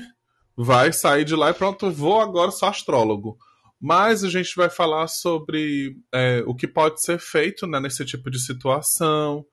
vai 0.56 0.92
sair 0.92 1.24
de 1.24 1.36
lá 1.36 1.50
e 1.50 1.54
pronto, 1.54 1.90
vou 1.90 2.20
agora, 2.20 2.52
sou 2.52 2.68
astrólogo. 2.68 3.38
Mas 3.82 4.24
a 4.24 4.30
gente 4.30 4.56
vai 4.56 4.70
falar 4.70 5.08
sobre 5.08 5.98
é, 6.14 6.44
o 6.46 6.54
que 6.54 6.68
pode 6.68 7.02
ser 7.02 7.18
feito 7.20 7.66
né, 7.66 7.80
nesse 7.80 8.06
tipo 8.06 8.30
de 8.30 8.40
situação, 8.40 9.44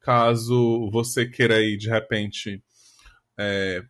caso 0.00 0.88
você 0.92 1.26
queira 1.26 1.60
ir 1.60 1.76
de 1.76 1.90
repente. 1.90 2.62
É, 3.36 3.82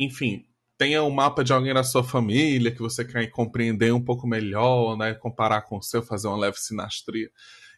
enfim, 0.00 0.46
tenha 0.78 1.02
um 1.02 1.10
mapa 1.10 1.44
de 1.44 1.52
alguém 1.52 1.74
da 1.74 1.84
sua 1.84 2.02
família 2.02 2.70
que 2.70 2.80
você 2.80 3.04
quer 3.04 3.26
compreender 3.26 3.92
um 3.92 4.02
pouco 4.02 4.26
melhor, 4.26 4.96
né, 4.96 5.12
comparar 5.12 5.60
com 5.62 5.76
o 5.76 5.82
seu, 5.82 6.02
fazer 6.02 6.28
uma 6.28 6.38
leve 6.38 6.56
sinastria 6.56 7.30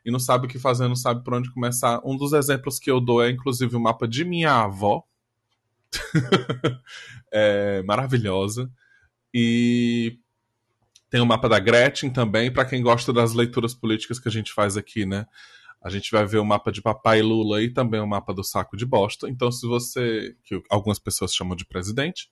e 0.05 0.11
não 0.11 0.19
sabe 0.19 0.47
o 0.47 0.49
que 0.49 0.59
fazer, 0.59 0.89
não 0.89 0.97
sabe 0.97 1.23
por 1.25 1.35
onde 1.35 1.53
começar. 1.53 2.01
Um 2.05 2.17
dos 2.17 2.33
exemplos 2.33 2.79
que 2.79 2.91
eu 2.91 3.01
dou 3.01 3.23
é 3.23 3.31
inclusive 3.31 3.75
o 3.77 3.81
mapa 3.81 4.07
de 4.07 4.25
minha 4.25 4.53
avó. 4.53 5.05
é 7.33 7.83
maravilhosa. 7.83 8.71
E 9.35 10.19
tem 11.11 11.21
o 11.21 11.27
mapa 11.27 11.49
da 11.49 11.59
Gretchen 11.59 12.11
também, 12.11 12.53
para 12.53 12.65
quem 12.65 12.83
gosta 12.83 13.13
das 13.13 13.33
leituras 13.33 13.75
políticas 13.75 14.19
que 14.19 14.29
a 14.29 14.33
gente 14.33 14.53
faz 14.53 14.77
aqui, 14.77 15.07
né? 15.07 15.27
A 15.83 15.91
gente 15.91 16.11
vai 16.11 16.27
ver 16.27 16.39
o 16.39 16.45
mapa 16.45 16.73
de 16.73 16.83
Papai 16.83 17.23
Lula 17.23 17.63
e 17.63 17.73
também 17.73 18.01
o 18.01 18.07
mapa 18.07 18.35
do 18.35 18.43
saco 18.43 18.77
de 18.77 18.85
bosta. 18.85 19.29
Então, 19.29 19.51
se 19.51 19.67
você. 19.67 20.35
que 20.45 20.61
algumas 20.69 20.99
pessoas 20.99 21.35
chamam 21.35 21.57
de 21.57 21.65
presidente. 21.65 22.29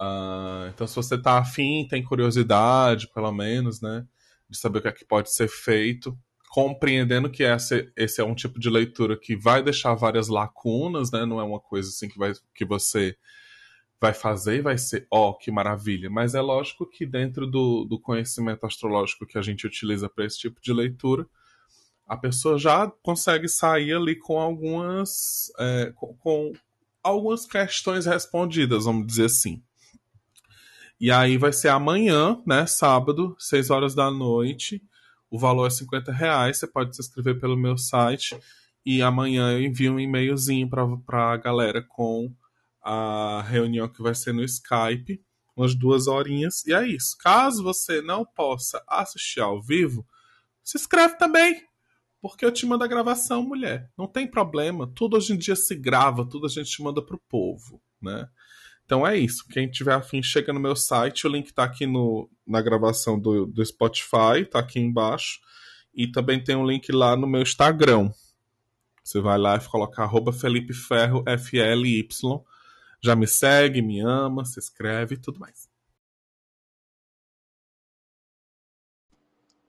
Uh, 0.00 0.68
então, 0.74 0.86
se 0.86 0.94
você 0.94 1.16
tá 1.20 1.38
afim, 1.38 1.86
tem 1.88 2.04
curiosidade, 2.04 3.08
pelo 3.14 3.32
menos, 3.32 3.80
né? 3.80 4.04
De 4.48 4.58
saber 4.58 4.78
o 4.78 4.82
que 4.82 4.88
é 4.88 4.92
que 4.92 5.06
pode 5.06 5.32
ser 5.32 5.48
feito, 5.48 6.16
compreendendo 6.50 7.30
que 7.30 7.42
essa, 7.42 7.86
esse 7.96 8.20
é 8.20 8.24
um 8.24 8.34
tipo 8.34 8.60
de 8.60 8.68
leitura 8.68 9.18
que 9.18 9.34
vai 9.34 9.62
deixar 9.62 9.94
várias 9.94 10.28
lacunas, 10.28 11.10
né? 11.10 11.24
Não 11.24 11.40
é 11.40 11.44
uma 11.44 11.60
coisa 11.60 11.88
assim 11.88 12.08
que, 12.08 12.18
vai, 12.18 12.34
que 12.54 12.64
você 12.64 13.16
vai 14.00 14.12
fazer 14.12 14.56
e 14.56 14.60
vai 14.60 14.76
ser, 14.76 15.06
ó, 15.10 15.30
oh, 15.30 15.34
que 15.34 15.50
maravilha. 15.50 16.10
Mas 16.10 16.34
é 16.34 16.40
lógico 16.40 16.86
que 16.86 17.06
dentro 17.06 17.46
do, 17.46 17.84
do 17.84 17.98
conhecimento 17.98 18.66
astrológico 18.66 19.26
que 19.26 19.38
a 19.38 19.42
gente 19.42 19.66
utiliza 19.66 20.08
para 20.08 20.24
esse 20.24 20.38
tipo 20.38 20.60
de 20.60 20.72
leitura, 20.72 21.26
a 22.06 22.16
pessoa 22.16 22.58
já 22.58 22.90
consegue 23.02 23.48
sair 23.48 23.94
ali 23.94 24.14
com 24.14 24.38
algumas, 24.38 25.50
é, 25.58 25.92
com, 25.96 26.14
com, 26.14 26.52
algumas 27.02 27.46
questões 27.46 28.06
respondidas, 28.06 28.84
vamos 28.84 29.06
dizer 29.06 29.26
assim. 29.26 29.62
E 31.00 31.10
aí 31.10 31.36
vai 31.36 31.52
ser 31.52 31.68
amanhã, 31.68 32.40
né, 32.46 32.66
sábado, 32.66 33.36
6 33.38 33.70
horas 33.70 33.94
da 33.94 34.10
noite. 34.10 34.82
O 35.30 35.38
valor 35.38 35.66
é 35.66 35.70
50 35.70 36.10
reais. 36.12 36.58
Você 36.58 36.66
pode 36.66 36.94
se 36.94 37.02
inscrever 37.02 37.38
pelo 37.38 37.56
meu 37.56 37.76
site. 37.76 38.36
E 38.84 39.02
amanhã 39.02 39.52
eu 39.52 39.62
envio 39.62 39.92
um 39.92 40.00
e-mailzinho 40.00 40.70
para 40.70 41.32
a 41.32 41.36
galera 41.36 41.82
com 41.82 42.32
a 42.88 43.42
reunião 43.42 43.88
que 43.88 44.00
vai 44.00 44.14
ser 44.14 44.32
no 44.32 44.44
Skype, 44.44 45.20
umas 45.56 45.74
duas 45.74 46.06
horinhas, 46.06 46.64
e 46.64 46.72
é 46.72 46.86
isso. 46.86 47.16
Caso 47.18 47.64
você 47.64 48.00
não 48.00 48.24
possa 48.24 48.80
assistir 48.86 49.40
ao 49.40 49.60
vivo, 49.60 50.06
se 50.62 50.78
inscreve 50.78 51.18
também, 51.18 51.64
porque 52.20 52.44
eu 52.44 52.52
te 52.52 52.64
mando 52.64 52.84
a 52.84 52.86
gravação, 52.86 53.42
mulher. 53.42 53.90
Não 53.98 54.06
tem 54.06 54.30
problema, 54.30 54.86
tudo 54.86 55.16
hoje 55.16 55.32
em 55.32 55.36
dia 55.36 55.56
se 55.56 55.74
grava, 55.74 56.24
tudo 56.24 56.46
a 56.46 56.48
gente 56.48 56.80
manda 56.80 57.02
pro 57.02 57.20
povo, 57.28 57.82
né? 58.00 58.28
Então 58.84 59.04
é 59.04 59.18
isso. 59.18 59.44
Quem 59.48 59.68
tiver 59.68 59.94
afim, 59.94 60.22
chega 60.22 60.52
no 60.52 60.60
meu 60.60 60.76
site. 60.76 61.26
O 61.26 61.30
link 61.30 61.52
tá 61.52 61.64
aqui 61.64 61.86
no, 61.86 62.30
na 62.46 62.62
gravação 62.62 63.18
do, 63.18 63.44
do 63.44 63.66
Spotify, 63.66 64.46
tá 64.48 64.60
aqui 64.60 64.78
embaixo. 64.78 65.40
E 65.92 66.06
também 66.06 66.42
tem 66.42 66.54
um 66.54 66.64
link 66.64 66.92
lá 66.92 67.16
no 67.16 67.26
meu 67.26 67.42
Instagram. 67.42 68.12
Você 69.02 69.20
vai 69.20 69.38
lá 69.38 69.56
e 69.56 69.60
coloca 69.68 70.04
arroba 70.04 70.32
Felipe 70.32 70.72
Ferro, 70.72 71.24
F-L-Y 71.26 72.44
já 73.02 73.14
me 73.14 73.26
segue, 73.26 73.82
me 73.82 74.00
ama, 74.00 74.44
se 74.44 74.58
inscreve 74.58 75.14
e 75.14 75.20
tudo 75.20 75.38
mais. 75.38 75.68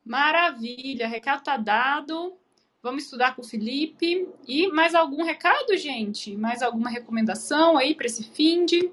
Maravilha, 0.03 1.07
recado 1.07 1.43
tá 1.43 1.57
dado. 1.57 2.39
Vamos 2.81 3.03
estudar 3.03 3.35
com 3.35 3.41
o 3.41 3.47
Felipe. 3.47 4.25
E 4.47 4.67
mais 4.69 4.95
algum 4.95 5.23
recado, 5.23 5.75
gente? 5.75 6.35
Mais 6.37 6.61
alguma 6.61 6.89
recomendação 6.89 7.77
aí 7.77 7.93
para 7.93 8.05
esse 8.05 8.23
fim 8.31 8.65
de? 8.65 8.89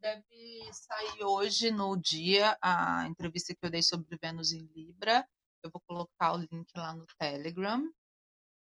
Deve 0.00 0.72
sair 0.72 1.22
hoje 1.22 1.70
no 1.70 1.96
dia 1.96 2.58
a 2.60 3.06
entrevista 3.06 3.54
que 3.54 3.64
eu 3.64 3.70
dei 3.70 3.82
sobre 3.82 4.18
Vênus 4.20 4.52
em 4.52 4.68
Libra. 4.74 5.24
Eu 5.62 5.70
vou 5.70 5.80
colocar 5.86 6.32
o 6.32 6.38
link 6.38 6.68
lá 6.74 6.92
no 6.92 7.06
Telegram. 7.16 7.88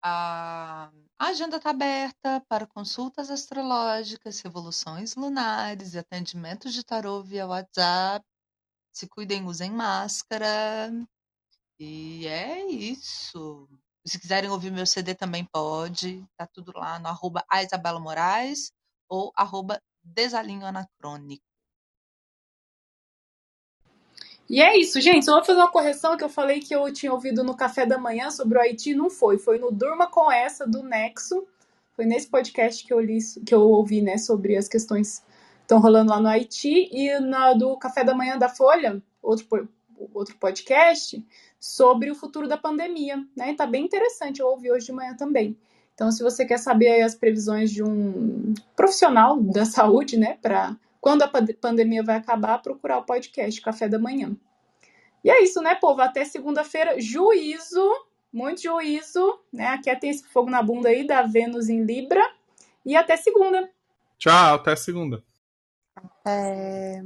A 0.07 0.91
agenda 1.17 1.57
está 1.57 1.71
aberta 1.71 2.39
para 2.47 2.67
consultas 2.67 3.31
astrológicas, 3.31 4.39
revoluções 4.39 5.15
lunares 5.15 5.95
e 5.95 5.97
atendimentos 5.97 6.75
de 6.75 6.83
tarô 6.83 7.23
via 7.23 7.47
WhatsApp. 7.47 8.23
Se 8.91 9.07
cuidem, 9.07 9.45
usem 9.47 9.71
máscara. 9.71 10.91
E 11.79 12.27
é 12.27 12.67
isso. 12.67 13.67
Se 14.05 14.19
quiserem 14.19 14.51
ouvir 14.51 14.71
meu 14.71 14.85
CD 14.85 15.15
também 15.15 15.43
pode. 15.43 16.23
Tá 16.37 16.45
tudo 16.45 16.71
lá 16.75 16.99
no 16.99 17.07
arroba 17.07 17.43
Moraes 17.99 18.71
ou 19.09 19.31
arroba 19.35 19.81
Desalinho 20.03 20.67
Anacrônico. 20.67 21.43
E 24.49 24.61
é 24.61 24.77
isso, 24.77 25.01
gente. 25.01 25.25
Só 25.25 25.35
vou 25.35 25.43
fazer 25.43 25.59
uma 25.59 25.71
correção 25.71 26.15
que 26.15 26.23
eu 26.23 26.29
falei 26.29 26.59
que 26.59 26.75
eu 26.75 26.91
tinha 26.93 27.11
ouvido 27.11 27.43
no 27.43 27.55
café 27.55 27.85
da 27.85 27.97
manhã 27.97 28.29
sobre 28.29 28.57
o 28.57 28.61
Haiti, 28.61 28.93
não 28.93 29.09
foi. 29.09 29.37
Foi 29.37 29.57
no 29.57 29.71
Durma 29.71 30.07
com 30.07 30.31
essa 30.31 30.67
do 30.67 30.83
Nexo. 30.83 31.47
Foi 31.95 32.05
nesse 32.05 32.27
podcast 32.27 32.85
que 32.85 32.93
eu 32.93 32.99
li, 32.99 33.17
que 33.45 33.55
eu 33.55 33.61
ouvi, 33.61 34.01
né, 34.01 34.17
sobre 34.17 34.57
as 34.57 34.67
questões 34.67 35.19
que 35.19 35.61
estão 35.61 35.79
rolando 35.79 36.11
lá 36.11 36.19
no 36.19 36.27
Haiti 36.27 36.89
e 36.91 37.19
na 37.19 37.53
do 37.53 37.75
café 37.77 38.03
da 38.03 38.13
manhã 38.13 38.37
da 38.37 38.49
Folha, 38.49 39.01
outro 39.21 39.67
outro 40.13 40.35
podcast 40.37 41.23
sobre 41.59 42.11
o 42.11 42.15
futuro 42.15 42.47
da 42.47 42.57
pandemia, 42.57 43.17
né? 43.35 43.51
E 43.51 43.55
tá 43.55 43.65
bem 43.65 43.85
interessante, 43.85 44.39
eu 44.39 44.47
ouvi 44.47 44.71
hoje 44.71 44.87
de 44.87 44.91
manhã 44.91 45.15
também. 45.15 45.57
Então, 45.93 46.11
se 46.11 46.21
você 46.21 46.45
quer 46.45 46.59
saber 46.59 47.01
as 47.01 47.15
previsões 47.15 47.71
de 47.71 47.81
um 47.81 48.53
profissional 48.75 49.41
da 49.41 49.63
saúde, 49.65 50.17
né, 50.17 50.37
para 50.41 50.75
quando 51.05 51.21
a 51.21 51.31
pandemia 51.61 52.01
vai 52.01 52.15
acabar, 52.15 52.57
procurar 52.63 52.97
o 52.97 53.03
podcast 53.03 53.61
Café 53.61 53.87
da 53.87 53.99
Manhã. 53.99 54.35
E 55.23 55.29
é 55.29 55.43
isso, 55.43 55.61
né, 55.61 55.75
povo? 55.75 56.01
Até 56.01 56.25
segunda-feira. 56.25 56.99
Juízo, 56.99 57.87
muito 58.33 58.63
juízo, 58.63 59.39
né? 59.53 59.67
Aqui 59.67 59.95
tem 59.97 60.09
esse 60.09 60.27
fogo 60.27 60.49
na 60.49 60.63
bunda 60.63 60.89
aí 60.89 61.05
da 61.05 61.21
Vênus 61.21 61.69
em 61.69 61.83
Libra. 61.83 62.27
E 62.83 62.95
até 62.95 63.15
segunda. 63.17 63.69
Tchau, 64.17 64.55
até 64.55 64.75
segunda. 64.75 65.23
É... 66.25 67.03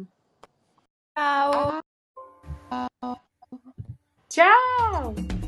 Tchau. 1.13 1.83
Tchau. 4.29 5.38